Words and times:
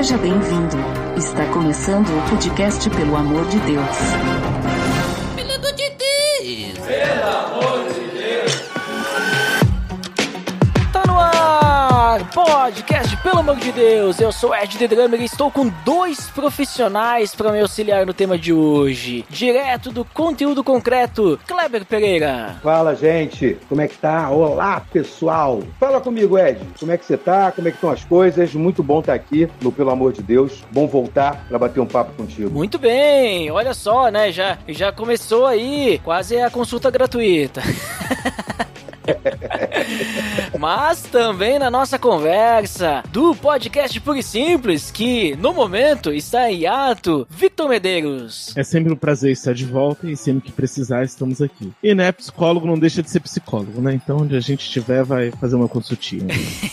Seja 0.00 0.16
bem-vindo. 0.16 0.78
Está 1.14 1.44
começando 1.52 2.08
o 2.08 2.30
podcast 2.30 2.88
Pelo 2.88 3.14
Amor 3.16 3.46
de 3.48 3.58
Deus. 3.58 3.98
Pelo 5.36 5.52
amor 5.56 5.72
de 5.74 5.90
Deus! 5.90 6.78
Pelo 6.86 7.28
amor 7.28 7.84
de 7.92 8.00
Deus! 8.18 8.52
Tá 10.90 11.02
no 11.06 11.20
ar! 11.20 12.30
Podcast, 12.32 13.09
pelo 13.22 13.38
amor 13.38 13.56
de 13.56 13.70
Deus! 13.72 14.18
Eu 14.20 14.32
sou 14.32 14.54
Ed 14.54 14.76
The 14.78 14.88
Drummer 14.88 15.20
e 15.20 15.24
estou 15.24 15.50
com 15.50 15.68
dois 15.84 16.28
profissionais 16.30 17.34
para 17.34 17.52
me 17.52 17.60
auxiliar 17.60 18.06
no 18.06 18.14
tema 18.14 18.38
de 18.38 18.52
hoje. 18.52 19.24
Direto 19.28 19.90
do 19.90 20.04
conteúdo 20.04 20.64
concreto, 20.64 21.38
Kleber 21.46 21.84
Pereira. 21.84 22.56
Fala, 22.62 22.94
gente. 22.94 23.58
Como 23.68 23.80
é 23.80 23.88
que 23.88 23.96
tá? 23.96 24.30
Olá, 24.30 24.82
pessoal. 24.92 25.62
Fala 25.78 26.00
comigo, 26.00 26.38
Ed. 26.38 26.60
Como 26.78 26.92
é 26.92 26.98
que 26.98 27.04
você 27.04 27.16
tá? 27.16 27.52
Como 27.52 27.68
é 27.68 27.70
que 27.70 27.76
estão 27.76 27.90
as 27.90 28.04
coisas? 28.04 28.54
Muito 28.54 28.82
bom 28.82 29.00
estar 29.00 29.14
aqui 29.14 29.48
no 29.60 29.70
Pelo 29.70 29.90
Amor 29.90 30.12
de 30.12 30.22
Deus. 30.22 30.64
Bom 30.70 30.86
voltar 30.86 31.44
para 31.48 31.58
bater 31.58 31.80
um 31.80 31.86
papo 31.86 32.12
contigo. 32.14 32.50
Muito 32.50 32.78
bem. 32.78 33.50
Olha 33.50 33.74
só, 33.74 34.10
né? 34.10 34.32
Já, 34.32 34.58
já 34.68 34.92
começou 34.92 35.46
aí 35.46 36.00
quase 36.04 36.40
a 36.40 36.50
consulta 36.50 36.90
gratuita. 36.90 37.62
Mas 40.58 41.02
também 41.02 41.58
na 41.58 41.70
nossa 41.70 41.98
conversa 41.98 43.02
do 43.10 43.34
podcast 43.34 43.98
Puro 44.00 44.18
e 44.18 44.22
Simples, 44.22 44.90
que 44.90 45.36
no 45.36 45.52
momento 45.52 46.12
está 46.12 46.50
em 46.50 46.66
ato, 46.66 47.26
Victor 47.30 47.68
Medeiros. 47.68 48.56
É 48.56 48.62
sempre 48.62 48.92
um 48.92 48.96
prazer 48.96 49.32
estar 49.32 49.54
de 49.54 49.64
volta 49.64 50.10
e 50.10 50.16
sempre 50.16 50.42
que 50.42 50.52
precisar 50.52 51.04
estamos 51.04 51.40
aqui. 51.40 51.72
E 51.82 51.94
né, 51.94 52.12
psicólogo 52.12 52.66
não 52.66 52.78
deixa 52.78 53.02
de 53.02 53.10
ser 53.10 53.20
psicólogo, 53.20 53.80
né? 53.80 53.94
Então 53.94 54.18
onde 54.18 54.36
a 54.36 54.40
gente 54.40 54.60
estiver 54.60 55.04
vai 55.04 55.30
fazer 55.32 55.56
uma 55.56 55.68
consultinha. 55.68 56.26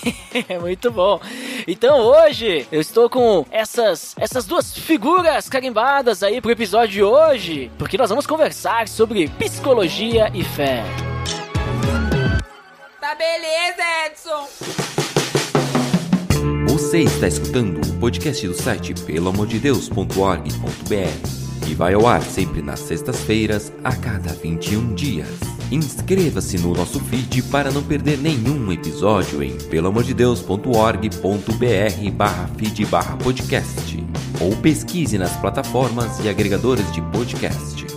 Muito 0.61 0.91
bom. 0.91 1.19
Então 1.67 1.99
hoje 1.99 2.67
eu 2.71 2.81
estou 2.81 3.09
com 3.09 3.45
essas, 3.51 4.15
essas 4.17 4.45
duas 4.45 4.77
figuras 4.77 5.49
carimbadas 5.49 6.23
aí 6.23 6.41
pro 6.41 6.51
episódio 6.51 6.87
de 6.87 7.03
hoje, 7.03 7.71
porque 7.77 7.97
nós 7.97 8.09
vamos 8.09 8.25
conversar 8.25 8.87
sobre 8.87 9.27
psicologia 9.29 10.31
e 10.33 10.43
fé. 10.43 10.83
Tá 13.07 13.15
beleza, 13.15 13.83
Edson! 14.05 14.49
Você 16.67 16.99
está 17.03 17.25
escutando 17.25 17.79
o 17.79 17.93
podcast 18.01 18.45
do 18.45 18.53
site 18.53 18.93
peloamordedeus.org.br 19.05 21.69
e 21.69 21.73
vai 21.73 21.93
ao 21.93 22.05
ar 22.05 22.21
sempre 22.21 22.61
nas 22.61 22.81
sextas-feiras, 22.81 23.71
a 23.81 23.95
cada 23.95 24.33
21 24.33 24.93
dias. 24.93 25.39
Inscreva-se 25.71 26.57
no 26.57 26.73
nosso 26.73 26.99
feed 26.99 27.43
para 27.43 27.71
não 27.71 27.81
perder 27.81 28.17
nenhum 28.17 28.73
episódio 28.73 29.41
em 29.41 29.57
peloamordedeus.org.br 29.57 32.11
barra 32.11 32.49
feed 32.57 32.85
barra 32.87 33.15
podcast 33.15 34.05
ou 34.41 34.53
pesquise 34.57 35.17
nas 35.17 35.31
plataformas 35.37 36.19
e 36.19 36.27
agregadores 36.27 36.91
de 36.91 37.01
podcast. 37.03 37.96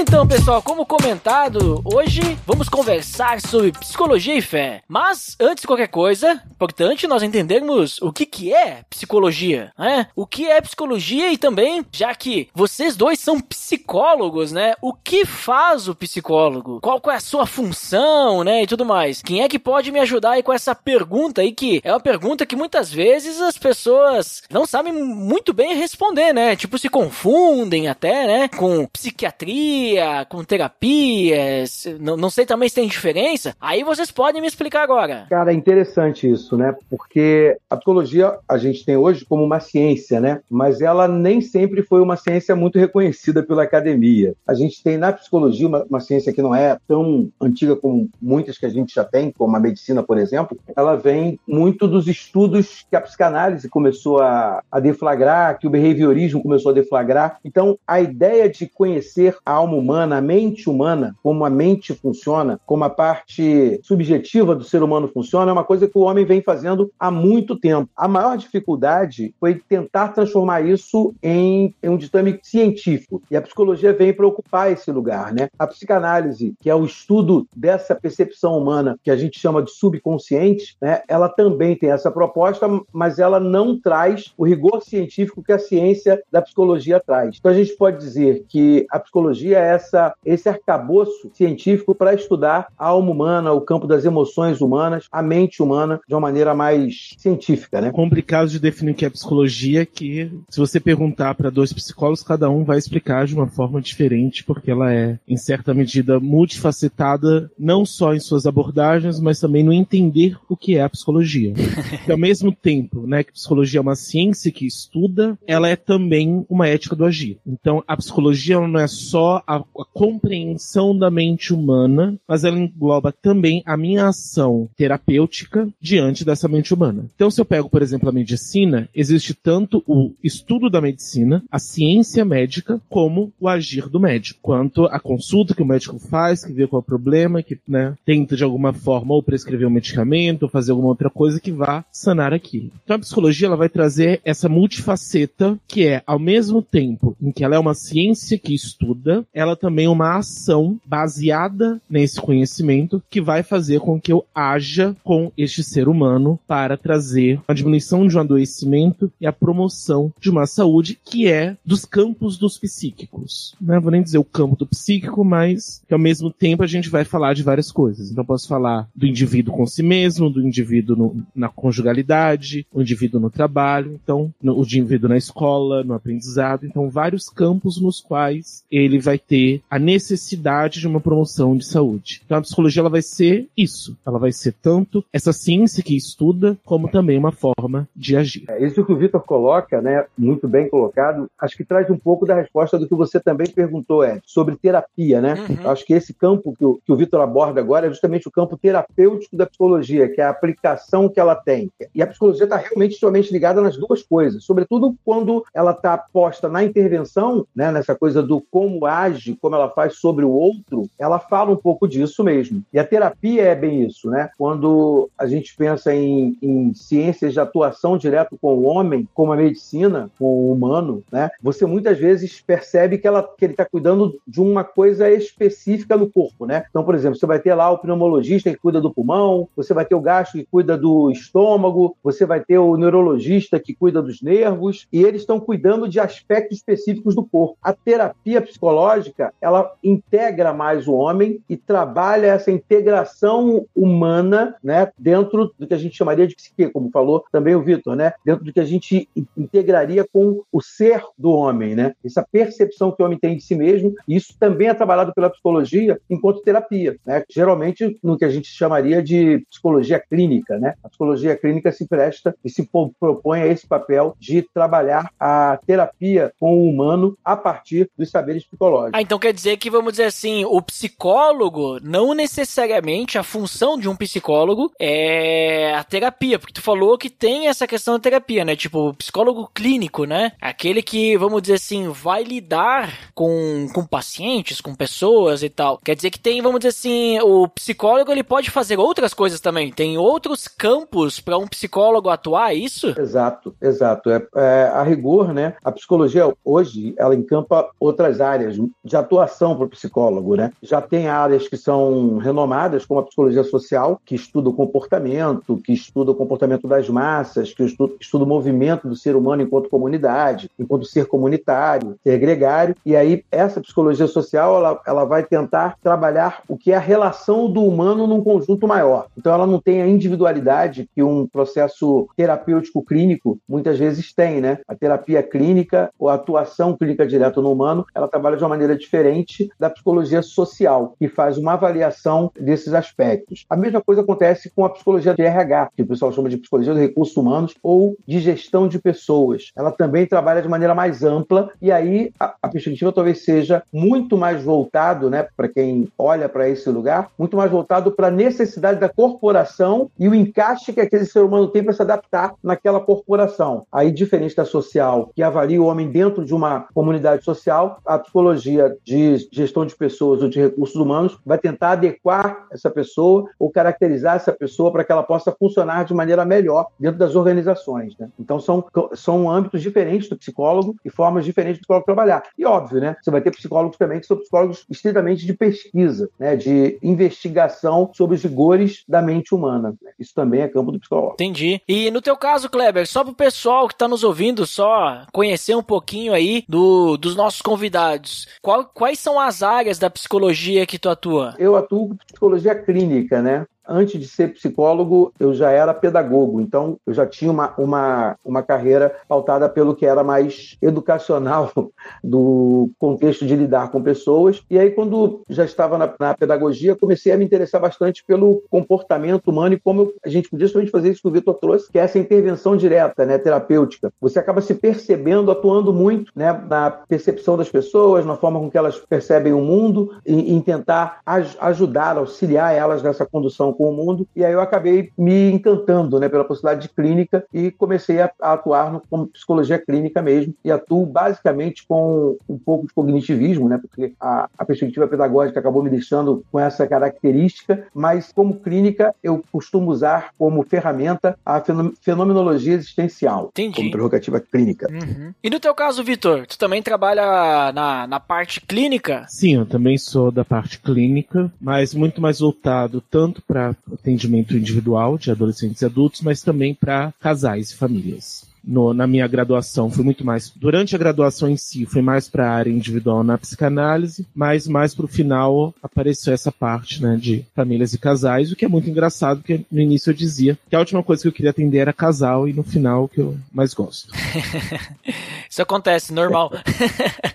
Então, 0.00 0.26
pessoal, 0.26 0.62
como 0.62 0.86
comentado, 0.86 1.82
hoje 1.84 2.22
vamos 2.46 2.70
conversar 2.70 3.38
sobre 3.38 3.70
psicologia 3.70 4.34
e 4.34 4.40
fé. 4.40 4.82
Mas, 4.88 5.36
antes 5.38 5.60
de 5.60 5.66
qualquer 5.66 5.88
coisa, 5.88 6.42
importante 6.50 7.06
nós 7.06 7.22
entendermos 7.22 8.00
o 8.00 8.10
que, 8.10 8.24
que 8.24 8.52
é 8.52 8.82
psicologia, 8.88 9.70
né? 9.78 10.06
O 10.16 10.26
que 10.26 10.50
é 10.50 10.58
psicologia 10.62 11.30
e 11.30 11.36
também, 11.36 11.84
já 11.92 12.14
que 12.14 12.48
vocês 12.54 12.96
dois 12.96 13.20
são 13.20 13.38
psicólogos, 13.38 14.52
né? 14.52 14.72
O 14.80 14.94
que 14.94 15.26
faz 15.26 15.86
o 15.86 15.94
psicólogo? 15.94 16.80
Qual 16.80 16.98
é 17.08 17.16
a 17.16 17.20
sua 17.20 17.44
função, 17.44 18.42
né? 18.42 18.62
E 18.62 18.66
tudo 18.66 18.86
mais. 18.86 19.20
Quem 19.20 19.42
é 19.42 19.48
que 19.50 19.58
pode 19.58 19.92
me 19.92 20.00
ajudar 20.00 20.30
aí 20.30 20.42
com 20.42 20.52
essa 20.52 20.74
pergunta 20.74 21.42
aí, 21.42 21.52
que 21.52 21.82
é 21.84 21.92
uma 21.92 22.00
pergunta 22.00 22.46
que 22.46 22.56
muitas 22.56 22.90
vezes 22.90 23.38
as 23.38 23.58
pessoas 23.58 24.42
não 24.50 24.66
sabem 24.66 24.94
muito 24.94 25.52
bem 25.52 25.76
responder, 25.76 26.32
né? 26.32 26.56
Tipo, 26.56 26.78
se 26.78 26.88
confundem 26.88 27.86
até, 27.86 28.26
né? 28.26 28.48
Com 28.48 28.86
psiquiatria 28.86 29.89
com 30.28 30.44
terapias, 30.44 31.86
não, 32.00 32.16
não 32.16 32.30
sei 32.30 32.46
também 32.46 32.68
se 32.68 32.74
tem 32.74 32.88
diferença. 32.88 33.54
Aí 33.60 33.82
vocês 33.82 34.10
podem 34.10 34.40
me 34.40 34.48
explicar 34.48 34.82
agora. 34.82 35.26
Cara, 35.28 35.52
é 35.52 35.54
interessante 35.54 36.30
isso, 36.30 36.56
né? 36.56 36.74
Porque 36.88 37.56
a 37.68 37.76
psicologia 37.76 38.38
a 38.48 38.58
gente 38.58 38.84
tem 38.84 38.96
hoje 38.96 39.24
como 39.24 39.44
uma 39.44 39.60
ciência, 39.60 40.20
né? 40.20 40.40
Mas 40.50 40.80
ela 40.80 41.06
nem 41.06 41.40
sempre 41.40 41.82
foi 41.82 42.00
uma 42.00 42.16
ciência 42.16 42.54
muito 42.54 42.78
reconhecida 42.78 43.42
pela 43.42 43.62
academia. 43.62 44.34
A 44.46 44.54
gente 44.54 44.82
tem 44.82 44.96
na 44.96 45.12
psicologia 45.12 45.66
uma, 45.66 45.84
uma 45.84 46.00
ciência 46.00 46.32
que 46.32 46.42
não 46.42 46.54
é 46.54 46.78
tão 46.86 47.30
antiga 47.40 47.76
como 47.76 48.08
muitas 48.20 48.58
que 48.58 48.66
a 48.66 48.70
gente 48.70 48.94
já 48.94 49.04
tem, 49.04 49.30
como 49.30 49.56
a 49.56 49.60
medicina, 49.60 50.02
por 50.02 50.18
exemplo. 50.18 50.58
Ela 50.76 50.96
vem 50.96 51.38
muito 51.46 51.86
dos 51.86 52.06
estudos 52.06 52.84
que 52.88 52.96
a 52.96 53.00
psicanálise 53.00 53.68
começou 53.68 54.20
a, 54.20 54.62
a 54.70 54.80
deflagrar, 54.80 55.58
que 55.58 55.66
o 55.66 55.70
behaviorismo 55.70 56.42
começou 56.42 56.70
a 56.70 56.74
deflagrar. 56.74 57.38
Então, 57.44 57.78
a 57.86 58.00
ideia 58.00 58.48
de 58.48 58.66
conhecer 58.66 59.36
a 59.44 59.52
alma 59.52 59.76
humana, 59.80 60.18
a 60.18 60.20
mente 60.20 60.68
humana, 60.68 61.16
como 61.22 61.44
a 61.44 61.50
mente 61.50 61.94
funciona, 61.94 62.60
como 62.64 62.84
a 62.84 62.90
parte 62.90 63.80
subjetiva 63.82 64.54
do 64.54 64.64
ser 64.64 64.82
humano 64.82 65.08
funciona, 65.08 65.50
é 65.50 65.52
uma 65.52 65.64
coisa 65.64 65.88
que 65.88 65.98
o 65.98 66.02
homem 66.02 66.24
vem 66.24 66.42
fazendo 66.42 66.92
há 66.98 67.10
muito 67.10 67.58
tempo. 67.58 67.88
A 67.96 68.06
maior 68.06 68.36
dificuldade 68.36 69.34
foi 69.40 69.60
tentar 69.68 70.08
transformar 70.08 70.60
isso 70.60 71.14
em, 71.22 71.74
em 71.82 71.88
um 71.88 71.96
ditame 71.96 72.38
científico. 72.42 73.22
E 73.30 73.36
a 73.36 73.42
psicologia 73.42 73.92
vem 73.92 74.12
para 74.12 74.26
ocupar 74.26 74.70
esse 74.70 74.90
lugar, 74.90 75.32
né? 75.32 75.48
A 75.58 75.66
psicanálise, 75.66 76.54
que 76.60 76.70
é 76.70 76.74
o 76.74 76.84
estudo 76.84 77.46
dessa 77.54 77.94
percepção 77.94 78.56
humana 78.56 78.98
que 79.02 79.10
a 79.10 79.16
gente 79.16 79.38
chama 79.38 79.62
de 79.62 79.70
subconsciente, 79.70 80.76
né? 80.80 81.02
Ela 81.08 81.28
também 81.28 81.76
tem 81.76 81.90
essa 81.90 82.10
proposta, 82.10 82.68
mas 82.92 83.18
ela 83.18 83.40
não 83.40 83.78
traz 83.78 84.32
o 84.36 84.44
rigor 84.44 84.82
científico 84.82 85.42
que 85.42 85.52
a 85.52 85.58
ciência 85.58 86.22
da 86.30 86.42
psicologia 86.42 87.00
traz. 87.00 87.36
Então 87.38 87.50
a 87.50 87.54
gente 87.54 87.74
pode 87.76 87.98
dizer 87.98 88.44
que 88.48 88.86
a 88.90 88.98
psicologia 88.98 89.58
é 89.58 89.69
essa, 89.70 90.14
esse 90.24 90.48
arcabouço 90.48 91.30
científico 91.34 91.94
para 91.94 92.14
estudar 92.14 92.68
a 92.78 92.86
alma 92.86 93.10
humana, 93.10 93.52
o 93.52 93.60
campo 93.60 93.86
das 93.86 94.04
emoções 94.04 94.60
humanas, 94.60 95.06
a 95.10 95.22
mente 95.22 95.62
humana, 95.62 96.00
de 96.06 96.14
uma 96.14 96.20
maneira 96.20 96.54
mais 96.54 97.14
científica, 97.18 97.80
né? 97.80 97.90
Complicado 97.90 98.48
de 98.48 98.58
definir 98.58 98.92
o 98.92 98.94
que 98.94 99.04
é 99.04 99.10
psicologia, 99.10 99.86
que 99.86 100.30
se 100.48 100.58
você 100.58 100.80
perguntar 100.80 101.34
para 101.34 101.50
dois 101.50 101.72
psicólogos, 101.72 102.22
cada 102.22 102.48
um 102.50 102.64
vai 102.64 102.78
explicar 102.78 103.26
de 103.26 103.34
uma 103.34 103.46
forma 103.46 103.80
diferente, 103.80 104.44
porque 104.44 104.70
ela 104.70 104.92
é, 104.92 105.18
em 105.26 105.36
certa 105.36 105.74
medida, 105.74 106.20
multifacetada, 106.20 107.50
não 107.58 107.84
só 107.84 108.14
em 108.14 108.20
suas 108.20 108.46
abordagens, 108.46 109.20
mas 109.20 109.40
também 109.40 109.62
no 109.62 109.72
entender 109.72 110.36
o 110.48 110.56
que 110.56 110.76
é 110.76 110.82
a 110.82 110.88
psicologia. 110.88 111.54
e 112.06 112.10
ao 112.10 112.18
mesmo 112.18 112.52
tempo, 112.52 113.06
né, 113.06 113.22
que 113.22 113.32
psicologia 113.32 113.78
é 113.78 113.82
uma 113.82 113.96
ciência 113.96 114.52
que 114.52 114.66
estuda, 114.66 115.38
ela 115.46 115.68
é 115.68 115.76
também 115.76 116.44
uma 116.48 116.68
ética 116.68 116.96
do 116.96 117.04
agir. 117.04 117.38
Então, 117.46 117.82
a 117.86 117.96
psicologia 117.96 118.60
não 118.60 118.80
é 118.80 118.86
só 118.86 119.42
a, 119.50 119.56
a, 119.56 119.84
compreensão 119.92 120.96
da 120.96 121.10
mente 121.10 121.52
humana, 121.52 122.16
mas 122.28 122.44
ela 122.44 122.58
engloba 122.58 123.12
também 123.12 123.62
a 123.66 123.76
minha 123.76 124.06
ação 124.06 124.68
terapêutica 124.76 125.68
diante 125.80 126.24
dessa 126.24 126.46
mente 126.46 126.72
humana. 126.72 127.06
Então, 127.14 127.30
se 127.30 127.40
eu 127.40 127.44
pego, 127.44 127.68
por 127.68 127.82
exemplo, 127.82 128.08
a 128.08 128.12
medicina, 128.12 128.88
existe 128.94 129.34
tanto 129.34 129.82
o 129.88 130.12
estudo 130.22 130.70
da 130.70 130.80
medicina, 130.80 131.42
a 131.50 131.58
ciência 131.58 132.24
médica, 132.24 132.80
como 132.88 133.32
o 133.40 133.48
agir 133.48 133.88
do 133.88 133.98
médico. 133.98 134.38
Quanto 134.40 134.84
a 134.84 135.00
consulta 135.00 135.54
que 135.54 135.62
o 135.62 135.66
médico 135.66 135.98
faz, 135.98 136.44
que 136.44 136.52
vê 136.52 136.66
qual 136.68 136.80
é 136.80 136.82
o 136.82 136.86
problema, 136.86 137.42
que 137.42 137.58
né, 137.66 137.96
tenta 138.04 138.36
de 138.36 138.44
alguma 138.44 138.72
forma 138.72 139.14
ou 139.14 139.22
prescrever 139.22 139.66
um 139.66 139.70
medicamento, 139.70 140.44
ou 140.44 140.48
fazer 140.48 140.70
alguma 140.70 140.90
outra 140.90 141.10
coisa 141.10 141.40
que 141.40 141.50
vá 141.50 141.84
sanar 141.90 142.32
aquilo. 142.32 142.70
Então, 142.84 142.96
a 142.96 143.00
psicologia 143.00 143.48
ela 143.48 143.56
vai 143.56 143.68
trazer 143.68 144.20
essa 144.24 144.48
multifaceta 144.48 145.58
que 145.66 145.86
é, 145.86 146.02
ao 146.06 146.18
mesmo 146.18 146.62
tempo 146.62 147.16
em 147.20 147.32
que 147.32 147.44
ela 147.44 147.56
é 147.56 147.58
uma 147.58 147.74
ciência 147.74 148.38
que 148.38 148.54
estuda, 148.54 149.24
ela 149.40 149.56
também 149.56 149.86
é 149.86 149.88
uma 149.88 150.18
ação 150.18 150.78
baseada 150.84 151.80
nesse 151.88 152.20
conhecimento 152.20 153.02
que 153.08 153.20
vai 153.20 153.42
fazer 153.42 153.80
com 153.80 154.00
que 154.00 154.12
eu 154.12 154.24
haja 154.34 154.94
com 155.02 155.32
este 155.36 155.62
ser 155.62 155.88
humano 155.88 156.38
para 156.46 156.76
trazer 156.76 157.40
a 157.48 157.54
diminuição 157.54 158.06
de 158.06 158.16
um 158.16 158.20
adoecimento 158.20 159.10
e 159.20 159.26
a 159.26 159.32
promoção 159.32 160.12
de 160.20 160.30
uma 160.30 160.46
saúde 160.46 160.98
que 161.02 161.26
é 161.26 161.56
dos 161.64 161.84
campos 161.84 162.36
dos 162.36 162.58
psíquicos. 162.58 163.54
Não 163.60 163.80
vou 163.80 163.90
nem 163.90 164.02
dizer 164.02 164.18
o 164.18 164.24
campo 164.24 164.56
do 164.56 164.66
psíquico, 164.66 165.24
mas 165.24 165.82
que 165.88 165.94
ao 165.94 166.00
mesmo 166.00 166.30
tempo 166.30 166.62
a 166.62 166.66
gente 166.66 166.90
vai 166.90 167.04
falar 167.04 167.34
de 167.34 167.42
várias 167.42 167.72
coisas. 167.72 168.10
Então 168.10 168.24
posso 168.24 168.46
falar 168.46 168.88
do 168.94 169.06
indivíduo 169.06 169.54
com 169.54 169.66
si 169.66 169.82
mesmo, 169.82 170.28
do 170.28 170.46
indivíduo 170.46 170.96
no, 170.96 171.26
na 171.34 171.48
conjugalidade, 171.48 172.66
o 172.72 172.82
indivíduo 172.82 173.20
no 173.20 173.30
trabalho, 173.30 173.98
então 174.02 174.32
no, 174.42 174.58
o 174.58 174.62
indivíduo 174.62 175.08
na 175.08 175.16
escola, 175.16 175.82
no 175.82 175.94
aprendizado, 175.94 176.66
então 176.66 176.90
vários 176.90 177.28
campos 177.28 177.80
nos 177.80 178.00
quais 178.00 178.64
ele 178.70 178.98
vai 178.98 179.18
ter 179.30 179.62
a 179.70 179.78
necessidade 179.78 180.80
de 180.80 180.88
uma 180.88 181.00
promoção 181.00 181.56
de 181.56 181.64
saúde. 181.64 182.20
Então 182.26 182.38
a 182.38 182.42
psicologia 182.42 182.80
ela 182.80 182.90
vai 182.90 183.00
ser 183.00 183.46
isso, 183.56 183.96
ela 184.04 184.18
vai 184.18 184.32
ser 184.32 184.52
tanto 184.60 185.04
essa 185.12 185.32
ciência 185.32 185.84
que 185.84 185.96
estuda, 185.96 186.58
como 186.64 186.90
também 186.90 187.16
uma 187.16 187.30
forma 187.30 187.88
de 187.94 188.16
agir. 188.16 188.44
É, 188.48 188.66
isso 188.66 188.84
que 188.84 188.92
o 188.92 188.96
Vitor 188.96 189.22
coloca, 189.22 189.80
né, 189.80 190.04
muito 190.18 190.48
bem 190.48 190.68
colocado, 190.68 191.28
acho 191.38 191.56
que 191.56 191.64
traz 191.64 191.88
um 191.88 191.96
pouco 191.96 192.26
da 192.26 192.34
resposta 192.34 192.76
do 192.76 192.88
que 192.88 192.94
você 192.94 193.20
também 193.20 193.46
perguntou, 193.48 194.02
é 194.02 194.20
sobre 194.26 194.56
terapia, 194.56 195.20
né? 195.20 195.34
Uhum. 195.48 195.70
Acho 195.70 195.84
que 195.84 195.94
esse 195.94 196.12
campo 196.12 196.52
que 196.58 196.64
o, 196.64 196.80
que 196.84 196.92
o 196.92 196.96
Vitor 196.96 197.20
aborda 197.20 197.60
agora 197.60 197.86
é 197.86 197.90
justamente 197.90 198.26
o 198.26 198.32
campo 198.32 198.58
terapêutico 198.58 199.36
da 199.36 199.46
psicologia, 199.46 200.08
que 200.08 200.20
é 200.20 200.24
a 200.24 200.30
aplicação 200.30 201.08
que 201.08 201.20
ela 201.20 201.36
tem. 201.36 201.70
E 201.94 202.02
a 202.02 202.06
psicologia 202.08 202.44
está 202.44 202.56
realmente 202.56 202.94
extremamente 202.94 203.32
ligada 203.32 203.60
nas 203.60 203.76
duas 203.76 204.02
coisas, 204.02 204.42
sobretudo 204.42 204.96
quando 205.04 205.44
ela 205.54 205.70
está 205.70 205.96
posta 205.96 206.48
na 206.48 206.64
intervenção, 206.64 207.46
né, 207.54 207.70
nessa 207.70 207.94
coisa 207.94 208.20
do 208.22 208.40
como 208.50 208.86
age, 208.86 209.19
como 209.40 209.54
ela 209.54 209.68
faz 209.68 209.96
sobre 209.96 210.24
o 210.24 210.30
outro, 210.30 210.88
ela 210.98 211.18
fala 211.18 211.50
um 211.50 211.56
pouco 211.56 211.88
disso 211.88 212.22
mesmo. 212.22 212.62
E 212.72 212.78
a 212.78 212.84
terapia 212.84 213.42
é 213.42 213.54
bem 213.54 213.84
isso, 213.84 214.10
né? 214.10 214.30
Quando 214.36 215.08
a 215.18 215.26
gente 215.26 215.54
pensa 215.56 215.94
em, 215.94 216.36
em 216.42 216.74
ciências 216.74 217.32
de 217.32 217.40
atuação 217.40 217.96
direto 217.96 218.36
com 218.40 218.54
o 218.54 218.64
homem, 218.64 219.08
como 219.14 219.32
a 219.32 219.36
medicina, 219.36 220.10
com 220.18 220.24
o 220.24 220.52
humano, 220.52 221.02
né? 221.10 221.30
Você 221.42 221.66
muitas 221.66 221.98
vezes 221.98 222.40
percebe 222.40 222.98
que, 222.98 223.06
ela, 223.06 223.22
que 223.22 223.44
ele 223.44 223.52
está 223.52 223.64
cuidando 223.64 224.18
de 224.26 224.40
uma 224.40 224.64
coisa 224.64 225.10
específica 225.10 225.96
no 225.96 226.10
corpo, 226.10 226.46
né? 226.46 226.64
Então, 226.70 226.84
por 226.84 226.94
exemplo, 226.94 227.18
você 227.18 227.26
vai 227.26 227.38
ter 227.38 227.54
lá 227.54 227.70
o 227.70 227.78
pneumologista 227.78 228.50
que 228.50 228.56
cuida 228.56 228.80
do 228.80 228.92
pulmão, 228.92 229.48
você 229.56 229.74
vai 229.74 229.84
ter 229.84 229.94
o 229.94 230.00
gastro 230.00 230.38
que 230.38 230.46
cuida 230.50 230.76
do 230.76 231.10
estômago, 231.10 231.96
você 232.02 232.24
vai 232.24 232.40
ter 232.40 232.58
o 232.58 232.76
neurologista 232.76 233.58
que 233.58 233.74
cuida 233.74 234.02
dos 234.02 234.22
nervos, 234.22 234.86
e 234.92 235.02
eles 235.02 235.22
estão 235.22 235.40
cuidando 235.40 235.88
de 235.88 236.00
aspectos 236.00 236.58
específicos 236.58 237.14
do 237.14 237.24
corpo. 237.24 237.56
A 237.62 237.72
terapia 237.72 238.40
psicológica, 238.40 239.09
ela 239.40 239.72
integra 239.82 240.52
mais 240.52 240.86
o 240.86 240.94
homem 240.94 241.40
e 241.48 241.56
trabalha 241.56 242.26
essa 242.26 242.50
integração 242.50 243.66
humana, 243.74 244.56
né, 244.62 244.90
dentro 244.98 245.52
do 245.58 245.66
que 245.66 245.74
a 245.74 245.78
gente 245.78 245.96
chamaria 245.96 246.26
de 246.26 246.34
psique, 246.34 246.68
como 246.70 246.90
falou 246.90 247.24
também 247.32 247.54
o 247.54 247.62
Vitor, 247.62 247.96
né, 247.96 248.12
dentro 248.24 248.44
do 248.44 248.52
que 248.52 248.60
a 248.60 248.64
gente 248.64 249.08
integraria 249.36 250.06
com 250.12 250.42
o 250.52 250.60
ser 250.60 251.02
do 251.18 251.30
homem, 251.30 251.74
né, 251.74 251.94
essa 252.04 252.26
percepção 252.30 252.92
que 252.92 253.02
o 253.02 253.06
homem 253.06 253.18
tem 253.18 253.36
de 253.36 253.42
si 253.42 253.54
mesmo, 253.54 253.94
isso 254.06 254.34
também 254.38 254.68
é 254.68 254.74
trabalhado 254.74 255.12
pela 255.14 255.30
psicologia 255.30 256.00
enquanto 256.08 256.42
terapia, 256.42 256.96
né, 257.04 257.22
geralmente 257.30 257.98
no 258.02 258.16
que 258.16 258.24
a 258.24 258.28
gente 258.28 258.48
chamaria 258.48 259.02
de 259.02 259.44
psicologia 259.50 259.98
clínica, 259.98 260.58
né, 260.58 260.74
a 260.82 260.88
psicologia 260.88 261.36
clínica 261.36 261.72
se 261.72 261.86
presta 261.86 262.34
e 262.44 262.50
se 262.50 262.68
propõe 262.98 263.42
a 263.42 263.46
esse 263.46 263.66
papel 263.66 264.16
de 264.18 264.42
trabalhar 264.42 265.10
a 265.18 265.58
terapia 265.66 266.32
com 266.38 266.58
o 266.58 266.68
humano 266.68 267.16
a 267.24 267.36
partir 267.36 267.90
dos 267.96 268.10
saberes 268.10 268.44
psicológicos. 268.44 268.99
Ah, 269.00 269.02
então 269.02 269.18
quer 269.18 269.32
dizer 269.32 269.56
que, 269.56 269.70
vamos 269.70 269.94
dizer 269.94 270.04
assim, 270.04 270.44
o 270.44 270.60
psicólogo, 270.60 271.78
não 271.82 272.12
necessariamente 272.12 273.16
a 273.16 273.22
função 273.22 273.78
de 273.78 273.88
um 273.88 273.96
psicólogo 273.96 274.70
é 274.78 275.74
a 275.74 275.82
terapia, 275.82 276.38
porque 276.38 276.52
tu 276.52 276.60
falou 276.60 276.98
que 276.98 277.08
tem 277.08 277.48
essa 277.48 277.66
questão 277.66 277.94
da 277.94 278.00
terapia, 278.00 278.44
né? 278.44 278.54
Tipo, 278.54 278.92
psicólogo 278.92 279.50
clínico, 279.54 280.04
né? 280.04 280.32
Aquele 280.38 280.82
que, 280.82 281.16
vamos 281.16 281.40
dizer 281.40 281.54
assim, 281.54 281.88
vai 281.88 282.22
lidar 282.22 283.10
com, 283.14 283.68
com 283.72 283.86
pacientes, 283.86 284.60
com 284.60 284.74
pessoas 284.74 285.42
e 285.42 285.48
tal. 285.48 285.78
Quer 285.78 285.96
dizer 285.96 286.10
que 286.10 286.20
tem, 286.20 286.42
vamos 286.42 286.60
dizer 286.60 286.68
assim, 286.68 287.18
o 287.20 287.48
psicólogo 287.48 288.12
ele 288.12 288.22
pode 288.22 288.50
fazer 288.50 288.78
outras 288.78 289.14
coisas 289.14 289.40
também. 289.40 289.72
Tem 289.72 289.96
outros 289.96 290.46
campos 290.46 291.20
para 291.20 291.38
um 291.38 291.48
psicólogo 291.48 292.10
atuar, 292.10 292.52
é 292.52 292.54
isso? 292.54 292.94
Exato, 293.00 293.56
exato. 293.62 294.10
É, 294.10 294.26
é, 294.36 294.70
a 294.74 294.82
rigor, 294.82 295.32
né? 295.32 295.54
A 295.64 295.72
psicologia 295.72 296.30
hoje 296.44 296.94
ela 296.98 297.14
encampa 297.14 297.70
outras 297.80 298.20
áreas 298.20 298.58
de 298.90 298.96
atuação 298.96 299.54
para 299.54 299.66
o 299.66 299.68
psicólogo, 299.68 300.34
né? 300.34 300.52
Já 300.60 300.80
tem 300.82 301.06
áreas 301.06 301.46
que 301.46 301.56
são 301.56 302.18
renomadas, 302.18 302.84
como 302.84 302.98
a 302.98 303.04
psicologia 303.04 303.44
social, 303.44 304.00
que 304.04 304.16
estuda 304.16 304.48
o 304.48 304.52
comportamento, 304.52 305.56
que 305.64 305.72
estuda 305.72 306.10
o 306.10 306.14
comportamento 306.14 306.66
das 306.66 306.88
massas, 306.88 307.54
que 307.54 307.62
estuda, 307.62 307.94
estuda 308.00 308.24
o 308.24 308.26
movimento 308.26 308.88
do 308.88 308.96
ser 308.96 309.14
humano 309.14 309.42
enquanto 309.42 309.70
comunidade, 309.70 310.50
enquanto 310.58 310.84
ser 310.86 311.06
comunitário, 311.06 311.94
ser 312.02 312.18
gregário. 312.18 312.74
E 312.84 312.96
aí 312.96 313.24
essa 313.30 313.60
psicologia 313.60 314.08
social 314.08 314.56
ela, 314.56 314.80
ela 314.84 315.04
vai 315.04 315.22
tentar 315.22 315.76
trabalhar 315.80 316.42
o 316.48 316.56
que 316.56 316.72
é 316.72 316.76
a 316.76 316.80
relação 316.80 317.48
do 317.48 317.64
humano 317.64 318.08
num 318.08 318.24
conjunto 318.24 318.66
maior. 318.66 319.06
Então 319.16 319.32
ela 319.32 319.46
não 319.46 319.60
tem 319.60 319.82
a 319.82 319.86
individualidade 319.86 320.90
que 320.92 321.02
um 321.02 321.28
processo 321.28 322.08
terapêutico 322.16 322.84
clínico 322.84 323.38
muitas 323.48 323.78
vezes 323.78 324.12
tem, 324.12 324.40
né? 324.40 324.58
A 324.66 324.74
terapia 324.74 325.22
clínica 325.22 325.90
ou 325.96 326.08
a 326.08 326.14
atuação 326.14 326.76
clínica 326.76 327.06
direta 327.06 327.40
no 327.40 327.52
humano, 327.52 327.86
ela 327.94 328.08
trabalha 328.08 328.36
de 328.36 328.42
uma 328.42 328.48
maneira 328.48 328.79
diferente 328.80 329.48
da 329.58 329.70
psicologia 329.70 330.22
social, 330.22 330.94
que 330.98 331.08
faz 331.08 331.38
uma 331.38 331.52
avaliação 331.52 332.32
desses 332.38 332.74
aspectos. 332.74 333.44
A 333.48 333.56
mesma 333.56 333.80
coisa 333.80 334.00
acontece 334.00 334.50
com 334.50 334.64
a 334.64 334.70
psicologia 334.70 335.14
de 335.14 335.22
RH, 335.22 335.70
que 335.76 335.82
o 335.82 335.86
pessoal 335.86 336.12
chama 336.12 336.28
de 336.28 336.36
psicologia 336.36 336.74
de 336.74 336.80
recursos 336.80 337.16
humanos 337.16 337.54
ou 337.62 337.96
de 338.06 338.18
gestão 338.18 338.66
de 338.66 338.78
pessoas. 338.78 339.52
Ela 339.56 339.70
também 339.70 340.06
trabalha 340.06 340.42
de 340.42 340.48
maneira 340.48 340.74
mais 340.74 341.02
ampla 341.02 341.50
e 341.60 341.70
aí 341.70 342.12
a, 342.18 342.34
a 342.42 342.48
perspectiva 342.48 342.92
talvez 342.92 343.24
seja 343.24 343.62
muito 343.72 344.16
mais 344.16 344.42
voltado, 344.42 345.08
né, 345.10 345.26
para 345.36 345.48
quem 345.48 345.88
olha 345.98 346.28
para 346.28 346.48
esse 346.48 346.68
lugar, 346.70 347.10
muito 347.18 347.36
mais 347.36 347.50
voltado 347.50 347.92
para 347.92 348.08
a 348.08 348.10
necessidade 348.10 348.80
da 348.80 348.88
corporação 348.88 349.90
e 349.98 350.08
o 350.08 350.14
encaixe 350.14 350.72
que 350.72 350.80
aquele 350.80 351.04
ser 351.04 351.20
humano 351.20 351.48
tem 351.48 351.62
para 351.62 351.72
se 351.72 351.82
adaptar 351.82 352.34
naquela 352.42 352.80
corporação. 352.80 353.66
Aí, 353.70 353.90
diferente 353.90 354.36
da 354.36 354.44
social, 354.44 355.10
que 355.14 355.22
avalia 355.22 355.60
o 355.60 355.66
homem 355.66 355.90
dentro 355.90 356.24
de 356.24 356.34
uma 356.34 356.66
comunidade 356.74 357.24
social, 357.24 357.78
a 357.84 357.98
psicologia 357.98 358.59
de 358.84 359.28
gestão 359.32 359.64
de 359.64 359.74
pessoas 359.74 360.22
ou 360.22 360.28
de 360.28 360.40
recursos 360.40 360.76
humanos 360.76 361.18
vai 361.24 361.38
tentar 361.38 361.72
adequar 361.72 362.46
essa 362.50 362.70
pessoa 362.70 363.28
ou 363.38 363.50
caracterizar 363.50 364.16
essa 364.16 364.32
pessoa 364.32 364.70
para 364.70 364.84
que 364.84 364.92
ela 364.92 365.02
possa 365.02 365.32
funcionar 365.32 365.84
de 365.84 365.94
maneira 365.94 366.24
melhor 366.24 366.66
dentro 366.78 366.98
das 366.98 367.14
organizações. 367.14 367.96
Né? 367.98 368.08
Então, 368.18 368.38
são, 368.40 368.64
são 368.94 369.30
âmbitos 369.30 369.62
diferentes 369.62 370.08
do 370.08 370.16
psicólogo 370.16 370.76
e 370.84 370.90
formas 370.90 371.24
diferentes 371.24 371.58
do 371.58 371.62
psicólogo 371.62 371.86
trabalhar. 371.86 372.22
E 372.36 372.44
óbvio, 372.44 372.80
né? 372.80 372.96
Você 373.00 373.10
vai 373.10 373.20
ter 373.20 373.30
psicólogos 373.30 373.76
também 373.76 374.00
que 374.00 374.06
são 374.06 374.16
psicólogos 374.16 374.64
estritamente 374.68 375.24
de 375.26 375.34
pesquisa, 375.34 376.10
né? 376.18 376.36
de 376.36 376.78
investigação 376.82 377.90
sobre 377.94 378.16
os 378.16 378.22
rigores 378.22 378.84
da 378.88 379.02
mente 379.02 379.34
humana. 379.34 379.74
Isso 379.98 380.14
também 380.14 380.40
é 380.42 380.48
campo 380.48 380.72
do 380.72 380.80
psicólogo. 380.80 381.14
Entendi. 381.14 381.60
E 381.68 381.90
no 381.90 382.02
teu 382.02 382.16
caso, 382.16 382.48
Kleber, 382.48 382.86
só 382.86 383.02
para 383.02 383.12
o 383.12 383.16
pessoal 383.16 383.68
que 383.68 383.74
está 383.74 383.86
nos 383.86 384.04
ouvindo, 384.04 384.46
só 384.46 385.06
conhecer 385.12 385.54
um 385.54 385.62
pouquinho 385.62 386.12
aí 386.12 386.44
do, 386.48 386.96
dos 386.96 387.14
nossos 387.14 387.40
convidados. 387.42 388.28
Qual, 388.50 388.64
quais 388.64 388.98
são 388.98 389.20
as 389.20 389.44
áreas 389.44 389.78
da 389.78 389.88
psicologia 389.88 390.66
que 390.66 390.76
tu 390.76 390.90
atua? 390.90 391.36
Eu 391.38 391.54
atuo 391.54 391.90
com 391.90 391.96
psicologia 391.96 392.52
clínica, 392.52 393.22
né? 393.22 393.46
Antes 393.70 393.98
de 394.00 394.08
ser 394.08 394.34
psicólogo, 394.34 395.12
eu 395.18 395.32
já 395.32 395.50
era 395.50 395.72
pedagogo, 395.72 396.40
então 396.40 396.76
eu 396.86 396.92
já 396.92 397.06
tinha 397.06 397.30
uma, 397.30 397.54
uma, 397.56 398.16
uma 398.24 398.42
carreira 398.42 398.94
pautada 399.08 399.48
pelo 399.48 399.74
que 399.74 399.86
era 399.86 400.02
mais 400.02 400.56
educacional 400.60 401.52
do 402.02 402.70
contexto 402.78 403.24
de 403.24 403.36
lidar 403.36 403.70
com 403.70 403.82
pessoas. 403.82 404.42
E 404.50 404.58
aí, 404.58 404.70
quando 404.70 405.22
já 405.28 405.44
estava 405.44 405.78
na, 405.78 405.92
na 405.98 406.14
pedagogia, 406.14 406.74
comecei 406.74 407.12
a 407.12 407.16
me 407.16 407.24
interessar 407.24 407.60
bastante 407.60 408.04
pelo 408.04 408.42
comportamento 408.50 409.28
humano 409.28 409.54
e 409.54 409.60
como 409.60 409.92
a 410.04 410.08
gente 410.08 410.28
podia 410.28 410.48
somente 410.48 410.70
fazer 410.70 410.90
isso 410.90 411.02
que 411.02 411.08
o 411.08 411.12
Vitor 411.12 411.34
trouxe, 411.34 411.70
que 411.70 411.78
é 411.78 411.82
essa 411.82 411.98
intervenção 411.98 412.56
direta, 412.56 413.06
né, 413.06 413.18
terapêutica. 413.18 413.92
Você 414.00 414.18
acaba 414.18 414.40
se 414.40 414.54
percebendo, 414.54 415.30
atuando 415.30 415.72
muito 415.72 416.10
né, 416.14 416.32
na 416.48 416.70
percepção 416.70 417.36
das 417.36 417.48
pessoas, 417.48 418.04
na 418.04 418.16
forma 418.16 418.40
com 418.40 418.50
que 418.50 418.58
elas 418.58 418.78
percebem 418.78 419.32
o 419.32 419.40
mundo, 419.40 419.94
e, 420.04 420.34
em 420.34 420.40
tentar 420.40 421.00
aj 421.06 421.36
ajudar, 421.40 421.96
auxiliar 421.96 422.54
elas 422.54 422.82
nessa 422.82 423.06
condução 423.06 423.52
com 423.60 423.68
o 423.68 423.76
mundo, 423.76 424.08
e 424.16 424.24
aí 424.24 424.32
eu 424.32 424.40
acabei 424.40 424.90
me 424.96 425.30
encantando 425.30 426.00
né, 426.00 426.08
pela 426.08 426.24
possibilidade 426.24 426.66
de 426.66 426.74
clínica 426.74 427.26
e 427.30 427.50
comecei 427.50 428.00
a, 428.00 428.10
a 428.18 428.32
atuar 428.32 428.72
no, 428.72 428.82
como 428.88 429.08
psicologia 429.08 429.58
clínica 429.58 430.00
mesmo, 430.00 430.34
e 430.42 430.50
atuo 430.50 430.86
basicamente 430.86 431.66
com 431.68 432.16
um 432.26 432.38
pouco 432.38 432.66
de 432.66 432.72
cognitivismo, 432.72 433.50
né, 433.50 433.58
porque 433.60 433.92
a, 434.00 434.30
a 434.38 434.46
perspectiva 434.46 434.88
pedagógica 434.88 435.40
acabou 435.40 435.62
me 435.62 435.68
deixando 435.68 436.24
com 436.32 436.40
essa 436.40 436.66
característica, 436.66 437.66
mas 437.74 438.10
como 438.10 438.40
clínica 438.40 438.94
eu 439.02 439.22
costumo 439.30 439.70
usar 439.70 440.14
como 440.16 440.42
ferramenta 440.42 441.18
a 441.22 441.42
fenomenologia 441.82 442.54
existencial, 442.54 443.26
Entendi. 443.26 443.56
como 443.56 443.70
prerrogativa 443.72 444.20
clínica. 444.20 444.68
Uhum. 444.70 445.12
E 445.22 445.28
no 445.28 445.38
teu 445.38 445.54
caso, 445.54 445.84
Vitor, 445.84 446.26
tu 446.26 446.38
também 446.38 446.62
trabalha 446.62 447.52
na, 447.52 447.86
na 447.86 448.00
parte 448.00 448.40
clínica? 448.40 449.04
Sim, 449.06 449.34
eu 449.34 449.44
também 449.44 449.76
sou 449.76 450.10
da 450.10 450.24
parte 450.24 450.58
clínica, 450.58 451.30
mas 451.38 451.74
muito 451.74 452.00
mais 452.00 452.20
voltado 452.20 452.80
tanto 452.80 453.20
para 453.20 453.49
atendimento 453.72 454.36
individual 454.36 454.98
de 454.98 455.10
adolescentes 455.10 455.62
e 455.62 455.66
adultos, 455.66 456.00
mas 456.00 456.22
também 456.22 456.54
para 456.54 456.92
casais 457.00 457.50
e 457.50 457.56
famílias 457.56 458.30
no, 458.44 458.72
na 458.72 458.86
minha 458.86 459.06
graduação 459.06 459.70
foi 459.70 459.84
muito 459.84 460.04
mais. 460.04 460.30
Durante 460.34 460.74
a 460.74 460.78
graduação 460.78 461.28
em 461.28 461.36
si, 461.36 461.66
foi 461.66 461.82
mais 461.82 462.08
para 462.08 462.28
a 462.28 462.34
área 462.34 462.50
individual 462.50 463.04
na 463.04 463.18
psicanálise, 463.18 464.06
mas 464.14 464.48
mais 464.48 464.74
para 464.74 464.84
o 464.84 464.88
final 464.88 465.54
apareceu 465.62 466.12
essa 466.12 466.32
parte 466.32 466.82
né, 466.82 466.96
de 467.00 467.24
famílias 467.34 467.72
e 467.72 467.78
casais, 467.78 468.32
o 468.32 468.36
que 468.36 468.44
é 468.44 468.48
muito 468.48 468.68
engraçado, 468.68 469.18
porque 469.18 469.44
no 469.50 469.60
início 469.60 469.90
eu 469.90 469.94
dizia 469.94 470.38
que 470.48 470.56
a 470.56 470.58
última 470.58 470.82
coisa 470.82 471.02
que 471.02 471.08
eu 471.08 471.12
queria 471.12 471.30
atender 471.30 471.58
era 471.58 471.72
casal 471.72 472.28
e 472.28 472.32
no 472.32 472.42
final 472.42 472.84
o 472.84 472.88
que 472.88 473.00
eu 473.00 473.16
mais 473.32 473.54
gosto. 473.54 473.92
Isso 475.28 475.42
acontece, 475.42 475.92
normal. 475.92 476.32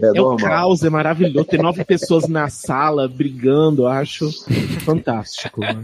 É, 0.01 0.07
é 0.07 0.11
normal. 0.11 0.33
o 0.33 0.37
caos, 0.37 0.83
é 0.83 0.89
maravilhoso. 0.89 1.45
Ter 1.45 1.61
nove 1.61 1.83
pessoas 1.85 2.27
na 2.27 2.49
sala 2.49 3.07
brigando, 3.07 3.83
eu 3.83 3.87
acho 3.87 4.29
fantástico. 4.83 5.61
Né? 5.61 5.83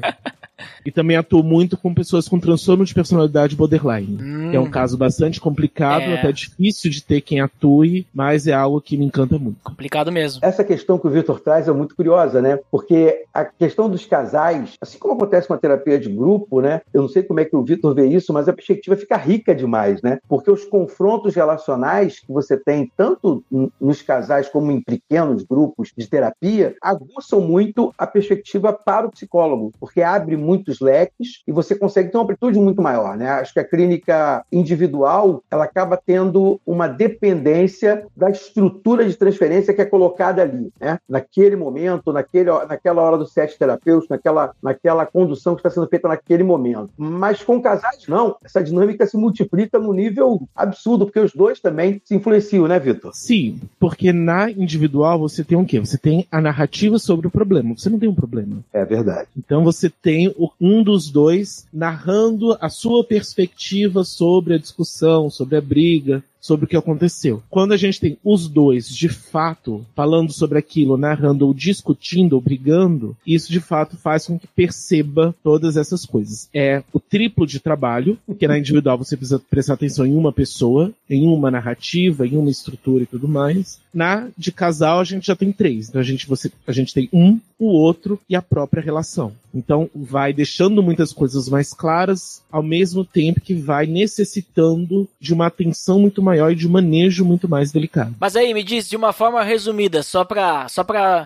E 0.86 0.92
também 0.92 1.18
atuo 1.18 1.44
muito 1.44 1.78
com 1.78 1.94
pessoas 1.94 2.28
com 2.28 2.40
transtorno 2.40 2.86
de 2.86 2.94
personalidade 2.94 3.56
borderline. 3.56 4.18
Hum. 4.22 4.52
é 4.54 4.60
um 4.60 4.70
caso 4.70 4.98
bastante 4.98 5.40
complicado, 5.40 6.04
é. 6.04 6.16
até 6.16 6.32
difícil 6.32 6.92
de 6.92 7.04
ter 7.04 7.22
quem 7.22 7.40
atue, 7.40 8.06
mas 8.14 8.48
é 8.48 8.54
algo 8.54 8.82
que 8.82 8.98
me 8.98 9.06
encanta 9.06 9.38
muito. 9.38 9.58
Complicado 9.64 10.12
mesmo. 10.12 10.40
Essa 10.44 10.64
questão 10.64 10.98
que 10.98 11.08
o 11.08 11.10
Vitor 11.10 11.40
traz 11.40 11.68
é 11.68 11.72
muito 11.72 11.96
curiosa, 11.96 12.42
né? 12.42 12.60
Porque 12.70 13.26
a 13.34 13.46
questão 13.46 13.90
dos 13.90 14.06
casais, 14.06 14.74
assim 14.82 14.98
como 14.98 15.14
acontece 15.14 15.48
com 15.48 15.54
a 15.54 15.58
terapia 15.58 16.00
de 16.00 16.10
grupo, 16.10 16.62
né? 16.62 16.82
Eu 16.94 17.02
não 17.02 17.10
sei 17.10 17.24
como 17.24 17.40
é 17.40 17.46
que 17.46 17.56
o 17.56 17.64
Vitor 17.64 17.94
vê 17.94 18.08
isso, 18.08 18.34
mas 18.34 18.48
a 18.48 18.54
perspectiva 18.54 18.96
fica 18.96 19.18
rica 19.18 19.54
demais, 19.54 20.02
né? 20.02 20.20
Porque 20.28 20.52
os 20.52 20.66
confrontos 20.66 21.36
relacionais 21.36 22.20
que 22.20 22.32
você 22.32 22.58
tem, 22.58 22.92
tanto 22.96 23.44
nos 23.80 24.02
casais 24.02 24.50
como 24.50 24.72
em 24.72 24.82
pequenos 24.82 25.44
grupos 25.44 25.92
de 25.96 26.08
terapia, 26.08 26.76
aguçam 26.82 27.42
muito 27.42 27.94
a 27.98 28.06
perspectiva 28.06 28.74
para 28.74 29.08
o 29.08 29.12
psicólogo, 29.12 29.72
porque 29.80 30.02
abre 30.02 30.36
muito 30.36 30.51
muitos 30.52 30.82
leques 30.82 31.42
e 31.48 31.52
você 31.52 31.74
consegue 31.74 32.10
ter 32.10 32.18
uma 32.18 32.26
amplitude 32.26 32.60
muito 32.60 32.82
maior. 32.82 33.16
Né? 33.16 33.30
Acho 33.30 33.54
que 33.54 33.60
a 33.60 33.64
clínica 33.64 34.44
individual 34.52 35.42
ela 35.50 35.64
acaba 35.64 35.98
tendo 35.98 36.60
uma 36.66 36.88
dependência 36.88 38.06
da 38.16 38.30
estrutura 38.30 39.08
de 39.08 39.16
transferência 39.16 39.74
que 39.74 39.82
é 39.82 39.86
colocada 39.86 40.42
ali, 40.42 40.72
né? 40.80 41.00
naquele 41.08 41.56
momento, 41.56 42.12
naquele, 42.12 42.52
naquela 42.68 43.02
hora 43.02 43.18
do 43.18 43.26
set 43.26 43.58
terapêutico, 43.58 44.14
naquela, 44.14 44.54
naquela 44.62 45.06
condução 45.06 45.56
que 45.56 45.60
está 45.60 45.70
sendo 45.70 45.88
feita 45.88 46.08
naquele 46.08 46.44
momento. 46.44 46.90
Mas 46.98 47.42
com 47.44 47.62
casais, 47.62 48.08
não. 48.08 48.36
Essa 48.44 48.62
dinâmica 48.62 49.06
se 49.06 49.16
multiplica 49.16 49.80
no 49.80 49.94
nível 49.94 50.42
absurdo, 50.56 51.06
porque 51.06 51.20
os 51.20 51.34
dois 51.34 51.60
também 51.60 52.02
se 52.04 52.16
influenciam, 52.16 52.68
né, 52.68 52.80
Vitor? 52.80 53.12
Sim, 53.14 53.60
porque 53.80 54.12
na 54.12 54.52
individual 54.52 55.20
você 55.20 55.44
tem 55.44 55.58
o 55.58 55.66
quê? 55.66 55.80
Você 55.80 55.98
tem 55.98 56.28
a 56.32 56.42
narrativa 56.42 57.00
sobre 57.00 57.28
o 57.28 57.32
problema. 57.32 57.74
Você 57.78 57.90
não 57.90 58.00
tem 58.00 58.10
um 58.10 58.16
problema. 58.16 58.58
É 58.74 58.84
verdade. 58.84 59.30
Então 59.38 59.64
você 59.64 59.90
tem 59.90 60.34
um 60.60 60.82
dos 60.84 61.10
dois 61.10 61.68
narrando 61.74 62.58
a 62.60 62.70
sua 62.70 63.04
perspectiva 63.04 64.04
sobre 64.04 64.56
a 64.56 64.58
discussão, 64.58 65.30
sobre 65.30 65.58
a 65.58 65.62
briga, 65.62 66.24
sobre 66.42 66.66
o 66.66 66.68
que 66.68 66.76
aconteceu. 66.76 67.42
Quando 67.50 67.74
a 67.74 67.78
gente 67.78 68.00
tem 68.00 68.18
os 68.24 68.48
dois, 68.48 68.90
de 68.90 69.08
fato, 69.08 69.86
falando 69.96 70.34
sobre 70.34 70.58
aquilo, 70.58 70.98
narrando 70.98 71.46
ou 71.46 71.54
discutindo 71.54 72.34
ou 72.34 72.42
brigando, 72.42 73.16
isso 73.26 73.52
de 73.52 73.60
fato 73.60 73.96
faz 73.96 74.26
com 74.26 74.40
que 74.40 74.48
perceba 74.48 75.36
todas 75.44 75.78
essas 75.78 76.06
coisas. 76.06 76.50
É 76.52 76.84
o 76.92 77.00
triplo 77.00 77.46
de 77.46 77.60
trabalho, 77.60 78.18
que 78.40 78.48
na 78.48 78.58
individual 78.58 78.98
você 78.98 79.16
precisa 79.16 79.40
prestar 79.40 79.76
atenção 79.76 80.06
em 80.06 80.16
uma 80.16 80.34
pessoa, 80.34 80.92
em 81.08 81.28
uma 81.28 81.52
narrativa, 81.52 82.26
em 82.26 82.36
uma 82.36 82.50
estrutura 82.50 83.04
e 83.04 83.08
tudo 83.08 83.28
mais. 83.28 83.80
Na 83.94 84.28
de 84.38 84.52
casal 84.52 85.00
a 85.00 85.04
gente 85.04 85.28
já 85.28 85.36
tem 85.36 85.52
três. 85.52 85.90
Então 85.90 86.02
a 86.02 86.04
gente, 86.04 86.28
você, 86.28 86.52
a 86.66 86.72
gente 86.72 86.94
tem 86.94 87.10
um, 87.12 87.40
o 87.60 87.68
outro 87.68 88.20
e 88.30 88.36
a 88.36 88.42
própria 88.42 88.82
relação. 88.82 89.34
Então 89.54 89.90
vai 89.94 90.34
deixando 90.34 90.82
muitas 90.82 91.12
coisas 91.12 91.50
mais 91.50 91.74
claras, 91.74 92.42
ao 92.52 92.64
mesmo 92.64 93.04
tempo 93.04 93.42
que 93.42 93.54
vai 93.54 93.86
necessitando 93.86 95.08
de 95.20 95.34
uma 95.34 95.48
atenção 95.48 96.00
muito 96.00 96.22
maior 96.22 96.52
e 96.52 96.56
de 96.56 96.68
um 96.68 96.72
manejo 96.72 97.26
muito 97.26 97.48
mais 97.50 97.72
delicado. 97.72 98.16
Mas 98.20 98.36
aí, 98.36 98.54
me 98.54 98.64
diz 98.64 98.90
de 98.90 98.96
uma 98.96 99.14
forma 99.14 99.44
resumida, 99.44 100.04
só 100.04 100.24
pra, 100.24 100.68
só 100.70 100.86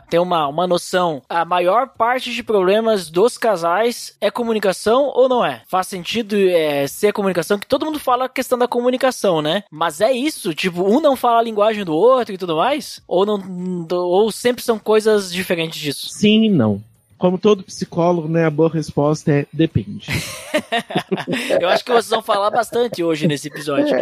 ter 0.09 0.19
uma, 0.19 0.47
uma 0.47 0.67
noção, 0.67 1.21
a 1.29 1.45
maior 1.45 1.89
parte 1.89 2.33
de 2.33 2.43
problemas 2.43 3.09
dos 3.09 3.37
casais 3.37 4.15
é 4.19 4.29
comunicação 4.29 5.11
ou 5.13 5.29
não 5.29 5.45
é? 5.45 5.61
Faz 5.67 5.87
sentido 5.87 6.35
é, 6.35 6.87
ser 6.87 7.13
comunicação, 7.13 7.59
que 7.59 7.67
todo 7.67 7.85
mundo 7.85 7.99
fala 7.99 8.25
a 8.25 8.29
questão 8.29 8.57
da 8.57 8.67
comunicação, 8.67 9.41
né? 9.41 9.63
Mas 9.71 10.01
é 10.01 10.11
isso? 10.11 10.53
Tipo, 10.53 10.83
um 10.83 10.99
não 10.99 11.15
fala 11.15 11.39
a 11.39 11.43
linguagem 11.43 11.83
do 11.83 11.95
outro 11.95 12.33
e 12.33 12.37
tudo 12.37 12.54
mais? 12.55 13.01
Ou, 13.07 13.25
não, 13.25 13.87
ou 13.91 14.31
sempre 14.31 14.63
são 14.63 14.79
coisas 14.79 15.31
diferentes 15.31 15.79
disso? 15.79 16.09
Sim 16.09 16.45
e 16.45 16.49
não. 16.49 16.81
Como 17.17 17.37
todo 17.37 17.63
psicólogo, 17.63 18.27
né, 18.27 18.45
a 18.45 18.49
boa 18.49 18.69
resposta 18.69 19.31
é 19.31 19.45
depende. 19.51 20.07
Eu 21.59 21.69
acho 21.69 21.83
que 21.83 21.91
vocês 21.91 22.09
vão 22.09 22.21
falar 22.21 22.49
bastante 22.49 23.03
hoje 23.03 23.27
nesse 23.27 23.47
episódio. 23.47 23.95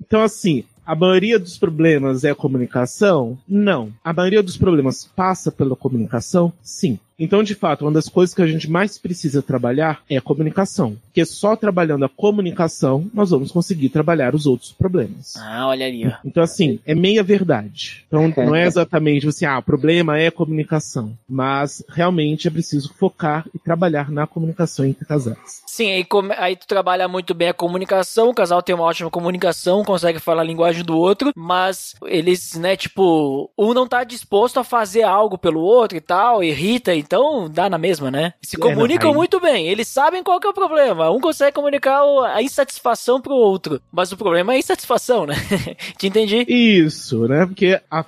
Então, 0.00 0.22
assim, 0.22 0.64
a 0.88 0.94
maioria 0.94 1.38
dos 1.38 1.58
problemas 1.58 2.24
é 2.24 2.30
a 2.30 2.34
comunicação? 2.34 3.36
Não. 3.46 3.92
A 4.02 4.10
maioria 4.10 4.42
dos 4.42 4.56
problemas 4.56 5.04
passa 5.04 5.52
pela 5.52 5.76
comunicação? 5.76 6.50
Sim. 6.62 6.98
Então, 7.18 7.42
de 7.42 7.54
fato, 7.54 7.82
uma 7.84 7.90
das 7.90 8.08
coisas 8.08 8.32
que 8.32 8.40
a 8.40 8.46
gente 8.46 8.70
mais 8.70 8.96
precisa 8.96 9.42
trabalhar 9.42 10.02
é 10.08 10.16
a 10.16 10.22
comunicação. 10.22 10.96
Porque 11.06 11.24
só 11.24 11.56
trabalhando 11.56 12.04
a 12.04 12.08
comunicação 12.08 13.10
nós 13.12 13.30
vamos 13.30 13.50
conseguir 13.50 13.88
trabalhar 13.88 14.36
os 14.36 14.46
outros 14.46 14.70
problemas. 14.70 15.34
Ah, 15.36 15.66
olha 15.66 15.84
ali. 15.84 16.14
Então, 16.24 16.42
assim, 16.42 16.78
é 16.86 16.94
meia 16.94 17.24
verdade. 17.24 18.04
Então, 18.06 18.32
não 18.36 18.54
é 18.54 18.64
exatamente 18.66 19.26
assim, 19.26 19.44
ah, 19.44 19.58
o 19.58 19.62
problema 19.62 20.16
é 20.16 20.28
a 20.28 20.32
comunicação. 20.32 21.12
Mas 21.28 21.82
realmente 21.88 22.46
é 22.46 22.50
preciso 22.50 22.94
focar 22.94 23.44
e 23.52 23.58
trabalhar 23.58 24.12
na 24.12 24.26
comunicação 24.26 24.84
entre 24.84 25.04
casais. 25.04 25.62
Sim, 25.66 25.90
aí, 25.90 26.06
aí 26.38 26.56
tu 26.56 26.68
trabalha 26.68 27.08
muito 27.08 27.34
bem 27.34 27.48
a 27.48 27.54
comunicação, 27.54 28.30
o 28.30 28.34
casal 28.34 28.62
tem 28.62 28.74
uma 28.74 28.84
ótima 28.84 29.10
comunicação, 29.10 29.84
consegue 29.84 30.20
falar 30.20 30.42
a 30.42 30.44
linguagem 30.44 30.77
do 30.82 30.96
outro, 30.96 31.32
mas 31.36 31.94
eles, 32.04 32.54
né, 32.54 32.76
tipo, 32.76 33.50
um 33.56 33.74
não 33.74 33.86
tá 33.86 34.04
disposto 34.04 34.58
a 34.58 34.64
fazer 34.64 35.02
algo 35.02 35.38
pelo 35.38 35.60
outro 35.60 35.96
e 35.96 36.00
tal, 36.00 36.42
irrita 36.42 36.94
então 36.94 37.48
dá 37.48 37.68
na 37.68 37.78
mesma, 37.78 38.10
né? 38.10 38.34
Se 38.42 38.56
é, 38.56 38.60
comunicam 38.60 39.10
é, 39.10 39.14
muito 39.14 39.40
bem, 39.40 39.68
eles 39.68 39.88
sabem 39.88 40.22
qual 40.22 40.40
que 40.40 40.46
é 40.46 40.50
o 40.50 40.54
problema. 40.54 41.10
Um 41.10 41.20
consegue 41.20 41.54
comunicar 41.54 42.02
a 42.34 42.42
insatisfação 42.42 43.20
pro 43.20 43.34
outro, 43.34 43.80
mas 43.92 44.12
o 44.12 44.16
problema 44.16 44.52
é 44.52 44.56
a 44.56 44.58
insatisfação, 44.58 45.26
né? 45.26 45.34
Te 45.96 46.06
entendi? 46.06 46.44
Isso, 46.48 47.26
né? 47.26 47.46
Porque 47.46 47.80
a, 47.90 48.04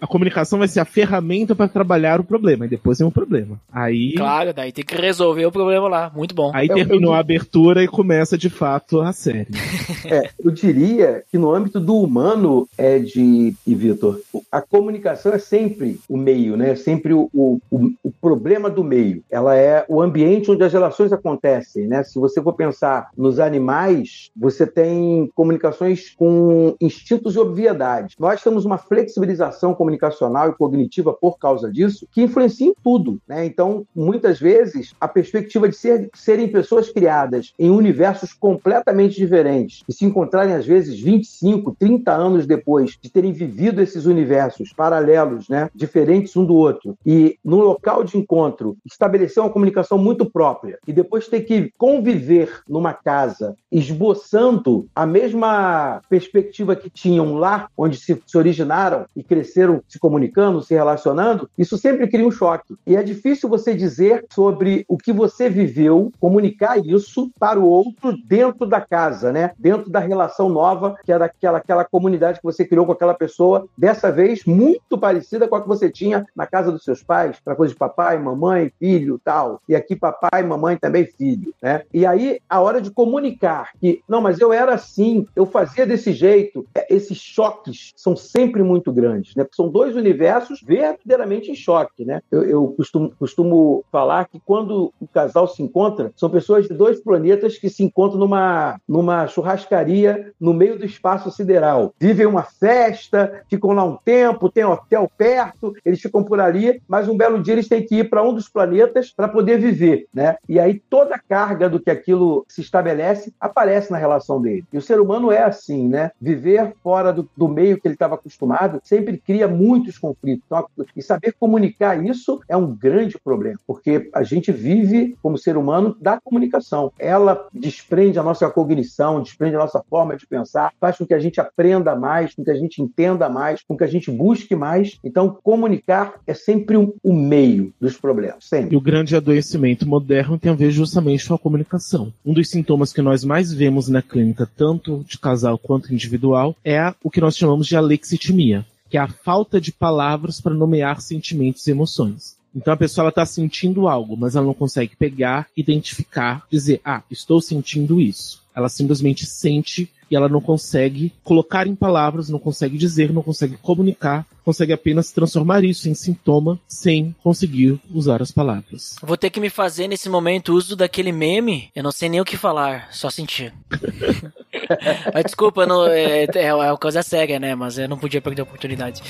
a 0.00 0.06
comunicação 0.06 0.58
vai 0.58 0.68
ser 0.68 0.80
a 0.80 0.84
ferramenta 0.84 1.54
para 1.54 1.68
trabalhar 1.68 2.20
o 2.20 2.24
problema, 2.24 2.66
e 2.66 2.68
depois 2.68 2.98
tem 2.98 3.06
um 3.06 3.10
problema. 3.10 3.60
Aí. 3.72 4.14
Claro, 4.14 4.52
daí 4.52 4.72
tem 4.72 4.84
que 4.84 4.96
resolver 4.96 5.46
o 5.46 5.52
problema 5.52 5.88
lá. 5.88 6.12
Muito 6.14 6.34
bom. 6.34 6.50
Aí 6.54 6.68
terminou 6.68 7.12
a 7.12 7.18
abertura 7.18 7.82
e 7.82 7.88
começa 7.88 8.36
de 8.36 8.50
fato 8.50 9.00
a 9.00 9.12
série. 9.12 9.48
é, 10.06 10.30
eu 10.42 10.50
diria 10.50 11.22
que 11.30 11.38
no 11.38 11.54
âmbito 11.54 11.80
do 11.80 12.06
humano, 12.08 12.66
Ed 12.78 13.54
e 13.66 13.74
Vitor, 13.74 14.20
a 14.50 14.62
comunicação 14.62 15.32
é 15.32 15.38
sempre 15.38 16.00
o 16.08 16.16
meio, 16.16 16.56
né? 16.56 16.70
É 16.70 16.76
sempre 16.76 17.12
o, 17.12 17.28
o, 17.32 17.60
o, 17.70 18.10
problema 18.20 18.70
do 18.70 18.82
meio, 18.82 19.22
ela 19.30 19.54
é 19.54 19.84
o 19.88 20.00
ambiente 20.00 20.50
onde 20.50 20.64
as 20.64 20.72
relações 20.72 21.12
acontecem, 21.12 21.86
né? 21.86 22.02
Se 22.02 22.18
você 22.18 22.42
for 22.42 22.54
pensar 22.54 23.10
nos 23.16 23.38
animais, 23.38 24.30
você 24.34 24.66
tem 24.66 25.30
comunicações 25.34 26.14
com 26.16 26.74
instintos 26.80 27.36
e 27.36 27.38
obviedade. 27.38 28.16
Nós 28.18 28.42
temos 28.42 28.64
uma 28.64 28.78
flexibilização 28.78 29.74
comunicacional 29.74 30.48
e 30.48 30.54
cognitiva 30.54 31.12
por 31.12 31.38
causa 31.38 31.70
disso, 31.70 32.08
que 32.10 32.22
influencia 32.22 32.66
em 32.66 32.74
tudo, 32.82 33.20
né? 33.28 33.44
Então, 33.44 33.86
muitas 33.94 34.40
vezes, 34.40 34.94
a 34.98 35.06
perspectiva 35.06 35.68
de 35.68 35.76
ser, 35.76 36.08
serem 36.14 36.48
pessoas 36.48 36.88
criadas 36.90 37.52
em 37.58 37.70
universos 37.70 38.32
completamente 38.32 39.16
diferentes 39.16 39.82
e 39.86 39.92
se 39.92 40.06
encontrarem 40.06 40.54
às 40.54 40.64
vezes 40.64 40.98
25, 40.98 41.76
30 41.78 41.87
anos 42.06 42.46
depois 42.46 42.96
de 43.00 43.10
terem 43.10 43.32
vivido 43.32 43.80
esses 43.80 44.06
universos 44.06 44.72
paralelos, 44.72 45.48
né, 45.48 45.68
diferentes 45.74 46.36
um 46.36 46.44
do 46.44 46.54
outro, 46.54 46.96
e 47.04 47.38
no 47.44 47.60
local 47.60 48.04
de 48.04 48.16
encontro 48.16 48.76
estabelecer 48.86 49.42
uma 49.42 49.52
comunicação 49.52 49.98
muito 49.98 50.30
própria, 50.30 50.78
e 50.86 50.92
depois 50.92 51.28
ter 51.28 51.40
que 51.42 51.72
conviver 51.76 52.62
numa 52.68 52.92
casa 52.92 53.56
esboçando 53.70 54.86
a 54.94 55.06
mesma 55.06 56.00
perspectiva 56.08 56.74
que 56.74 56.90
tinham 56.90 57.34
lá, 57.34 57.68
onde 57.76 57.96
se, 57.96 58.20
se 58.26 58.38
originaram 58.38 59.06
e 59.14 59.22
cresceram 59.22 59.82
se 59.88 59.98
comunicando, 59.98 60.62
se 60.62 60.74
relacionando, 60.74 61.48
isso 61.56 61.76
sempre 61.76 62.08
cria 62.08 62.26
um 62.26 62.30
choque. 62.30 62.74
E 62.86 62.96
é 62.96 63.02
difícil 63.02 63.48
você 63.48 63.74
dizer 63.74 64.24
sobre 64.32 64.84
o 64.88 64.96
que 64.96 65.12
você 65.12 65.48
viveu, 65.48 66.12
comunicar 66.20 66.78
isso 66.78 67.30
para 67.38 67.58
o 67.58 67.66
outro 67.66 68.16
dentro 68.26 68.66
da 68.66 68.80
casa, 68.80 69.32
né? 69.32 69.52
Dentro 69.58 69.90
da 69.90 70.00
relação 70.00 70.48
nova, 70.48 70.96
que 71.04 71.12
era 71.12 71.26
aquela, 71.26 71.58
aquela 71.78 71.84
comunidade 71.84 72.38
que 72.38 72.44
você 72.44 72.64
criou 72.64 72.86
com 72.86 72.92
aquela 72.92 73.14
pessoa, 73.14 73.66
dessa 73.76 74.10
vez 74.10 74.44
muito 74.44 74.98
parecida 74.98 75.46
com 75.46 75.56
a 75.56 75.62
que 75.62 75.68
você 75.68 75.90
tinha 75.90 76.26
na 76.34 76.46
casa 76.46 76.72
dos 76.72 76.84
seus 76.84 77.02
pais, 77.02 77.38
para 77.44 77.54
coisa 77.54 77.72
de 77.72 77.78
papai, 77.78 78.18
mamãe, 78.18 78.72
filho, 78.78 79.20
tal. 79.22 79.60
E 79.68 79.74
aqui 79.74 79.94
papai, 79.94 80.42
mamãe 80.42 80.76
também 80.76 81.04
filho, 81.04 81.54
né? 81.62 81.82
E 81.92 82.04
aí 82.04 82.40
a 82.48 82.60
hora 82.60 82.80
de 82.80 82.90
comunicar 82.90 83.70
que 83.80 84.02
não, 84.08 84.20
mas 84.20 84.40
eu 84.40 84.52
era 84.52 84.74
assim, 84.74 85.26
eu 85.36 85.46
fazia 85.46 85.86
desse 85.86 86.12
jeito, 86.12 86.66
é, 86.74 86.94
esses 86.94 87.18
choques 87.18 87.92
são 87.96 88.16
sempre 88.16 88.62
muito 88.62 88.92
grandes, 88.92 89.34
né? 89.34 89.44
Porque 89.44 89.56
são 89.56 89.68
dois 89.68 89.94
universos 89.96 90.62
verdadeiramente 90.62 91.50
em 91.50 91.54
choque, 91.54 92.04
né? 92.04 92.20
Eu, 92.30 92.44
eu 92.44 92.74
costumo, 92.76 93.12
costumo 93.18 93.84
falar 93.90 94.26
que 94.26 94.40
quando 94.44 94.92
o 95.00 95.06
casal 95.08 95.46
se 95.46 95.62
encontra, 95.62 96.12
são 96.16 96.30
pessoas 96.30 96.66
de 96.66 96.74
dois 96.74 97.00
planetas 97.00 97.58
que 97.58 97.68
se 97.68 97.82
encontram 97.82 98.18
numa, 98.18 98.80
numa 98.88 99.26
churrascaria 99.26 100.32
no 100.40 100.52
meio 100.52 100.78
do 100.78 100.84
espaço 100.84 101.30
sideral. 101.30 101.67
Vivem 101.98 102.26
uma 102.26 102.42
festa, 102.42 103.42
ficam 103.48 103.72
lá 103.72 103.84
um 103.84 103.96
tempo, 103.96 104.50
tem 104.50 104.64
hotel 104.64 105.10
perto, 105.16 105.74
eles 105.84 106.00
ficam 106.00 106.22
por 106.22 106.40
ali, 106.40 106.80
mas 106.86 107.08
um 107.08 107.16
belo 107.16 107.42
dia 107.42 107.54
eles 107.54 107.68
têm 107.68 107.84
que 107.84 107.96
ir 107.96 108.10
para 108.10 108.22
um 108.22 108.32
dos 108.32 108.48
planetas 108.48 109.10
para 109.10 109.28
poder 109.28 109.58
viver, 109.58 110.06
né? 110.12 110.36
E 110.48 110.58
aí 110.58 110.80
toda 110.88 111.14
a 111.14 111.18
carga 111.18 111.68
do 111.68 111.80
que 111.80 111.90
aquilo 111.90 112.44
se 112.48 112.60
estabelece 112.60 113.32
aparece 113.40 113.90
na 113.90 113.98
relação 113.98 114.40
dele. 114.40 114.64
E 114.72 114.78
o 114.78 114.82
ser 114.82 115.00
humano 115.00 115.30
é 115.30 115.42
assim, 115.42 115.88
né? 115.88 116.10
Viver 116.20 116.74
fora 116.82 117.12
do, 117.12 117.28
do 117.36 117.48
meio 117.48 117.80
que 117.80 117.86
ele 117.86 117.94
estava 117.94 118.14
acostumado 118.14 118.80
sempre 118.84 119.18
cria 119.18 119.48
muitos 119.48 119.98
conflitos. 119.98 120.44
Então, 120.46 120.66
e 120.96 121.02
saber 121.02 121.34
comunicar 121.38 122.02
isso 122.04 122.40
é 122.48 122.56
um 122.56 122.74
grande 122.74 123.18
problema, 123.18 123.58
porque 123.66 124.08
a 124.12 124.22
gente 124.22 124.52
vive 124.52 125.16
como 125.22 125.38
ser 125.38 125.56
humano 125.56 125.96
da 126.00 126.20
comunicação. 126.20 126.92
Ela 126.98 127.46
desprende 127.52 128.18
a 128.18 128.22
nossa 128.22 128.48
cognição, 128.50 129.22
desprende 129.22 129.56
a 129.56 129.60
nossa 129.60 129.82
forma 129.88 130.16
de 130.16 130.26
pensar, 130.26 130.72
faz 130.80 130.96
com 130.96 131.06
que 131.06 131.14
a 131.14 131.18
gente 131.18 131.40
aprenda 131.58 131.96
mais, 131.96 132.34
com 132.34 132.44
que 132.44 132.50
a 132.52 132.54
gente 132.54 132.80
entenda 132.80 133.28
mais, 133.28 133.60
com 133.62 133.76
que 133.76 133.82
a 133.82 133.88
gente 133.88 134.12
busque 134.12 134.54
mais. 134.54 134.96
Então, 135.02 135.36
comunicar 135.42 136.14
é 136.24 136.32
sempre 136.32 136.76
o 136.76 136.82
um, 136.82 137.12
um 137.12 137.12
meio 137.12 137.72
dos 137.80 137.96
problemas, 137.96 138.44
sempre. 138.44 138.74
E 138.74 138.76
o 138.76 138.80
grande 138.80 139.16
adoecimento 139.16 139.86
moderno 139.86 140.38
tem 140.38 140.52
a 140.52 140.54
ver 140.54 140.70
justamente 140.70 141.26
com 141.26 141.34
a 141.34 141.38
comunicação. 141.38 142.12
Um 142.24 142.32
dos 142.32 142.48
sintomas 142.48 142.92
que 142.92 143.02
nós 143.02 143.24
mais 143.24 143.52
vemos 143.52 143.88
na 143.88 144.00
clínica, 144.00 144.48
tanto 144.56 145.04
de 145.08 145.18
casal 145.18 145.58
quanto 145.58 145.92
individual, 145.92 146.54
é 146.64 146.94
o 147.02 147.10
que 147.10 147.20
nós 147.20 147.36
chamamos 147.36 147.66
de 147.66 147.76
alexitimia, 147.76 148.64
que 148.88 148.96
é 148.96 149.00
a 149.00 149.08
falta 149.08 149.60
de 149.60 149.72
palavras 149.72 150.40
para 150.40 150.54
nomear 150.54 151.00
sentimentos 151.00 151.66
e 151.66 151.72
emoções. 151.72 152.38
Então 152.54 152.72
a 152.72 152.76
pessoa 152.76 153.08
está 153.08 153.26
sentindo 153.26 153.88
algo, 153.88 154.16
mas 154.16 154.34
ela 154.34 154.46
não 154.46 154.54
consegue 154.54 154.96
pegar, 154.96 155.48
identificar, 155.56 156.46
dizer, 156.50 156.80
ah, 156.84 157.02
estou 157.10 157.40
sentindo 157.40 158.00
isso. 158.00 158.42
Ela 158.58 158.68
simplesmente 158.68 159.24
sente 159.24 159.88
e 160.10 160.16
ela 160.16 160.28
não 160.28 160.40
consegue 160.40 161.12
colocar 161.22 161.66
em 161.66 161.76
palavras, 161.76 162.28
não 162.28 162.40
consegue 162.40 162.76
dizer, 162.76 163.12
não 163.12 163.22
consegue 163.22 163.56
comunicar, 163.56 164.26
consegue 164.44 164.72
apenas 164.72 165.12
transformar 165.12 165.62
isso 165.62 165.88
em 165.88 165.94
sintoma 165.94 166.58
sem 166.66 167.14
conseguir 167.22 167.78
usar 167.94 168.20
as 168.20 168.32
palavras. 168.32 168.96
Vou 169.00 169.16
ter 169.16 169.30
que 169.30 169.38
me 169.38 169.48
fazer 169.48 169.86
nesse 169.86 170.08
momento 170.08 170.54
uso 170.54 170.74
daquele 170.74 171.12
meme, 171.12 171.70
eu 171.72 171.84
não 171.84 171.92
sei 171.92 172.08
nem 172.08 172.20
o 172.20 172.24
que 172.24 172.36
falar, 172.36 172.88
só 172.90 173.10
sentir. 173.10 173.54
mas 175.14 175.24
desculpa, 175.24 175.66
não, 175.66 175.86
é, 175.86 176.24
é, 176.24 176.28
é 176.34 176.54
uma 176.54 176.76
coisa 176.76 177.02
séria, 177.02 177.38
né? 177.38 177.54
Mas 177.54 177.78
eu 177.78 177.88
não 177.88 177.96
podia 177.96 178.20
perder 178.20 178.40
a 178.40 178.44
oportunidade. 178.44 179.02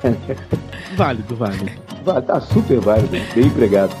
válido, 0.96 1.36
válido. 1.36 1.70
Tá 2.26 2.40
super 2.40 2.80
válido, 2.80 3.08
bem 3.08 3.44
empregado. 3.44 3.94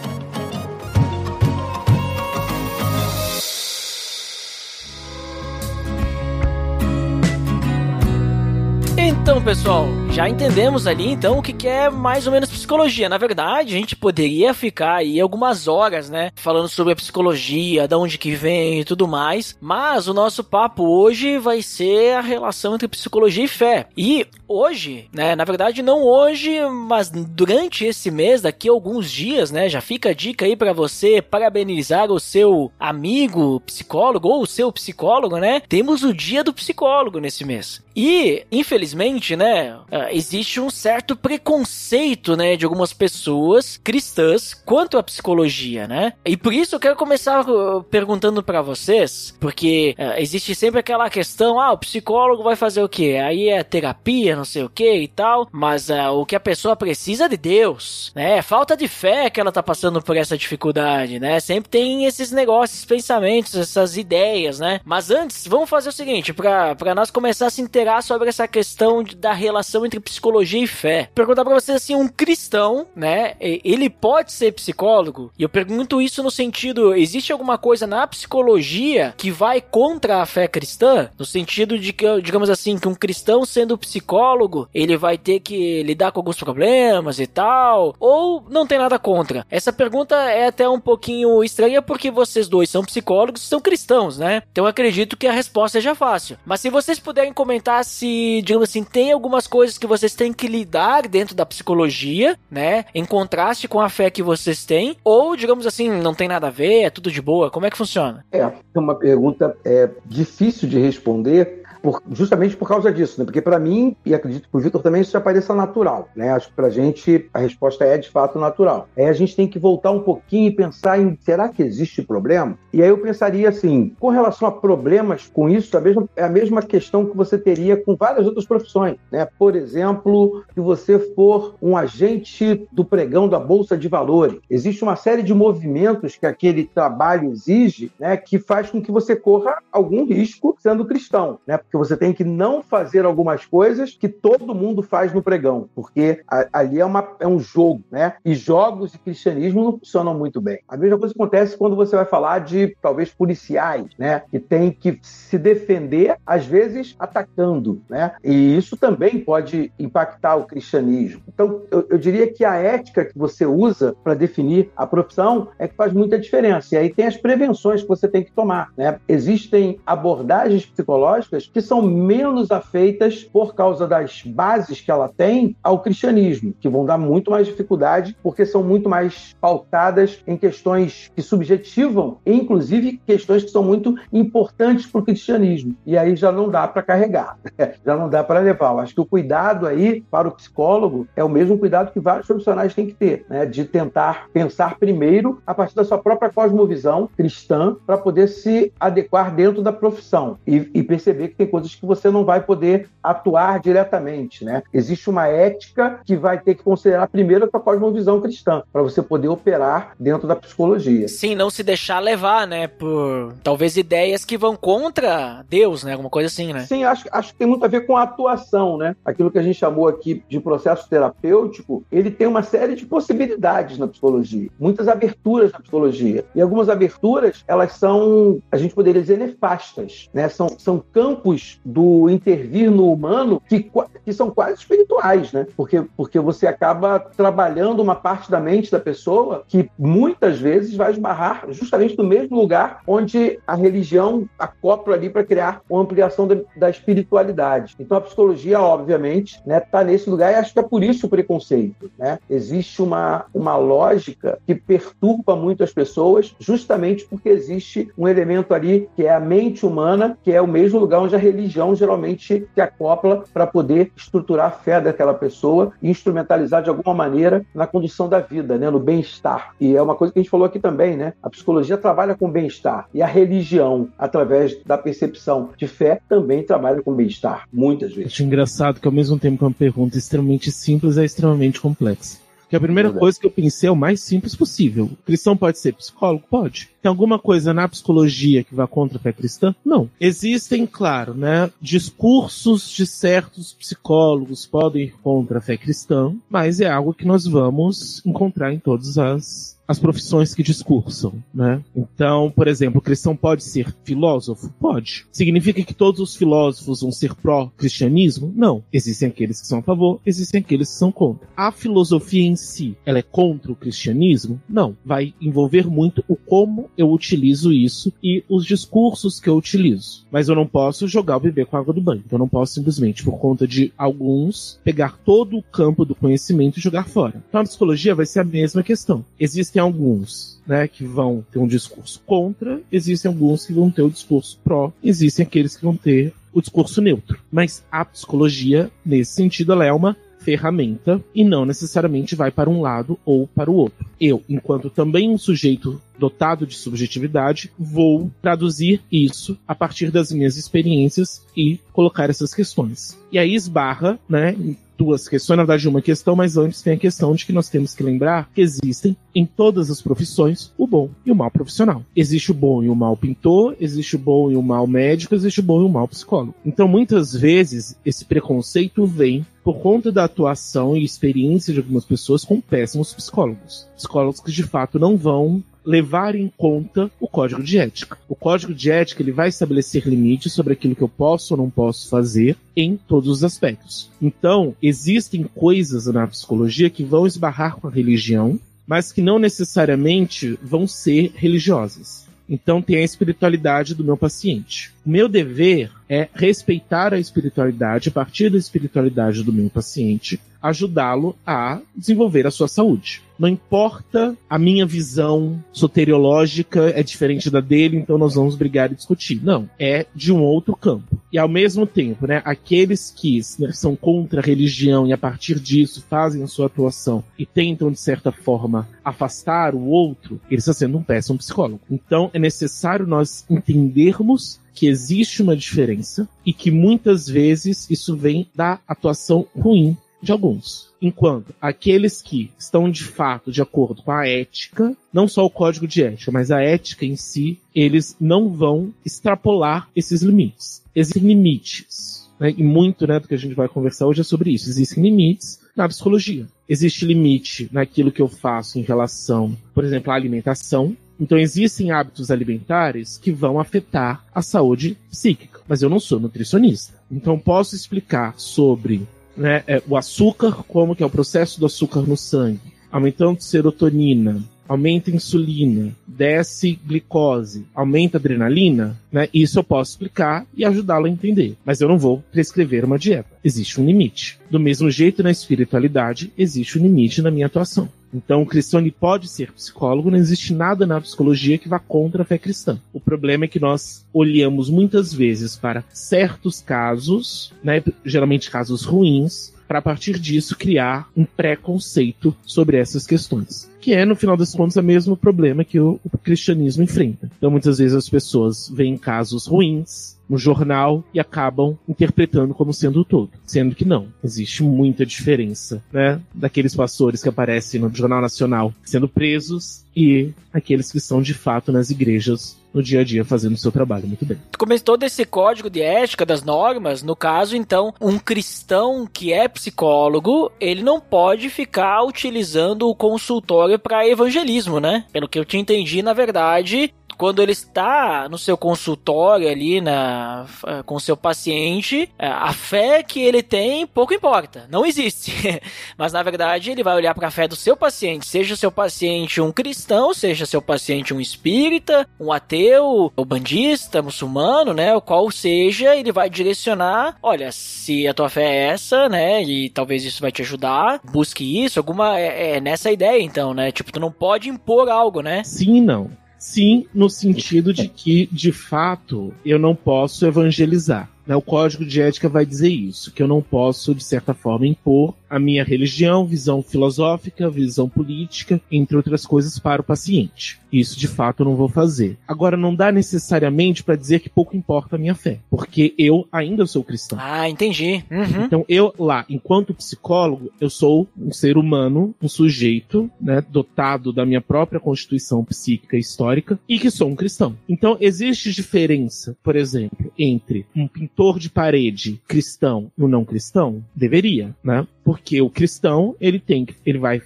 Então, 9.22 9.40
pessoal, 9.44 9.86
já 10.10 10.28
entendemos 10.28 10.86
ali 10.86 11.10
então 11.10 11.38
o 11.38 11.42
que 11.42 11.68
é 11.68 11.90
mais 11.90 12.26
ou 12.26 12.32
menos 12.32 12.50
psicologia. 12.50 13.06
Na 13.06 13.18
verdade, 13.18 13.76
a 13.76 13.78
gente 13.78 13.94
poderia 13.94 14.54
ficar 14.54 14.96
aí 14.96 15.20
algumas 15.20 15.68
horas, 15.68 16.08
né, 16.08 16.32
falando 16.36 16.68
sobre 16.68 16.94
a 16.94 16.96
psicologia, 16.96 17.86
da 17.86 17.98
onde 17.98 18.16
que 18.16 18.34
vem 18.34 18.80
e 18.80 18.84
tudo 18.84 19.06
mais, 19.06 19.56
mas 19.60 20.08
o 20.08 20.14
nosso 20.14 20.42
papo 20.42 20.84
hoje 20.84 21.38
vai 21.38 21.60
ser 21.60 22.14
a 22.14 22.22
relação 22.22 22.74
entre 22.74 22.88
psicologia 22.88 23.44
e 23.44 23.48
fé. 23.48 23.86
E 23.94 24.26
hoje, 24.48 25.08
né, 25.12 25.36
na 25.36 25.44
verdade 25.44 25.82
não 25.82 26.02
hoje, 26.02 26.58
mas 26.88 27.10
durante 27.10 27.84
esse 27.84 28.10
mês, 28.10 28.40
daqui 28.40 28.68
a 28.68 28.72
alguns 28.72 29.12
dias, 29.12 29.50
né, 29.50 29.68
já 29.68 29.82
fica 29.82 30.08
a 30.08 30.14
dica 30.14 30.46
aí 30.46 30.56
para 30.56 30.72
você 30.72 31.20
parabenizar 31.20 32.10
o 32.10 32.18
seu 32.18 32.72
amigo 32.80 33.60
psicólogo 33.60 34.28
ou 34.28 34.42
o 34.42 34.46
seu 34.46 34.72
psicólogo, 34.72 35.36
né? 35.36 35.60
Temos 35.68 36.02
o 36.02 36.14
dia 36.14 36.42
do 36.42 36.54
psicólogo 36.54 37.20
nesse 37.20 37.44
mês. 37.44 37.82
E, 37.94 38.44
infelizmente, 38.50 39.36
né, 39.36 39.78
é, 39.90 40.14
existe 40.14 40.60
um 40.60 40.70
certo 40.70 41.16
preconceito, 41.16 42.36
né, 42.36 42.56
de 42.56 42.64
algumas 42.64 42.92
pessoas 42.92 43.76
cristãs 43.82 44.54
quanto 44.54 44.98
à 44.98 45.02
psicologia, 45.02 45.86
né? 45.86 46.12
E 46.24 46.36
por 46.36 46.52
isso 46.52 46.76
eu 46.76 46.80
quero 46.80 46.96
começar 46.96 47.48
uh, 47.48 47.82
perguntando 47.84 48.42
para 48.42 48.62
vocês, 48.62 49.36
porque 49.40 49.94
uh, 49.98 50.18
existe 50.18 50.54
sempre 50.54 50.80
aquela 50.80 51.10
questão, 51.10 51.60
ah, 51.60 51.72
o 51.72 51.78
psicólogo 51.78 52.42
vai 52.42 52.56
fazer 52.56 52.82
o 52.82 52.88
quê? 52.88 53.20
Aí 53.22 53.48
é 53.48 53.62
terapia, 53.62 54.36
não 54.36 54.44
sei 54.44 54.62
o 54.62 54.70
que 54.70 54.92
e 54.94 55.08
tal, 55.08 55.48
mas 55.50 55.88
uh, 55.88 56.12
o 56.12 56.24
que 56.24 56.36
a 56.36 56.40
pessoa 56.40 56.76
precisa 56.76 57.24
é 57.24 57.28
de 57.28 57.36
Deus, 57.36 58.12
né? 58.14 58.38
É 58.38 58.42
falta 58.42 58.76
de 58.76 58.86
fé 58.88 59.28
que 59.30 59.40
ela 59.40 59.52
tá 59.52 59.62
passando 59.62 60.00
por 60.02 60.16
essa 60.16 60.36
dificuldade, 60.36 61.18
né? 61.18 61.40
Sempre 61.40 61.70
tem 61.70 62.04
esses 62.04 62.30
negócios, 62.30 62.84
pensamentos, 62.84 63.54
essas 63.54 63.96
ideias, 63.96 64.60
né? 64.60 64.80
Mas 64.84 65.10
antes, 65.10 65.46
vamos 65.46 65.68
fazer 65.68 65.88
o 65.88 65.92
seguinte, 65.92 66.32
para 66.32 66.94
nós 66.94 67.10
começar 67.10 67.46
a 67.46 67.50
se 67.50 67.60
sobre 68.02 68.28
essa 68.28 68.46
questão 68.46 69.02
da 69.16 69.32
relação 69.32 69.84
entre 69.84 70.00
psicologia 70.00 70.62
e 70.62 70.66
fé. 70.66 71.10
Perguntar 71.14 71.44
para 71.44 71.54
vocês 71.54 71.76
assim, 71.76 71.94
um 71.94 72.08
cristão, 72.08 72.86
né? 72.94 73.34
Ele 73.40 73.88
pode 73.88 74.32
ser 74.32 74.52
psicólogo? 74.52 75.32
E 75.38 75.42
eu 75.42 75.48
pergunto 75.48 76.00
isso 76.00 76.22
no 76.22 76.30
sentido, 76.30 76.94
existe 76.94 77.32
alguma 77.32 77.58
coisa 77.58 77.86
na 77.86 78.06
psicologia 78.06 79.14
que 79.16 79.30
vai 79.30 79.60
contra 79.60 80.22
a 80.22 80.26
fé 80.26 80.46
cristã? 80.46 81.10
No 81.18 81.24
sentido 81.24 81.78
de 81.78 81.92
que, 81.92 82.20
digamos 82.20 82.50
assim, 82.50 82.78
que 82.78 82.88
um 82.88 82.94
cristão 82.94 83.44
sendo 83.44 83.78
psicólogo, 83.78 84.68
ele 84.74 84.96
vai 84.96 85.16
ter 85.16 85.40
que 85.40 85.82
lidar 85.82 86.12
com 86.12 86.20
alguns 86.20 86.36
problemas 86.36 87.18
e 87.18 87.26
tal? 87.26 87.94
Ou 87.98 88.44
não 88.48 88.66
tem 88.66 88.78
nada 88.78 88.98
contra? 88.98 89.46
Essa 89.50 89.72
pergunta 89.72 90.14
é 90.16 90.48
até 90.48 90.68
um 90.68 90.80
pouquinho 90.80 91.42
estranha 91.42 91.80
porque 91.80 92.10
vocês 92.10 92.48
dois 92.48 92.68
são 92.68 92.84
psicólogos 92.84 93.42
e 93.42 93.46
são 93.46 93.60
cristãos, 93.60 94.18
né? 94.18 94.42
Então 94.50 94.64
eu 94.64 94.68
acredito 94.68 95.16
que 95.16 95.26
a 95.26 95.32
resposta 95.32 95.78
seja 95.78 95.94
fácil. 95.94 96.36
Mas 96.44 96.60
se 96.60 96.70
vocês 96.70 96.98
puderem 96.98 97.32
comentar 97.32 97.69
se, 97.82 98.42
digamos 98.42 98.68
assim, 98.68 98.84
tem 98.84 99.12
algumas 99.12 99.46
coisas 99.46 99.78
que 99.78 99.86
vocês 99.86 100.14
têm 100.14 100.32
que 100.32 100.46
lidar 100.46 101.08
dentro 101.08 101.34
da 101.34 101.46
psicologia, 101.46 102.38
né? 102.50 102.84
Em 102.94 103.04
contraste 103.04 103.68
com 103.68 103.80
a 103.80 103.88
fé 103.88 104.10
que 104.10 104.22
vocês 104.22 104.64
têm, 104.64 104.96
ou, 105.04 105.36
digamos 105.36 105.66
assim, 105.66 105.88
não 105.88 106.14
tem 106.14 106.28
nada 106.28 106.48
a 106.48 106.50
ver, 106.50 106.82
é 106.82 106.90
tudo 106.90 107.10
de 107.10 107.22
boa. 107.22 107.50
Como 107.50 107.66
é 107.66 107.70
que 107.70 107.76
funciona? 107.76 108.24
É, 108.32 108.40
é 108.40 108.78
uma 108.78 108.94
pergunta 108.94 109.56
é, 109.64 109.88
difícil 110.04 110.68
de 110.68 110.78
responder, 110.78 111.59
por, 111.82 112.02
justamente 112.10 112.56
por 112.56 112.68
causa 112.68 112.92
disso, 112.92 113.18
né? 113.18 113.24
Porque 113.24 113.40
para 113.40 113.58
mim, 113.58 113.96
e 114.04 114.14
acredito 114.14 114.48
que 114.48 114.56
o 114.56 114.60
Vitor 114.60 114.82
também, 114.82 115.02
isso 115.02 115.12
já 115.12 115.20
pareça 115.20 115.54
natural, 115.54 116.08
né? 116.14 116.30
Acho 116.30 116.48
que 116.48 116.54
pra 116.54 116.70
gente 116.70 117.28
a 117.32 117.38
resposta 117.38 117.84
é 117.84 117.98
de 117.98 118.08
fato 118.08 118.38
natural. 118.38 118.88
Aí 118.96 119.06
a 119.06 119.12
gente 119.12 119.36
tem 119.36 119.48
que 119.48 119.58
voltar 119.58 119.90
um 119.90 120.00
pouquinho 120.00 120.48
e 120.48 120.54
pensar 120.54 121.00
em 121.00 121.16
será 121.20 121.48
que 121.48 121.62
existe 121.62 122.02
problema? 122.02 122.58
E 122.72 122.82
aí 122.82 122.88
eu 122.88 122.98
pensaria 122.98 123.48
assim, 123.48 123.94
com 123.98 124.08
relação 124.08 124.48
a 124.48 124.52
problemas 124.52 125.28
com 125.32 125.48
isso, 125.48 125.76
a 125.76 125.80
mesma, 125.80 126.08
é 126.16 126.24
a 126.24 126.28
mesma 126.28 126.62
questão 126.62 127.06
que 127.06 127.16
você 127.16 127.38
teria 127.38 127.76
com 127.76 127.96
várias 127.96 128.26
outras 128.26 128.46
profissões, 128.46 128.96
né? 129.10 129.26
Por 129.38 129.56
exemplo, 129.56 130.44
se 130.54 130.60
você 130.60 130.98
for 131.14 131.54
um 131.60 131.76
agente 131.76 132.66
do 132.72 132.84
pregão 132.84 133.28
da 133.28 133.38
Bolsa 133.38 133.76
de 133.76 133.88
Valores, 133.88 134.38
existe 134.48 134.82
uma 134.82 134.96
série 134.96 135.22
de 135.22 135.34
movimentos 135.34 136.16
que 136.16 136.26
aquele 136.26 136.64
trabalho 136.64 137.30
exige, 137.30 137.90
né? 137.98 138.16
Que 138.16 138.38
faz 138.38 138.70
com 138.70 138.82
que 138.82 138.92
você 138.92 139.16
corra 139.16 139.58
algum 139.72 140.04
risco 140.04 140.56
sendo 140.58 140.84
cristão, 140.84 141.38
né? 141.46 141.58
Que 141.70 141.76
você 141.76 141.96
tem 141.96 142.12
que 142.12 142.24
não 142.24 142.62
fazer 142.62 143.04
algumas 143.04 143.44
coisas 143.46 143.92
que 143.92 144.08
todo 144.08 144.54
mundo 144.54 144.82
faz 144.82 145.12
no 145.12 145.22
pregão, 145.22 145.68
porque 145.74 146.20
a, 146.26 146.46
ali 146.52 146.80
é, 146.80 146.84
uma, 146.84 147.06
é 147.20 147.26
um 147.26 147.38
jogo, 147.38 147.82
né? 147.90 148.14
E 148.24 148.34
jogos 148.34 148.92
de 148.92 148.98
cristianismo 148.98 149.64
não 149.64 149.78
funcionam 149.78 150.14
muito 150.14 150.40
bem. 150.40 150.60
A 150.68 150.76
mesma 150.76 150.98
coisa 150.98 151.14
acontece 151.14 151.56
quando 151.56 151.76
você 151.76 151.94
vai 151.96 152.04
falar 152.04 152.40
de 152.40 152.76
talvez 152.82 153.10
policiais, 153.10 153.86
né? 153.98 154.22
Que 154.30 154.38
tem 154.38 154.70
que 154.70 154.98
se 155.02 155.38
defender, 155.38 156.16
às 156.26 156.44
vezes 156.44 156.96
atacando, 156.98 157.80
né? 157.88 158.12
E 158.24 158.56
isso 158.56 158.76
também 158.76 159.20
pode 159.20 159.72
impactar 159.78 160.36
o 160.36 160.44
cristianismo. 160.44 161.22
Então, 161.28 161.62
eu, 161.70 161.86
eu 161.90 161.98
diria 161.98 162.32
que 162.32 162.44
a 162.44 162.56
ética 162.56 163.04
que 163.04 163.16
você 163.16 163.46
usa 163.46 163.94
para 164.02 164.14
definir 164.14 164.70
a 164.76 164.86
profissão 164.86 165.48
é 165.58 165.68
que 165.68 165.74
faz 165.74 165.92
muita 165.92 166.18
diferença. 166.18 166.74
E 166.74 166.78
aí 166.78 166.92
tem 166.92 167.06
as 167.06 167.16
prevenções 167.16 167.82
que 167.82 167.88
você 167.88 168.08
tem 168.08 168.24
que 168.24 168.32
tomar, 168.32 168.72
né? 168.76 168.98
Existem 169.08 169.78
abordagens 169.86 170.66
psicológicas 170.66 171.46
que 171.46 171.59
são 171.60 171.82
menos 171.82 172.50
afeitas 172.50 173.24
por 173.24 173.54
causa 173.54 173.86
das 173.86 174.22
bases 174.22 174.80
que 174.80 174.90
ela 174.90 175.08
tem 175.08 175.56
ao 175.62 175.80
cristianismo, 175.80 176.54
que 176.60 176.68
vão 176.68 176.84
dar 176.84 176.98
muito 176.98 177.30
mais 177.30 177.46
dificuldade 177.46 178.16
porque 178.22 178.44
são 178.44 178.62
muito 178.62 178.88
mais 178.88 179.36
pautadas 179.40 180.22
em 180.26 180.36
questões 180.36 181.10
que 181.14 181.22
subjetivam, 181.22 182.18
inclusive 182.26 183.00
questões 183.06 183.44
que 183.44 183.50
são 183.50 183.62
muito 183.62 183.94
importantes 184.12 184.86
para 184.86 185.00
o 185.00 185.04
cristianismo. 185.04 185.74
E 185.86 185.96
aí 185.96 186.16
já 186.16 186.32
não 186.32 186.48
dá 186.48 186.66
para 186.66 186.82
carregar, 186.82 187.38
já 187.84 187.96
não 187.96 188.08
dá 188.08 188.22
para 188.22 188.40
levar. 188.40 188.72
Eu 188.72 188.80
acho 188.80 188.94
que 188.94 189.00
o 189.00 189.06
cuidado 189.06 189.66
aí 189.66 190.02
para 190.10 190.28
o 190.28 190.32
psicólogo 190.32 191.06
é 191.16 191.24
o 191.24 191.28
mesmo 191.28 191.58
cuidado 191.58 191.92
que 191.92 192.00
vários 192.00 192.26
profissionais 192.26 192.74
têm 192.74 192.86
que 192.86 192.94
ter, 192.94 193.24
né? 193.28 193.46
de 193.46 193.64
tentar 193.64 194.28
pensar 194.32 194.78
primeiro 194.78 195.40
a 195.46 195.54
partir 195.54 195.74
da 195.74 195.84
sua 195.84 195.98
própria 195.98 196.30
cosmovisão 196.30 197.08
cristã 197.16 197.76
para 197.86 197.98
poder 197.98 198.28
se 198.28 198.72
adequar 198.78 199.34
dentro 199.34 199.62
da 199.62 199.72
profissão 199.72 200.38
e, 200.46 200.70
e, 200.74 200.82
perceber 200.82 201.28
que 201.28 201.36
tem 201.36 201.46
coisas 201.50 201.74
que 201.74 201.84
você 201.84 202.10
não 202.10 202.24
vai 202.24 202.40
poder 202.40 202.88
atuar 203.02 203.60
diretamente. 203.60 204.44
Né? 204.44 204.62
Existe 204.72 205.10
uma 205.10 205.26
ética 205.26 206.00
que 206.04 206.16
vai 206.16 206.38
ter 206.38 206.54
que 206.54 206.62
considerar 206.62 207.08
primeiro 207.08 207.44
a 207.44 207.50
sua 207.50 207.60
cosmovisão 207.60 208.20
cristã 208.20 208.62
para 208.72 208.82
você 208.82 209.02
poder 209.02 209.28
operar 209.28 209.92
dentro 209.98 210.26
da 210.26 210.36
psicologia. 210.36 211.08
Sim, 211.08 211.34
não 211.34 211.50
se 211.50 211.62
deixar 211.62 211.98
levar, 211.98 212.46
né, 212.46 212.66
por 212.66 213.34
talvez 213.42 213.76
ideias 213.76 214.24
que 214.24 214.36
vão 214.36 214.56
contra 214.56 215.44
Deus, 215.48 215.84
né, 215.84 215.92
alguma 215.92 216.10
coisa 216.10 216.28
assim, 216.28 216.52
né? 216.52 216.60
Sim, 216.66 216.84
acho, 216.84 217.06
acho 217.10 217.32
que 217.32 217.38
tem 217.38 217.46
muito 217.46 217.64
a 217.64 217.68
ver 217.68 217.86
com 217.86 217.96
a 217.96 218.02
atuação, 218.02 218.76
né? 218.76 218.94
Aquilo 219.04 219.30
que 219.30 219.38
a 219.38 219.42
gente 219.42 219.58
chamou 219.58 219.88
aqui 219.88 220.22
de 220.28 220.40
processo 220.40 220.88
terapêutico, 220.88 221.82
ele 221.90 222.10
tem 222.10 222.26
uma 222.26 222.42
série 222.42 222.74
de 222.74 222.86
possibilidades 222.86 223.78
na 223.78 223.88
psicologia, 223.88 224.48
muitas 224.58 224.88
aberturas 224.88 225.52
na 225.52 225.60
psicologia. 225.60 226.24
E 226.34 226.40
algumas 226.40 226.68
aberturas, 226.68 227.44
elas 227.46 227.72
são, 227.72 228.40
a 228.50 228.56
gente 228.56 228.74
poderia 228.74 229.00
dizer, 229.00 229.18
nefastas, 229.18 230.08
né? 230.12 230.28
São, 230.28 230.48
são 230.58 230.82
campos 230.92 231.39
do 231.64 232.08
intervir 232.08 232.70
no 232.70 232.92
humano 232.92 233.42
que, 233.48 233.70
que 234.04 234.12
são 234.12 234.30
quase 234.30 234.60
espirituais, 234.60 235.32
né? 235.32 235.46
Porque, 235.56 235.82
porque 235.96 236.18
você 236.18 236.46
acaba 236.46 236.98
trabalhando 236.98 237.80
uma 237.80 237.94
parte 237.94 238.30
da 238.30 238.40
mente 238.40 238.70
da 238.70 238.80
pessoa 238.80 239.44
que 239.46 239.70
muitas 239.78 240.38
vezes 240.38 240.74
vai 240.74 240.90
esbarrar 240.90 241.44
justamente 241.50 241.96
no 241.96 242.04
mesmo 242.04 242.36
lugar 242.36 242.82
onde 242.86 243.38
a 243.46 243.54
religião 243.54 244.28
acopla 244.38 244.94
ali 244.94 245.10
para 245.10 245.24
criar 245.24 245.62
uma 245.68 245.82
ampliação 245.82 246.26
da, 246.26 246.36
da, 246.56 246.70
espiritualidade. 246.70 247.76
Então 247.78 247.96
a 247.96 248.00
psicologia, 248.00 248.60
obviamente, 248.60 249.40
né, 249.46 249.60
tá 249.60 249.82
nesse 249.84 250.08
lugar 250.08 250.32
e 250.32 250.36
acho 250.36 250.52
que 250.52 250.58
é 250.58 250.62
por 250.62 250.82
isso 250.82 251.06
o 251.06 251.10
preconceito. 251.10 251.90
Né? 251.98 252.18
Existe 252.28 252.82
uma, 252.82 253.26
uma 253.34 253.56
lógica 253.56 254.38
que 254.46 254.54
perturba 254.54 255.36
muito 255.36 255.62
as 255.62 255.72
pessoas, 255.72 256.34
justamente 256.38 257.06
porque 257.06 257.28
existe 257.28 257.90
um 257.96 258.08
elemento 258.08 258.54
ali 258.54 258.88
que 258.96 259.04
é 259.04 259.14
a 259.14 259.20
mente 259.20 259.64
humana, 259.64 260.18
que 260.22 260.32
é 260.32 260.40
o 260.40 260.46
mesmo 260.46 260.78
lugar 260.78 261.00
onde 261.00 261.14
a 261.14 261.18
religião 261.30 261.74
geralmente 261.74 262.46
se 262.54 262.60
acopla 262.60 263.24
para 263.32 263.46
poder 263.46 263.92
estruturar 263.96 264.46
a 264.46 264.50
fé 264.50 264.80
daquela 264.80 265.14
pessoa 265.14 265.72
e 265.82 265.90
instrumentalizar 265.90 266.62
de 266.62 266.68
alguma 266.68 266.94
maneira 266.94 267.44
na 267.54 267.66
condução 267.66 268.08
da 268.08 268.20
vida, 268.20 268.58
né, 268.58 268.70
no 268.70 268.78
bem-estar. 268.78 269.54
E 269.60 269.76
é 269.76 269.82
uma 269.82 269.94
coisa 269.94 270.12
que 270.12 270.18
a 270.18 270.22
gente 270.22 270.30
falou 270.30 270.46
aqui 270.46 270.58
também, 270.58 270.96
né? 270.96 271.12
A 271.22 271.30
psicologia 271.30 271.76
trabalha 271.76 272.14
com 272.14 272.30
bem-estar 272.30 272.88
e 272.92 273.02
a 273.02 273.06
religião, 273.06 273.88
através 273.98 274.62
da 274.64 274.76
percepção 274.76 275.50
de 275.56 275.66
fé, 275.66 276.00
também 276.08 276.42
trabalha 276.42 276.82
com 276.82 276.94
bem-estar, 276.94 277.48
muitas 277.52 277.92
vezes. 277.94 278.12
Acho 278.12 278.22
engraçado 278.22 278.80
que 278.80 278.88
ao 278.88 278.92
mesmo 278.92 279.18
tempo 279.18 279.38
que 279.38 279.44
é 279.44 279.46
uma 279.46 279.54
pergunta 279.54 279.96
extremamente 279.96 280.50
simples 280.50 280.98
é 280.98 281.04
extremamente 281.04 281.60
complexa. 281.60 282.29
Que 282.50 282.56
a 282.56 282.60
primeira 282.60 282.92
coisa 282.92 283.18
que 283.18 283.24
eu 283.24 283.30
pensei 283.30 283.68
é 283.68 283.72
o 283.72 283.76
mais 283.76 284.00
simples 284.00 284.34
possível. 284.34 284.90
Cristão 285.06 285.36
pode 285.36 285.60
ser 285.60 285.72
psicólogo? 285.72 286.24
Pode. 286.28 286.68
Tem 286.82 286.88
alguma 286.88 287.16
coisa 287.16 287.54
na 287.54 287.68
psicologia 287.68 288.42
que 288.42 288.56
vá 288.56 288.66
contra 288.66 288.98
a 288.98 289.00
fé 289.00 289.12
cristã? 289.12 289.54
Não. 289.64 289.88
Existem, 290.00 290.66
claro, 290.66 291.14
né, 291.14 291.48
discursos 291.60 292.68
de 292.68 292.86
certos 292.86 293.52
psicólogos 293.52 294.46
podem 294.46 294.86
ir 294.86 294.94
contra 295.00 295.38
a 295.38 295.40
fé 295.40 295.56
cristã, 295.56 296.12
mas 296.28 296.60
é 296.60 296.68
algo 296.68 296.92
que 296.92 297.06
nós 297.06 297.24
vamos 297.24 298.04
encontrar 298.04 298.52
em 298.52 298.58
todas 298.58 298.98
as 298.98 299.56
as 299.70 299.78
profissões 299.78 300.34
que 300.34 300.42
discursam, 300.42 301.14
né? 301.32 301.62
Então, 301.76 302.28
por 302.28 302.48
exemplo, 302.48 302.80
o 302.80 302.82
cristão 302.82 303.14
pode 303.14 303.44
ser 303.44 303.72
filósofo? 303.84 304.52
Pode. 304.58 305.06
Significa 305.12 305.62
que 305.62 305.72
todos 305.72 306.00
os 306.00 306.16
filósofos 306.16 306.80
vão 306.80 306.90
ser 306.90 307.14
pró-cristianismo? 307.14 308.32
Não. 308.34 308.64
Existem 308.72 309.08
aqueles 309.08 309.40
que 309.40 309.46
são 309.46 309.60
a 309.60 309.62
favor, 309.62 310.00
existem 310.04 310.40
aqueles 310.40 310.70
que 310.70 310.76
são 310.76 310.90
contra. 310.90 311.28
A 311.36 311.52
filosofia 311.52 312.26
em 312.26 312.34
si, 312.34 312.76
ela 312.84 312.98
é 312.98 313.02
contra 313.02 313.52
o 313.52 313.54
cristianismo? 313.54 314.40
Não. 314.48 314.76
Vai 314.84 315.14
envolver 315.20 315.68
muito 315.68 316.04
o 316.08 316.16
como 316.16 316.68
eu 316.76 316.90
utilizo 316.90 317.52
isso 317.52 317.92
e 318.02 318.24
os 318.28 318.44
discursos 318.44 319.20
que 319.20 319.28
eu 319.28 319.36
utilizo. 319.36 320.04
Mas 320.10 320.28
eu 320.28 320.34
não 320.34 320.48
posso 320.48 320.88
jogar 320.88 321.18
o 321.18 321.20
bebê 321.20 321.44
com 321.44 321.56
a 321.56 321.60
água 321.60 321.72
do 321.72 321.80
banho. 321.80 322.02
Então 322.04 322.16
eu 322.16 322.20
não 322.20 322.28
posso 322.28 322.54
simplesmente, 322.54 323.04
por 323.04 323.20
conta 323.20 323.46
de 323.46 323.72
alguns, 323.78 324.58
pegar 324.64 324.98
todo 325.04 325.38
o 325.38 325.42
campo 325.44 325.84
do 325.84 325.94
conhecimento 325.94 326.58
e 326.58 326.62
jogar 326.62 326.88
fora. 326.88 327.22
Então 327.28 327.40
a 327.40 327.44
psicologia 327.44 327.94
vai 327.94 328.04
ser 328.04 328.18
a 328.18 328.24
mesma 328.24 328.64
questão. 328.64 329.04
Existem 329.18 329.59
existem 329.60 329.62
alguns 329.62 330.40
né, 330.46 330.66
que 330.66 330.84
vão 330.84 331.24
ter 331.30 331.38
um 331.38 331.46
discurso 331.46 332.00
contra, 332.06 332.60
existem 332.72 333.10
alguns 333.10 333.46
que 333.46 333.52
vão 333.52 333.70
ter 333.70 333.82
o 333.82 333.90
discurso 333.90 334.38
pró, 334.42 334.72
existem 334.82 335.24
aqueles 335.24 335.56
que 335.56 335.64
vão 335.64 335.76
ter 335.76 336.12
o 336.32 336.40
discurso 336.40 336.80
neutro. 336.80 337.20
Mas 337.30 337.62
a 337.70 337.84
psicologia, 337.84 338.70
nesse 338.84 339.12
sentido, 339.12 339.52
ela 339.52 339.64
é 339.64 339.72
uma 339.72 339.96
ferramenta 340.20 341.02
e 341.14 341.24
não 341.24 341.46
necessariamente 341.46 342.14
vai 342.14 342.30
para 342.30 342.50
um 342.50 342.60
lado 342.60 342.98
ou 343.06 343.26
para 343.26 343.50
o 343.50 343.54
outro. 343.54 343.86
Eu, 343.98 344.22
enquanto 344.28 344.68
também 344.68 345.08
um 345.08 345.16
sujeito 345.16 345.80
dotado 345.98 346.46
de 346.46 346.54
subjetividade, 346.54 347.50
vou 347.58 348.10
traduzir 348.20 348.82
isso 348.92 349.38
a 349.48 349.54
partir 349.54 349.90
das 349.90 350.12
minhas 350.12 350.36
experiências 350.36 351.24
e 351.36 351.58
colocar 351.72 352.10
essas 352.10 352.34
questões. 352.34 352.98
E 353.10 353.18
aí 353.18 353.34
esbarra, 353.34 353.98
né, 354.08 354.36
duas 354.80 355.06
questões, 355.06 355.36
na 355.36 355.44
verdade 355.44 355.68
uma 355.68 355.82
questão, 355.82 356.16
mas 356.16 356.38
antes 356.38 356.62
tem 356.62 356.72
a 356.72 356.78
questão 356.78 357.14
de 357.14 357.26
que 357.26 357.34
nós 357.34 357.50
temos 357.50 357.74
que 357.74 357.82
lembrar 357.82 358.30
que 358.34 358.40
existem 358.40 358.96
em 359.14 359.26
todas 359.26 359.70
as 359.70 359.82
profissões 359.82 360.50
o 360.56 360.66
bom 360.66 360.88
e 361.04 361.12
o 361.12 361.14
mal 361.14 361.30
profissional. 361.30 361.84
Existe 361.94 362.30
o 362.30 362.34
bom 362.34 362.62
e 362.62 362.68
o 362.70 362.74
mal 362.74 362.96
pintor, 362.96 363.54
existe 363.60 363.96
o 363.96 363.98
bom 363.98 364.30
e 364.30 364.36
o 364.36 364.42
mal 364.42 364.66
médico, 364.66 365.14
existe 365.14 365.40
o 365.40 365.42
bom 365.42 365.60
e 365.60 365.64
o 365.66 365.68
mal 365.68 365.86
psicólogo. 365.86 366.34
Então 366.46 366.66
muitas 366.66 367.12
vezes 367.12 367.76
esse 367.84 368.06
preconceito 368.06 368.86
vem 368.86 369.26
por 369.44 369.58
conta 369.58 369.92
da 369.92 370.04
atuação 370.04 370.74
e 370.74 370.82
experiência 370.82 371.52
de 371.52 371.58
algumas 371.58 371.84
pessoas 371.84 372.24
com 372.24 372.40
péssimos 372.40 372.94
psicólogos. 372.94 373.68
Psicólogos 373.76 374.20
que 374.20 374.32
de 374.32 374.44
fato 374.44 374.78
não 374.78 374.96
vão 374.96 375.42
levar 375.64 376.14
em 376.14 376.32
conta 376.36 376.90
o 377.00 377.06
código 377.06 377.42
de 377.42 377.58
ética. 377.58 377.98
O 378.08 378.14
código 378.14 378.54
de 378.54 378.70
ética 378.70 379.02
ele 379.02 379.12
vai 379.12 379.28
estabelecer 379.28 379.86
limites 379.86 380.32
sobre 380.32 380.52
aquilo 380.52 380.74
que 380.74 380.82
eu 380.82 380.88
posso 380.88 381.34
ou 381.34 381.38
não 381.38 381.50
posso 381.50 381.88
fazer 381.88 382.36
em 382.56 382.76
todos 382.76 383.08
os 383.08 383.24
aspectos. 383.24 383.90
Então, 384.00 384.54
existem 384.62 385.24
coisas 385.24 385.86
na 385.86 386.06
psicologia 386.06 386.70
que 386.70 386.84
vão 386.84 387.06
esbarrar 387.06 387.56
com 387.56 387.68
a 387.68 387.70
religião, 387.70 388.38
mas 388.66 388.92
que 388.92 389.02
não 389.02 389.18
necessariamente 389.18 390.38
vão 390.42 390.66
ser 390.66 391.12
religiosas. 391.14 392.08
Então 392.30 392.62
tem 392.62 392.76
a 392.76 392.84
espiritualidade 392.84 393.74
do 393.74 393.82
meu 393.82 393.96
paciente. 393.96 394.72
Meu 394.86 395.08
dever 395.08 395.72
é 395.88 396.08
respeitar 396.14 396.94
a 396.94 396.98
espiritualidade 397.00 397.88
a 397.88 397.92
partir 397.92 398.30
da 398.30 398.38
espiritualidade 398.38 399.24
do 399.24 399.32
meu 399.32 399.50
paciente, 399.50 400.20
ajudá-lo 400.42 401.16
a 401.26 401.60
desenvolver 401.76 402.26
a 402.26 402.30
sua 402.30 402.48
saúde. 402.48 403.02
Não 403.18 403.28
importa 403.28 404.16
a 404.30 404.38
minha 404.38 404.64
visão 404.64 405.44
soteriológica 405.52 406.70
é 406.70 406.82
diferente 406.82 407.30
da 407.30 407.40
dele, 407.40 407.76
então 407.76 407.98
nós 407.98 408.14
vamos 408.14 408.34
brigar 408.34 408.72
e 408.72 408.74
discutir. 408.74 409.20
Não, 409.22 409.48
é 409.58 409.84
de 409.94 410.10
um 410.10 410.22
outro 410.22 410.56
campo. 410.56 410.98
E 411.12 411.18
ao 411.18 411.28
mesmo 411.28 411.66
tempo, 411.66 412.06
né, 412.06 412.22
aqueles 412.24 412.90
que 412.90 413.20
né, 413.38 413.52
são 413.52 413.76
contra 413.76 414.20
a 414.20 414.24
religião 414.24 414.86
e 414.86 414.92
a 414.94 414.98
partir 414.98 415.38
disso 415.38 415.84
fazem 415.90 416.22
a 416.22 416.26
sua 416.26 416.46
atuação 416.46 417.04
e 417.18 417.26
tentam 417.26 417.70
de 417.70 417.78
certa 417.78 418.10
forma 418.10 418.66
afastar 418.82 419.54
o 419.54 419.66
outro, 419.66 420.18
eles 420.30 420.44
estão 420.44 420.54
sendo 420.54 420.78
um 420.78 420.82
péssimo 420.82 421.18
psicólogo. 421.18 421.60
Então 421.70 422.10
é 422.14 422.18
necessário 422.18 422.86
nós 422.86 423.26
entendermos 423.28 424.40
que 424.54 424.66
existe 424.66 425.22
uma 425.22 425.36
diferença 425.36 426.08
e 426.24 426.32
que 426.32 426.50
muitas 426.50 427.06
vezes 427.06 427.68
isso 427.70 427.96
vem 427.96 428.28
da 428.34 428.58
atuação 428.66 429.26
ruim 429.36 429.76
de 430.02 430.12
alguns. 430.12 430.70
Enquanto 430.80 431.34
aqueles 431.40 432.00
que 432.00 432.30
estão 432.38 432.70
de 432.70 432.84
fato 432.84 433.30
de 433.30 433.42
acordo 433.42 433.82
com 433.82 433.92
a 433.92 434.06
ética, 434.06 434.74
não 434.92 435.06
só 435.06 435.24
o 435.24 435.30
código 435.30 435.66
de 435.66 435.82
ética, 435.82 436.10
mas 436.10 436.30
a 436.30 436.40
ética 436.42 436.86
em 436.86 436.96
si, 436.96 437.38
eles 437.54 437.96
não 438.00 438.30
vão 438.30 438.72
extrapolar 438.84 439.68
esses 439.76 440.02
limites. 440.02 440.62
Existem 440.74 441.02
limites. 441.02 442.08
Né? 442.18 442.34
E 442.36 442.42
muito 442.42 442.86
né, 442.86 443.00
do 443.00 443.08
que 443.08 443.14
a 443.14 443.18
gente 443.18 443.34
vai 443.34 443.48
conversar 443.48 443.86
hoje 443.86 444.02
é 444.02 444.04
sobre 444.04 444.30
isso. 444.30 444.48
Existem 444.48 444.82
limites 444.82 445.40
na 445.56 445.68
psicologia. 445.68 446.26
Existe 446.48 446.84
limite 446.84 447.48
naquilo 447.52 447.92
que 447.92 448.02
eu 448.02 448.08
faço 448.08 448.58
em 448.58 448.62
relação, 448.62 449.36
por 449.54 449.64
exemplo, 449.64 449.92
à 449.92 449.94
alimentação. 449.94 450.76
Então 450.98 451.16
existem 451.16 451.70
hábitos 451.70 452.10
alimentares 452.10 452.98
que 452.98 453.10
vão 453.10 453.40
afetar 453.40 454.04
a 454.14 454.20
saúde 454.20 454.76
psíquica, 454.90 455.40
mas 455.48 455.62
eu 455.62 455.70
não 455.70 455.80
sou 455.80 455.98
nutricionista. 455.98 456.74
Então 456.90 457.18
posso 457.18 457.56
explicar 457.56 458.14
sobre 458.18 458.86
né, 459.16 459.42
é, 459.46 459.62
o 459.68 459.76
açúcar, 459.76 460.44
como 460.46 460.74
que 460.74 460.82
é 460.82 460.86
o 460.86 460.90
processo 460.90 461.38
do 461.38 461.46
açúcar 461.46 461.80
no 461.80 461.96
sangue, 461.96 462.40
aumentando 462.70 463.20
serotonina, 463.20 464.22
aumenta 464.50 464.90
insulina, 464.90 465.72
desce 465.86 466.58
glicose, 466.66 467.46
aumenta 467.54 467.98
adrenalina, 467.98 468.76
né? 468.90 469.08
Isso 469.14 469.38
eu 469.38 469.44
posso 469.44 469.70
explicar 469.70 470.26
e 470.34 470.44
ajudá-lo 470.44 470.86
a 470.86 470.90
entender. 470.90 471.36
Mas 471.44 471.60
eu 471.60 471.68
não 471.68 471.78
vou 471.78 472.02
prescrever 472.10 472.64
uma 472.64 472.76
dieta. 472.76 473.08
Existe 473.22 473.60
um 473.60 473.64
limite. 473.64 474.18
Do 474.28 474.40
mesmo 474.40 474.68
jeito, 474.68 475.04
na 475.04 475.10
espiritualidade, 475.12 476.12
existe 476.18 476.58
um 476.58 476.62
limite 476.62 477.00
na 477.00 477.12
minha 477.12 477.26
atuação. 477.26 477.68
Então, 477.92 478.22
o 478.22 478.26
cristão 478.26 478.60
ele 478.60 478.70
pode 478.70 479.08
ser 479.08 479.32
psicólogo, 479.32 479.90
não 479.90 479.98
existe 479.98 480.32
nada 480.32 480.64
na 480.64 480.80
psicologia 480.80 481.38
que 481.38 481.48
vá 481.48 481.58
contra 481.58 482.02
a 482.02 482.06
fé 482.06 482.18
cristã. 482.18 482.60
O 482.72 482.80
problema 482.80 483.24
é 483.24 483.28
que 483.28 483.40
nós 483.40 483.84
olhamos 483.92 484.48
muitas 484.48 484.94
vezes 484.94 485.36
para 485.36 485.64
certos 485.72 486.40
casos, 486.40 487.32
né, 487.42 487.62
geralmente 487.84 488.30
casos 488.30 488.64
ruins, 488.64 489.32
para 489.48 489.58
a 489.58 489.62
partir 489.62 489.98
disso 489.98 490.36
criar 490.36 490.88
um 490.96 491.04
preconceito 491.04 492.16
sobre 492.24 492.56
essas 492.56 492.86
questões. 492.86 493.49
Que 493.60 493.74
é, 493.74 493.84
no 493.84 493.96
final 493.96 494.16
das 494.16 494.34
contas, 494.34 494.56
o 494.56 494.62
mesmo 494.62 494.96
problema 494.96 495.44
que 495.44 495.60
o, 495.60 495.78
o 495.84 495.98
cristianismo 495.98 496.62
enfrenta. 496.62 497.10
Então, 497.16 497.30
muitas 497.30 497.58
vezes 497.58 497.76
as 497.76 497.88
pessoas 497.88 498.48
veem 498.48 498.76
casos 498.76 499.26
ruins, 499.26 500.00
no 500.10 500.18
jornal 500.18 500.82
e 500.92 500.98
acabam 500.98 501.56
interpretando 501.68 502.34
como 502.34 502.52
sendo 502.52 502.80
o 502.80 502.84
todo, 502.84 503.10
sendo 503.24 503.54
que 503.54 503.64
não. 503.64 503.86
Existe 504.02 504.42
muita 504.42 504.84
diferença, 504.84 505.62
né, 505.72 506.00
daqueles 506.12 506.52
pastores 506.52 507.00
que 507.00 507.08
aparecem 507.08 507.60
no 507.60 507.72
Jornal 507.72 508.00
Nacional 508.00 508.52
sendo 508.64 508.88
presos 508.88 509.64
e 509.74 510.12
aqueles 510.32 510.72
que 510.72 510.78
estão 510.78 511.00
de 511.00 511.14
fato 511.14 511.52
nas 511.52 511.70
igrejas 511.70 512.36
no 512.52 512.62
dia 512.62 512.80
a 512.80 512.84
dia 512.84 513.04
fazendo 513.04 513.34
o 513.34 513.38
seu 513.38 513.52
trabalho 513.52 513.86
muito 513.86 514.04
bem. 514.04 514.18
Tu 514.32 514.38
comentou 514.38 514.76
desse 514.76 515.04
código 515.04 515.48
de 515.48 515.62
ética, 515.62 516.04
das 516.04 516.22
normas, 516.22 516.82
no 516.82 516.96
caso, 516.96 517.36
então, 517.36 517.72
um 517.80 517.98
cristão 517.98 518.88
que 518.92 519.12
é 519.12 519.28
psicólogo, 519.28 520.32
ele 520.40 520.62
não 520.62 520.80
pode 520.80 521.30
ficar 521.30 521.84
utilizando 521.84 522.68
o 522.68 522.74
consultório 522.74 523.49
para 523.58 523.86
evangelismo, 523.86 524.60
né? 524.60 524.84
Pelo 524.92 525.08
que 525.08 525.18
eu 525.18 525.24
te 525.24 525.36
entendi, 525.36 525.82
na 525.82 525.92
verdade, 525.92 526.72
quando 527.00 527.22
ele 527.22 527.32
está 527.32 528.10
no 528.10 528.18
seu 528.18 528.36
consultório 528.36 529.26
ali 529.26 529.58
na, 529.58 530.26
com 530.66 530.74
o 530.74 530.80
seu 530.80 530.94
paciente, 530.94 531.90
é, 531.98 532.06
a 532.06 532.30
fé 532.34 532.82
que 532.82 533.00
ele 533.00 533.22
tem 533.22 533.66
pouco 533.66 533.94
importa, 533.94 534.46
não 534.50 534.66
existe. 534.66 535.10
Mas 535.78 535.94
na 535.94 536.02
verdade 536.02 536.50
ele 536.50 536.62
vai 536.62 536.76
olhar 536.76 536.94
para 536.94 537.08
a 537.08 537.10
fé 537.10 537.26
do 537.26 537.34
seu 537.34 537.56
paciente, 537.56 538.06
seja 538.06 538.36
seu 538.36 538.52
paciente 538.52 539.18
um 539.18 539.32
cristão, 539.32 539.94
seja 539.94 540.26
seu 540.26 540.42
paciente 540.42 540.92
um 540.92 541.00
espírita, 541.00 541.88
um 541.98 542.12
ateu, 542.12 542.92
ou 542.94 543.04
bandista, 543.06 543.80
muçulmano, 543.80 544.52
né, 544.52 544.76
o 544.76 544.82
qual 544.82 545.10
seja, 545.10 545.74
ele 545.74 545.92
vai 545.92 546.10
direcionar, 546.10 546.98
olha, 547.02 547.32
se 547.32 547.88
a 547.88 547.94
tua 547.94 548.10
fé 548.10 548.24
é 548.24 548.48
essa, 548.48 548.90
né, 548.90 549.22
e 549.22 549.48
talvez 549.48 549.86
isso 549.86 550.02
vai 550.02 550.12
te 550.12 550.20
ajudar, 550.20 550.82
busque 550.92 551.42
isso, 551.42 551.58
alguma 551.58 551.98
é, 551.98 552.32
é 552.32 552.40
nessa 552.42 552.70
ideia 552.70 553.00
então, 553.00 553.32
né? 553.32 553.50
Tipo, 553.50 553.72
tu 553.72 553.80
não 553.80 553.90
pode 553.90 554.28
impor 554.28 554.68
algo, 554.68 555.00
né? 555.00 555.24
Sim, 555.24 555.62
não. 555.62 555.90
Sim, 556.20 556.66
no 556.74 556.90
sentido 556.90 557.50
de 557.50 557.66
que, 557.66 558.06
de 558.12 558.30
fato, 558.30 559.10
eu 559.24 559.38
não 559.38 559.56
posso 559.56 560.04
evangelizar. 560.04 560.86
Né? 561.06 561.16
O 561.16 561.22
código 561.22 561.64
de 561.64 561.80
ética 561.80 562.10
vai 562.10 562.26
dizer 562.26 562.50
isso, 562.50 562.92
que 562.92 563.02
eu 563.02 563.08
não 563.08 563.22
posso, 563.22 563.74
de 563.74 563.82
certa 563.82 564.12
forma, 564.12 564.46
impor 564.46 564.94
a 565.10 565.18
minha 565.18 565.42
religião, 565.42 566.06
visão 566.06 566.40
filosófica, 566.42 567.28
visão 567.28 567.68
política, 567.68 568.40
entre 568.50 568.76
outras 568.76 569.04
coisas, 569.04 569.38
para 569.38 569.60
o 569.60 569.64
paciente. 569.64 570.38
Isso 570.52 570.78
de 570.78 570.88
fato 570.88 571.20
eu 571.20 571.26
não 571.26 571.36
vou 571.36 571.48
fazer. 571.48 571.98
Agora, 572.06 572.36
não 572.36 572.54
dá 572.54 572.72
necessariamente 572.72 573.62
para 573.62 573.76
dizer 573.76 574.00
que 574.00 574.08
pouco 574.08 574.36
importa 574.36 574.76
a 574.76 574.78
minha 574.78 574.94
fé, 574.94 575.18
porque 575.28 575.74
eu 575.78 576.06
ainda 576.10 576.46
sou 576.46 576.64
cristão. 576.64 576.98
Ah, 577.00 577.28
entendi. 577.28 577.84
Uhum. 577.90 578.24
Então, 578.24 578.44
eu 578.48 578.72
lá, 578.78 579.04
enquanto 579.08 579.54
psicólogo, 579.54 580.32
eu 580.40 580.50
sou 580.50 580.88
um 580.96 581.12
ser 581.12 581.36
humano, 581.36 581.94
um 582.00 582.08
sujeito, 582.08 582.90
né, 583.00 583.24
dotado 583.28 583.92
da 583.92 584.06
minha 584.06 584.20
própria 584.20 584.60
constituição 584.60 585.24
psíquica 585.24 585.76
e 585.76 585.80
histórica, 585.80 586.38
e 586.48 586.58
que 586.58 586.70
sou 586.70 586.88
um 586.88 586.96
cristão. 586.96 587.36
Então, 587.48 587.76
existe 587.80 588.32
diferença, 588.32 589.16
por 589.22 589.36
exemplo, 589.36 589.92
entre 589.98 590.46
um 590.54 590.66
pintor 590.66 591.18
de 591.18 591.30
parede 591.30 592.00
cristão 592.06 592.70
e 592.76 592.82
um 592.82 592.88
não 592.88 593.04
cristão? 593.04 593.64
Deveria, 593.74 594.34
né? 594.42 594.66
Porque 594.84 595.20
o 595.20 595.30
cristão, 595.30 595.94
ele 596.00 596.18
tem 596.18 596.44
que, 596.44 596.54
ele 596.64 596.78
vai 596.78 597.02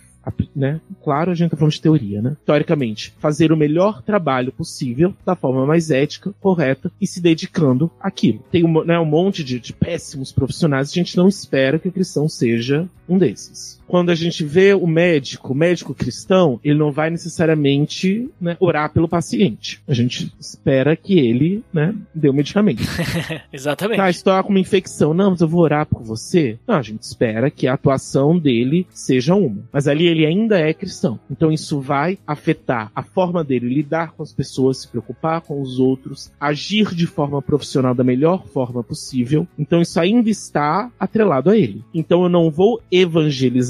né? 0.54 0.80
Claro, 1.02 1.30
a 1.30 1.34
gente 1.34 1.50
tá 1.50 1.56
falando 1.56 1.72
de 1.72 1.80
teoria, 1.80 2.22
né? 2.22 2.36
Teoricamente, 2.44 3.12
fazer 3.18 3.52
o 3.52 3.56
melhor 3.56 4.02
trabalho 4.02 4.52
possível, 4.52 5.14
da 5.24 5.34
forma 5.34 5.66
mais 5.66 5.90
ética, 5.90 6.34
correta, 6.40 6.90
e 7.00 7.06
se 7.06 7.20
dedicando 7.20 7.90
àquilo. 8.00 8.40
Tem 8.50 8.64
um, 8.64 8.84
né, 8.84 8.98
um 8.98 9.04
monte 9.04 9.42
de, 9.42 9.58
de 9.58 9.72
péssimos 9.72 10.32
profissionais, 10.32 10.90
a 10.90 10.94
gente 10.94 11.16
não 11.16 11.28
espera 11.28 11.78
que 11.78 11.88
o 11.88 11.92
cristão 11.92 12.28
seja 12.28 12.88
um 13.08 13.18
desses 13.18 13.82
quando 13.86 14.10
a 14.10 14.14
gente 14.14 14.44
vê 14.44 14.74
o 14.74 14.86
médico, 14.86 15.52
o 15.52 15.56
médico 15.56 15.94
cristão, 15.94 16.58
ele 16.64 16.78
não 16.78 16.90
vai 16.90 17.10
necessariamente 17.10 18.30
né, 18.40 18.56
orar 18.58 18.92
pelo 18.92 19.08
paciente. 19.08 19.80
A 19.86 19.94
gente 19.94 20.32
espera 20.40 20.96
que 20.96 21.18
ele 21.18 21.62
né, 21.72 21.94
dê 22.14 22.28
o 22.28 22.34
medicamento. 22.34 22.82
Exatamente. 23.52 23.98
Tá, 23.98 24.10
estou 24.10 24.42
com 24.42 24.50
uma 24.50 24.58
infecção. 24.58 25.14
Não, 25.14 25.30
mas 25.30 25.40
eu 25.40 25.48
vou 25.48 25.60
orar 25.60 25.86
por 25.86 26.02
você. 26.02 26.58
Não, 26.66 26.76
a 26.76 26.82
gente 26.82 27.02
espera 27.02 27.50
que 27.50 27.66
a 27.66 27.74
atuação 27.74 28.38
dele 28.38 28.86
seja 28.90 29.34
uma. 29.34 29.62
Mas 29.72 29.86
ali 29.86 30.06
ele 30.14 30.26
ainda 30.26 30.58
é 30.58 30.72
cristão. 30.72 31.18
Então 31.30 31.52
isso 31.52 31.80
vai 31.80 32.18
afetar 32.26 32.90
a 32.94 33.02
forma 33.02 33.44
dele 33.44 33.68
lidar 33.68 34.12
com 34.12 34.22
as 34.22 34.32
pessoas, 34.32 34.78
se 34.78 34.88
preocupar 34.88 35.40
com 35.40 35.60
os 35.60 35.78
outros, 35.78 36.32
agir 36.40 36.94
de 36.94 37.06
forma 37.06 37.42
profissional 37.42 37.94
da 37.94 38.04
melhor 38.04 38.46
forma 38.46 38.82
possível. 38.82 39.46
Então 39.58 39.80
isso 39.80 39.98
ainda 40.00 40.30
está 40.30 40.90
atrelado 40.98 41.50
a 41.50 41.56
ele. 41.56 41.84
Então 41.92 42.22
eu 42.22 42.28
não 42.28 42.50
vou 42.50 42.80
evangelizar 42.90 43.64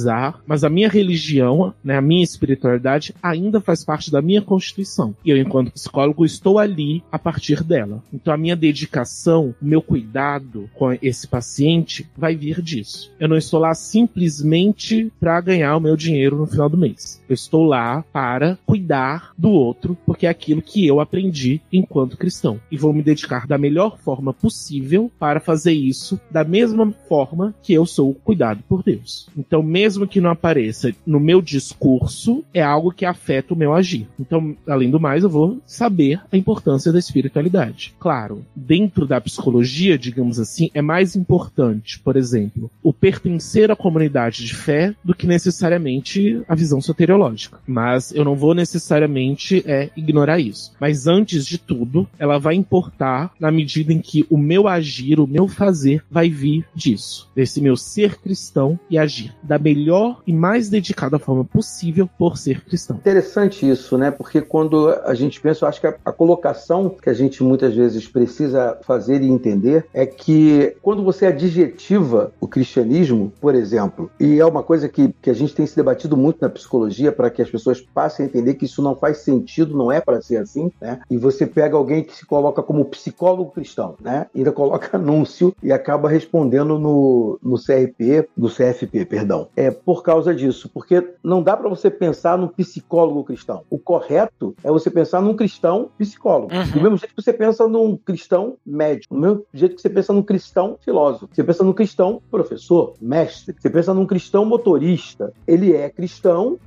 mas 0.46 0.64
a 0.64 0.68
minha 0.68 0.88
religião, 0.88 1.74
né, 1.82 1.96
a 1.96 2.02
minha 2.02 2.22
espiritualidade 2.22 3.14
ainda 3.22 3.60
faz 3.60 3.84
parte 3.84 4.10
da 4.10 4.20
minha 4.20 4.42
constituição. 4.42 5.14
E 5.24 5.30
eu, 5.30 5.36
enquanto 5.36 5.72
psicólogo, 5.72 6.24
estou 6.24 6.58
ali 6.58 7.02
a 7.10 7.18
partir 7.18 7.62
dela. 7.62 8.02
Então 8.12 8.32
a 8.32 8.36
minha 8.36 8.56
dedicação, 8.56 9.54
o 9.60 9.64
meu 9.64 9.80
cuidado 9.80 10.68
com 10.74 10.96
esse 11.00 11.26
paciente 11.26 12.08
vai 12.16 12.36
vir 12.36 12.60
disso. 12.60 13.12
Eu 13.18 13.28
não 13.28 13.36
estou 13.36 13.60
lá 13.60 13.74
simplesmente 13.74 15.12
para 15.18 15.40
ganhar 15.40 15.76
o 15.76 15.80
meu 15.80 15.96
dinheiro 15.96 16.33
no 16.36 16.46
final 16.46 16.68
do 16.68 16.76
mês. 16.76 17.22
Eu 17.28 17.34
estou 17.34 17.64
lá 17.64 18.04
para 18.12 18.58
cuidar 18.66 19.32
do 19.36 19.50
outro, 19.50 19.96
porque 20.06 20.26
é 20.26 20.30
aquilo 20.30 20.62
que 20.62 20.86
eu 20.86 21.00
aprendi 21.00 21.60
enquanto 21.72 22.16
cristão. 22.16 22.60
E 22.70 22.76
vou 22.76 22.92
me 22.92 23.02
dedicar 23.02 23.46
da 23.46 23.58
melhor 23.58 23.98
forma 23.98 24.32
possível 24.32 25.10
para 25.18 25.40
fazer 25.40 25.72
isso 25.72 26.20
da 26.30 26.44
mesma 26.44 26.90
forma 27.08 27.54
que 27.62 27.72
eu 27.72 27.86
sou 27.86 28.14
cuidado 28.14 28.62
por 28.68 28.82
Deus. 28.82 29.28
Então, 29.36 29.62
mesmo 29.62 30.06
que 30.06 30.20
não 30.20 30.30
apareça 30.30 30.92
no 31.06 31.20
meu 31.20 31.40
discurso, 31.40 32.44
é 32.52 32.62
algo 32.62 32.92
que 32.92 33.04
afeta 33.04 33.54
o 33.54 33.56
meu 33.56 33.74
agir. 33.74 34.06
Então, 34.18 34.56
além 34.66 34.90
do 34.90 35.00
mais, 35.00 35.22
eu 35.22 35.30
vou 35.30 35.58
saber 35.66 36.20
a 36.30 36.36
importância 36.36 36.92
da 36.92 36.98
espiritualidade. 36.98 37.94
Claro, 37.98 38.44
dentro 38.54 39.06
da 39.06 39.20
psicologia, 39.20 39.98
digamos 39.98 40.38
assim, 40.38 40.70
é 40.74 40.82
mais 40.82 41.16
importante, 41.16 41.98
por 42.00 42.16
exemplo, 42.16 42.70
o 42.82 42.92
pertencer 42.92 43.70
à 43.70 43.76
comunidade 43.76 44.44
de 44.44 44.54
fé 44.54 44.94
do 45.04 45.14
que 45.14 45.26
necessariamente 45.26 46.23
a 46.48 46.54
visão 46.54 46.80
soteriológica. 46.80 47.58
Mas 47.66 48.12
eu 48.12 48.24
não 48.24 48.34
vou 48.34 48.54
necessariamente 48.54 49.62
é, 49.66 49.90
ignorar 49.96 50.38
isso. 50.38 50.72
Mas 50.80 51.06
antes 51.06 51.46
de 51.46 51.58
tudo, 51.58 52.08
ela 52.18 52.38
vai 52.38 52.54
importar 52.54 53.32
na 53.38 53.50
medida 53.50 53.92
em 53.92 54.00
que 54.00 54.26
o 54.30 54.38
meu 54.38 54.68
agir, 54.68 55.20
o 55.20 55.26
meu 55.26 55.48
fazer, 55.48 56.04
vai 56.10 56.28
vir 56.28 56.66
disso. 56.74 57.30
Desse 57.34 57.60
meu 57.60 57.76
ser 57.76 58.18
cristão 58.18 58.78
e 58.90 58.98
agir 58.98 59.34
da 59.42 59.58
melhor 59.58 60.20
e 60.26 60.32
mais 60.32 60.68
dedicada 60.68 61.18
forma 61.18 61.44
possível 61.44 62.08
por 62.18 62.36
ser 62.36 62.62
cristão. 62.62 62.96
Interessante 62.96 63.68
isso, 63.68 63.96
né? 63.96 64.10
Porque 64.10 64.40
quando 64.40 64.88
a 64.88 65.14
gente 65.14 65.40
pensa, 65.40 65.64
eu 65.64 65.68
acho 65.68 65.80
que 65.80 65.86
a, 65.86 65.94
a 66.04 66.12
colocação 66.12 66.88
que 66.90 67.08
a 67.08 67.14
gente 67.14 67.42
muitas 67.42 67.74
vezes 67.74 68.06
precisa 68.06 68.78
fazer 68.84 69.22
e 69.22 69.28
entender 69.28 69.86
é 69.92 70.06
que 70.06 70.76
quando 70.82 71.02
você 71.02 71.26
adjetiva 71.26 72.32
o 72.40 72.46
cristianismo, 72.46 73.32
por 73.40 73.54
exemplo, 73.54 74.10
e 74.18 74.38
é 74.38 74.46
uma 74.46 74.62
coisa 74.62 74.88
que, 74.88 75.14
que 75.20 75.30
a 75.30 75.34
gente 75.34 75.54
tem 75.54 75.66
se 75.66 75.76
debatido 75.76 76.13
muito 76.16 76.40
na 76.40 76.48
psicologia 76.48 77.12
para 77.12 77.30
que 77.30 77.42
as 77.42 77.50
pessoas 77.50 77.80
passem 77.80 78.26
a 78.26 78.28
entender 78.28 78.54
que 78.54 78.64
isso 78.64 78.82
não 78.82 78.94
faz 78.94 79.18
sentido, 79.18 79.76
não 79.76 79.90
é 79.90 80.00
para 80.00 80.20
ser 80.20 80.38
assim, 80.38 80.70
né? 80.80 81.00
E 81.10 81.16
você 81.16 81.46
pega 81.46 81.76
alguém 81.76 82.02
que 82.02 82.14
se 82.14 82.26
coloca 82.26 82.62
como 82.62 82.84
psicólogo 82.84 83.50
cristão, 83.50 83.96
né? 84.00 84.26
Ainda 84.34 84.50
coloca 84.52 84.96
anúncio 84.96 85.54
e 85.62 85.72
acaba 85.72 86.08
respondendo 86.08 86.78
no, 86.78 87.38
no 87.42 87.56
CRP, 87.56 88.28
no 88.36 88.48
CFP, 88.48 89.04
perdão. 89.04 89.48
É 89.56 89.70
por 89.70 90.02
causa 90.02 90.34
disso, 90.34 90.70
porque 90.72 91.14
não 91.22 91.42
dá 91.42 91.56
para 91.56 91.68
você 91.68 91.90
pensar 91.90 92.38
num 92.38 92.48
psicólogo 92.48 93.24
cristão. 93.24 93.62
O 93.70 93.78
correto 93.78 94.54
é 94.62 94.70
você 94.70 94.90
pensar 94.90 95.20
num 95.20 95.34
cristão 95.34 95.90
psicólogo. 95.98 96.54
Uhum. 96.54 96.70
Do 96.70 96.80
mesmo 96.80 96.96
jeito 96.98 97.14
que 97.14 97.22
você 97.22 97.32
pensa 97.32 97.66
num 97.68 97.96
cristão 97.96 98.56
médico, 98.64 99.14
do 99.14 99.20
mesmo 99.20 99.44
jeito 99.52 99.76
que 99.76 99.82
você 99.82 99.90
pensa 99.90 100.12
num 100.12 100.22
cristão 100.22 100.76
filósofo, 100.80 101.28
você 101.32 101.42
pensa 101.42 101.64
num 101.64 101.72
cristão 101.72 102.20
professor, 102.30 102.94
mestre, 103.00 103.54
você 103.58 103.70
pensa 103.70 103.94
num 103.94 104.06
cristão 104.06 104.44
motorista. 104.44 105.32
Ele 105.46 105.74
é 105.74 105.88
cristão 105.88 106.03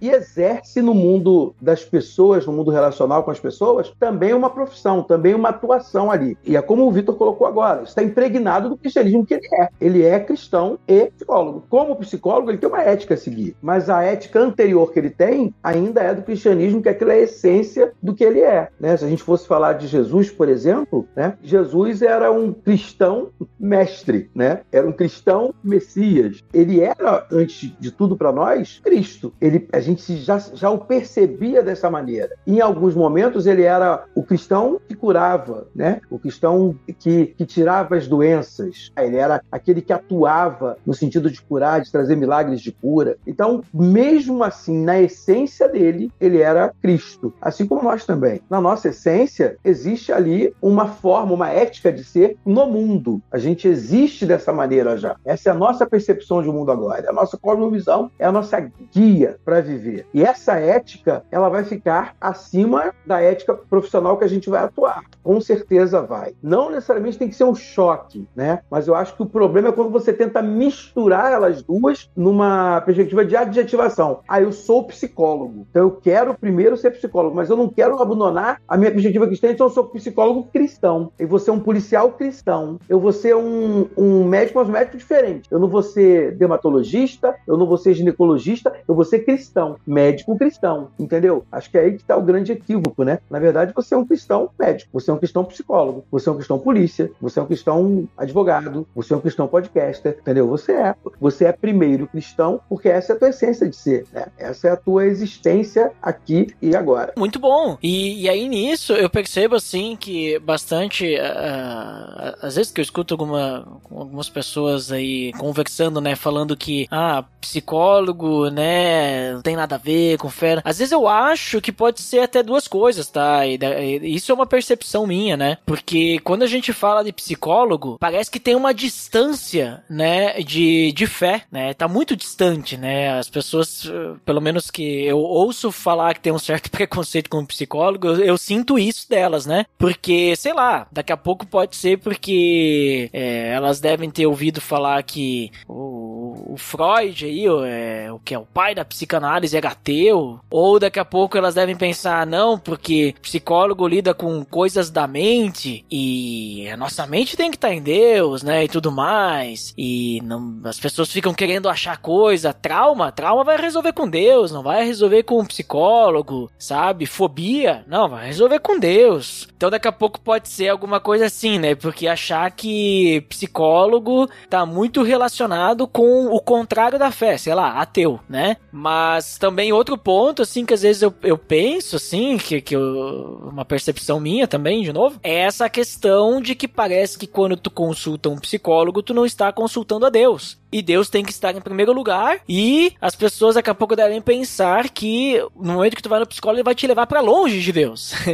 e 0.02 0.10
exerce 0.10 0.82
no 0.82 0.94
mundo 0.94 1.54
das 1.62 1.84
pessoas, 1.84 2.46
no 2.46 2.54
mundo 2.54 2.72
relacional 2.72 3.24
com 3.24 3.32
as 3.32 3.40
pessoas, 3.40 3.94
também 4.00 4.34
uma 4.34 4.50
profissão, 4.50 5.04
também 5.04 5.34
uma 5.34 5.50
atuação 5.50 6.12
ali. 6.12 6.38
E 6.44 6.56
é 6.56 6.62
como 6.62 6.88
o 6.88 6.92
Vitor 6.92 7.16
colocou 7.16 7.48
agora, 7.48 7.84
está 7.84 8.04
impregnado 8.04 8.70
do 8.70 8.78
cristianismo 8.78 9.26
que 9.26 9.34
ele 9.34 9.48
é. 9.54 9.70
Ele 9.80 10.04
é 10.04 10.20
cristão 10.20 10.80
e 10.88 11.06
psicólogo. 11.06 11.64
Como 11.70 11.96
psicólogo, 11.96 12.52
ele 12.52 12.58
tem 12.58 12.70
uma 12.70 12.82
ética 12.82 13.14
a 13.14 13.18
seguir, 13.18 13.56
mas 13.62 13.90
a 13.90 14.04
ética 14.04 14.40
anterior 14.40 14.92
que 14.92 15.00
ele 15.00 15.10
tem 15.10 15.54
ainda 15.64 16.02
é 16.02 16.14
do 16.14 16.22
cristianismo, 16.22 16.82
que 16.82 16.90
é 16.90 16.92
aquela 16.92 17.16
essência 17.16 17.92
do 18.02 18.14
que 18.14 18.24
ele 18.24 18.42
é. 18.42 18.70
Né? 18.80 18.96
Se 18.96 19.06
a 19.06 19.10
gente 19.10 19.24
fosse 19.24 19.48
falar 19.48 19.74
de 19.74 19.88
Jesus, 19.88 20.30
por 20.30 20.50
exemplo, 20.50 21.08
né? 21.16 21.38
Jesus 21.42 22.02
era 22.02 22.32
um 22.32 22.54
cristão 22.54 23.30
mestre, 23.60 24.30
né? 24.34 24.62
era 24.72 24.88
um 24.88 24.92
cristão 24.92 25.54
messias. 25.64 26.44
Ele 26.54 26.80
era, 26.80 27.26
antes 27.32 27.72
de 27.80 27.92
tudo 27.92 28.16
para 28.16 28.32
nós, 28.32 28.80
Cristo. 28.84 29.27
Ele, 29.42 29.68
a 29.72 29.80
gente 29.80 30.18
já, 30.18 30.38
já 30.38 30.70
o 30.70 30.80
percebia 30.80 31.62
dessa 31.62 31.90
maneira. 31.90 32.36
Em 32.46 32.62
alguns 32.62 32.96
momentos, 32.96 33.46
ele 33.46 33.64
era 33.64 34.06
o 34.16 34.24
cristão 34.24 34.80
que 34.88 34.96
curava, 34.96 35.68
né? 35.76 36.02
o 36.10 36.20
cristão 36.20 36.76
que, 37.00 37.28
que 37.28 37.46
tirava 37.46 37.96
as 37.96 38.08
doenças. 38.08 38.92
Ele 38.98 39.18
era 39.18 39.42
aquele 39.52 39.82
que 39.82 39.94
atuava 39.94 40.78
no 40.86 40.94
sentido 40.94 41.30
de 41.30 41.42
curar, 41.42 41.82
de 41.82 41.92
trazer 41.92 42.16
milagres 42.16 42.62
de 42.62 42.72
cura. 42.72 43.18
Então, 43.26 43.64
mesmo 43.74 44.44
assim, 44.44 44.84
na 44.84 45.00
essência 45.00 45.68
dele, 45.68 46.12
ele 46.20 46.40
era 46.40 46.74
Cristo. 46.82 47.34
Assim 47.42 47.66
como 47.66 47.84
nós 47.84 48.06
também. 48.06 48.42
Na 48.50 48.62
nossa 48.62 48.90
essência, 48.90 49.58
existe 49.64 50.12
ali 50.12 50.54
uma 50.62 50.88
forma, 50.88 51.34
uma 51.34 51.50
ética 51.50 51.92
de 51.92 52.04
ser 52.04 52.38
no 52.46 52.66
mundo. 52.68 53.22
A 53.32 53.38
gente 53.38 53.68
existe 53.68 54.26
dessa 54.26 54.54
maneira 54.54 54.98
já. 54.98 55.16
Essa 55.26 55.50
é 55.50 55.52
a 55.52 55.56
nossa 55.56 55.86
percepção 55.86 56.42
de 56.42 56.50
mundo 56.50 56.72
agora. 56.72 57.06
É 57.06 57.10
a 57.10 57.14
nossa 57.14 57.38
cosmovisão 57.38 58.12
é 58.20 58.26
a 58.26 58.32
nossa 58.32 58.60
guia 58.94 59.07
para 59.46 59.62
viver. 59.62 60.06
E 60.14 60.24
essa 60.24 60.60
ética, 60.60 61.24
ela 61.32 61.50
vai 61.50 61.64
ficar 61.64 62.16
acima 62.20 62.94
da 63.06 63.22
ética 63.22 63.54
profissional 63.54 64.18
que 64.18 64.24
a 64.24 64.30
gente 64.30 64.50
vai 64.50 64.64
atuar. 64.64 65.04
Com 65.24 65.40
certeza 65.40 66.02
vai. 66.02 66.34
Não 66.42 66.70
necessariamente 66.70 67.18
tem 67.18 67.30
que 67.30 67.36
ser 67.36 67.44
um 67.44 67.56
choque, 67.56 68.28
né? 68.36 68.60
Mas 68.70 68.88
eu 68.88 68.96
acho 68.96 69.16
que 69.16 69.24
o 69.24 69.26
problema 69.26 69.70
é 69.70 69.72
quando 69.72 69.90
você 69.90 70.14
tenta 70.14 70.42
misturar 70.42 71.32
elas 71.32 71.62
duas 71.62 72.10
numa 72.16 72.82
perspectiva 72.82 73.26
de 73.26 73.36
adjetivação. 73.36 74.20
Ah, 74.28 74.42
eu 74.42 74.52
sou 74.52 74.84
psicólogo, 74.84 75.66
então 75.70 75.84
eu 75.84 75.92
quero 75.92 76.34
primeiro 76.34 76.78
ser 76.78 76.92
psicólogo, 76.92 77.36
mas 77.36 77.50
eu 77.50 77.58
não 77.58 77.70
quero 77.70 78.02
abandonar 78.02 78.62
a 78.68 78.78
minha 78.78 78.92
perspectiva 78.92 79.28
cristã, 79.28 79.50
então 79.50 79.68
eu 79.68 79.72
sou 79.72 79.86
psicólogo 79.86 80.48
cristão. 80.52 81.12
Eu 81.18 81.28
vou 81.28 81.40
ser 81.40 81.52
um 81.52 81.60
policial 81.60 82.12
cristão. 82.12 82.80
Eu 82.88 83.00
vou 83.00 83.12
ser 83.12 83.36
um, 83.36 83.88
um 83.98 84.24
médico, 84.24 84.60
mas 84.60 84.70
um 84.70 84.72
médico 84.72 84.98
diferente. 84.98 85.48
Eu 85.52 85.60
não 85.60 85.68
vou 85.68 85.84
ser 85.84 86.36
dermatologista, 86.36 87.36
eu 87.48 87.58
não 87.58 87.66
vou 87.66 87.78
ser 87.78 87.94
ginecologista, 87.94 88.74
eu 88.88 88.96
vou 88.98 89.06
ser 89.06 89.20
cristão, 89.20 89.78
médico 89.86 90.36
cristão, 90.38 90.90
entendeu? 91.00 91.46
Acho 91.52 91.70
que 91.70 91.78
é 91.78 91.82
aí 91.82 91.92
que 91.92 92.02
está 92.02 92.18
o 92.18 92.22
grande 92.22 92.52
equívoco, 92.52 93.04
né? 93.04 93.20
Na 93.30 93.38
verdade, 93.38 93.72
você 93.76 93.94
é 93.94 93.98
um 93.98 94.06
cristão 94.06 94.50
médico, 94.60 94.90
você 94.92 95.12
é 95.12 95.14
um 95.14 95.20
cristão 95.20 95.46
psicólogo, 95.46 96.04
você 96.12 96.28
é 96.28 96.32
um 96.32 96.36
cristão 96.36 96.58
polícia, 96.58 97.12
você 97.22 97.40
é 97.40 97.44
um 97.44 97.46
cristão 97.46 98.10
advogado, 98.18 98.88
você 98.96 99.14
é 99.14 99.18
um 99.18 99.22
cristão 99.22 99.48
podcaster, 99.48 100.18
entendeu? 100.20 100.48
Você 100.48 100.72
é. 100.72 100.96
Você 101.22 101.46
é 101.46 101.52
primeiro 101.52 102.08
cristão 102.08 102.60
porque 102.68 102.90
essa 102.90 103.14
é 103.14 103.16
a 103.16 103.20
tua 103.20 103.30
essência 103.30 103.70
de 103.70 103.76
ser, 103.76 104.06
né? 104.12 104.26
Essa 104.36 104.70
é 104.70 104.72
a 104.72 104.78
tua 104.78 105.06
existência 105.06 105.92
aqui 106.02 106.48
e 106.60 106.76
agora. 106.76 107.14
Muito 107.16 107.38
bom. 107.38 107.78
E, 107.84 108.24
e 108.24 108.30
aí 108.30 108.50
nisso 108.50 108.94
eu 108.94 109.10
percebo 109.12 109.56
assim 109.56 109.96
que 109.96 110.40
bastante, 110.40 111.16
uh, 111.16 112.38
às 112.42 112.56
vezes 112.56 112.72
que 112.72 112.82
eu 112.82 112.84
escuto 112.84 113.14
alguma, 113.14 113.80
algumas 113.92 114.28
pessoas 114.28 114.92
aí 114.92 115.32
conversando, 115.34 116.02
né, 116.02 116.16
falando 116.16 116.58
que 116.58 116.88
ah, 116.90 117.24
psicólogo, 117.40 118.50
né, 118.50 118.87
não 119.34 119.42
tem 119.42 119.56
nada 119.56 119.76
a 119.76 119.80
ver 119.80 120.18
fé. 120.30 120.62
Às 120.64 120.80
vezes 120.80 120.92
eu 120.92 121.08
acho 121.08 121.62
que 121.62 121.72
pode 121.72 122.02
ser 122.02 122.20
até 122.20 122.42
duas 122.42 122.68
coisas, 122.68 123.10
tá? 123.10 123.46
E, 123.46 123.58
e 124.02 124.16
isso 124.16 124.32
é 124.32 124.36
uma 124.36 124.46
percepção 124.46 125.08
minha, 125.08 125.36
né? 125.36 125.58
Porque 125.66 126.20
quando 126.20 126.44
a 126.44 126.48
gente 126.48 126.72
fala 126.74 127.04
de 127.04 127.12
psicólogo, 127.12 127.98
parece 128.00 128.30
que 128.32 128.40
tem 128.40 128.56
uma 128.56 128.74
distância, 128.74 129.84
né, 129.90 130.42
de, 130.42 130.92
de 130.92 131.08
fé, 131.08 131.44
né? 131.52 131.74
Tá 131.74 131.88
muito 131.88 132.16
distante, 132.16 132.78
né? 132.78 133.18
As 133.18 133.30
pessoas, 133.30 133.90
pelo 134.26 134.42
menos 134.42 134.70
que 134.70 135.06
eu 135.06 135.18
ouço 135.18 135.72
falar 135.72 136.14
que 136.14 136.22
tem 136.22 136.34
um 136.34 136.40
certo 136.40 136.70
preconceito 136.72 137.30
com 137.30 137.40
o 137.40 137.48
psicólogo, 137.48 138.08
eu, 138.08 138.18
eu 138.20 138.38
sinto 138.38 138.78
isso 138.78 139.10
delas, 139.10 139.46
né? 139.46 139.66
Porque, 139.78 140.36
sei 140.36 140.54
lá, 140.54 140.88
daqui 140.92 141.12
a 141.12 141.18
pouco 141.18 141.46
pode 141.46 141.76
ser 141.76 141.98
porque 141.98 143.10
é, 143.12 143.50
elas 143.50 143.80
devem 143.80 144.10
ter 144.10 144.26
ouvido 144.26 144.62
falar 144.62 145.02
que 145.04 145.52
o, 145.68 146.07
o 146.46 146.58
Freud 146.58 147.26
aí, 147.26 147.50
o, 147.50 147.64
é, 147.64 148.12
o 148.12 148.20
que 148.20 148.34
é 148.34 148.40
o 148.40 148.46
pai 148.46 148.76
da 148.76 148.86
psicanálise 148.86 149.56
é 149.56 149.68
ateu, 149.68 150.40
ou 150.50 150.80
daqui 150.80 151.00
a 151.00 151.06
pouco 151.06 151.38
elas 151.38 151.56
devem 151.56 151.76
pensar, 151.76 152.26
não, 152.26 152.58
porque 152.58 153.16
psicólogo 153.22 153.88
lida 153.88 154.14
com 154.14 154.44
coisas 154.46 154.90
da 154.90 155.08
mente 155.08 155.86
e 155.92 156.68
a 156.70 156.78
nossa 156.78 157.06
mente 157.06 157.36
tem 157.36 157.52
que 157.52 157.58
estar 157.58 157.70
tá 157.70 157.74
em 157.74 157.82
Deus, 157.82 158.44
né, 158.44 158.64
e 158.64 158.68
tudo 158.68 158.92
mais, 158.92 159.74
e 159.78 160.22
não, 160.24 160.60
as 160.64 160.80
pessoas 160.80 161.12
ficam 161.12 161.34
querendo 161.34 161.70
achar 161.70 161.98
coisa, 161.98 162.54
trauma, 162.54 163.12
trauma 163.12 163.44
vai 163.44 163.58
resolver 163.58 163.94
com 163.94 164.10
Deus, 164.10 164.52
não 164.52 164.64
vai 164.64 164.86
resolver 164.86 165.24
com 165.24 165.40
um 165.40 165.46
psicólogo, 165.46 166.50
sabe, 166.58 167.06
fobia, 167.06 167.84
não, 167.88 168.10
vai 168.10 168.28
resolver 168.28 168.60
com 168.60 168.80
Deus. 168.80 169.48
Então 169.56 169.70
daqui 169.70 169.88
a 169.88 169.92
pouco 169.92 170.20
pode 170.20 170.50
ser 170.50 170.70
alguma 170.70 171.00
coisa 171.00 171.26
assim, 171.26 171.60
né, 171.60 171.76
porque 171.76 172.08
achar 172.08 172.50
que 172.52 173.22
psicólogo 173.30 174.30
tá 174.50 174.66
muito 174.66 175.04
relacionado 175.04 175.88
com 175.88 176.27
o 176.28 176.40
contrário 176.40 177.00
da 177.00 177.12
fé, 177.12 177.38
sei 177.38 177.54
lá, 177.54 177.80
ateu, 177.82 178.20
né? 178.28 178.58
Mas 178.72 179.38
também 179.38 179.74
outro 179.74 179.98
ponto, 179.98 180.42
assim, 180.42 180.66
que 180.66 180.74
às 180.74 180.82
vezes 180.82 181.02
eu, 181.02 181.14
eu 181.24 181.38
penso, 181.38 181.96
assim, 181.96 182.38
que, 182.38 182.62
que 182.62 182.76
eu, 182.76 183.50
uma 183.52 183.66
percepção 183.66 184.20
minha 184.20 184.48
também, 184.48 184.84
de 184.84 184.94
novo, 184.94 185.20
é 185.24 185.40
essa 185.40 185.70
questão 185.70 186.42
de 186.42 186.56
que 186.56 186.68
parece 186.68 187.18
que 187.18 187.28
quando 187.28 187.58
tu 187.58 187.70
consulta 187.70 188.30
um 188.30 188.38
psicólogo, 188.38 189.04
tu 189.04 189.14
não 189.14 189.26
está 189.26 189.52
consultando 189.52 190.06
a 190.06 190.10
Deus. 190.10 190.58
E 190.72 190.82
Deus 190.82 191.10
tem 191.10 191.24
que 191.24 191.32
estar 191.32 191.56
em 191.56 191.62
primeiro 191.62 191.94
lugar. 191.94 192.40
E 192.48 192.94
as 193.02 193.16
pessoas 193.16 193.56
daqui 193.56 193.70
a 193.70 193.76
pouco 193.76 193.96
devem 193.96 194.22
pensar 194.22 194.90
que 194.90 195.42
no 195.56 195.74
momento 195.74 195.96
que 195.96 196.02
tu 196.02 196.10
vai 196.10 196.20
no 196.20 196.28
psicólogo, 196.28 196.58
ele 196.58 196.66
vai 196.66 196.76
te 196.76 196.88
levar 196.88 197.08
para 197.08 197.22
longe 197.22 197.62
de 197.62 197.72
Deus. 197.72 198.14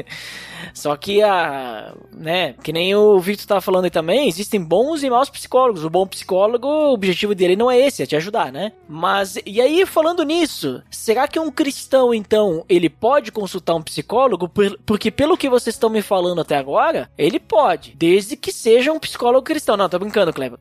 Só 0.73 0.95
que 0.95 1.21
a, 1.21 1.93
né, 2.11 2.55
que 2.63 2.71
nem 2.71 2.95
o 2.95 3.19
Victor 3.19 3.45
tava 3.45 3.61
falando 3.61 3.85
aí 3.85 3.91
também, 3.91 4.27
existem 4.27 4.61
bons 4.61 5.03
e 5.03 5.09
maus 5.09 5.29
psicólogos. 5.29 5.83
O 5.83 5.89
bom 5.89 6.07
psicólogo, 6.07 6.67
o 6.67 6.93
objetivo 6.93 7.35
dele 7.35 7.55
não 7.55 7.69
é 7.69 7.79
esse, 7.79 8.03
é 8.03 8.05
te 8.05 8.15
ajudar, 8.15 8.51
né? 8.51 8.71
Mas 8.87 9.37
e 9.45 9.59
aí 9.59 9.85
falando 9.85 10.23
nisso, 10.23 10.81
será 10.89 11.27
que 11.27 11.39
um 11.39 11.51
cristão 11.51 12.13
então, 12.13 12.63
ele 12.69 12.89
pode 12.89 13.31
consultar 13.31 13.75
um 13.75 13.81
psicólogo? 13.81 14.49
Porque 14.85 15.11
pelo 15.11 15.37
que 15.37 15.49
vocês 15.49 15.75
estão 15.75 15.89
me 15.89 16.01
falando 16.01 16.41
até 16.41 16.55
agora, 16.55 17.09
ele 17.17 17.39
pode, 17.39 17.93
desde 17.97 18.37
que 18.37 18.51
seja 18.51 18.91
um 18.91 18.99
psicólogo 18.99 19.43
cristão. 19.43 19.75
Não, 19.75 19.89
tô 19.89 19.99
brincando, 19.99 20.33
Kleber. 20.33 20.59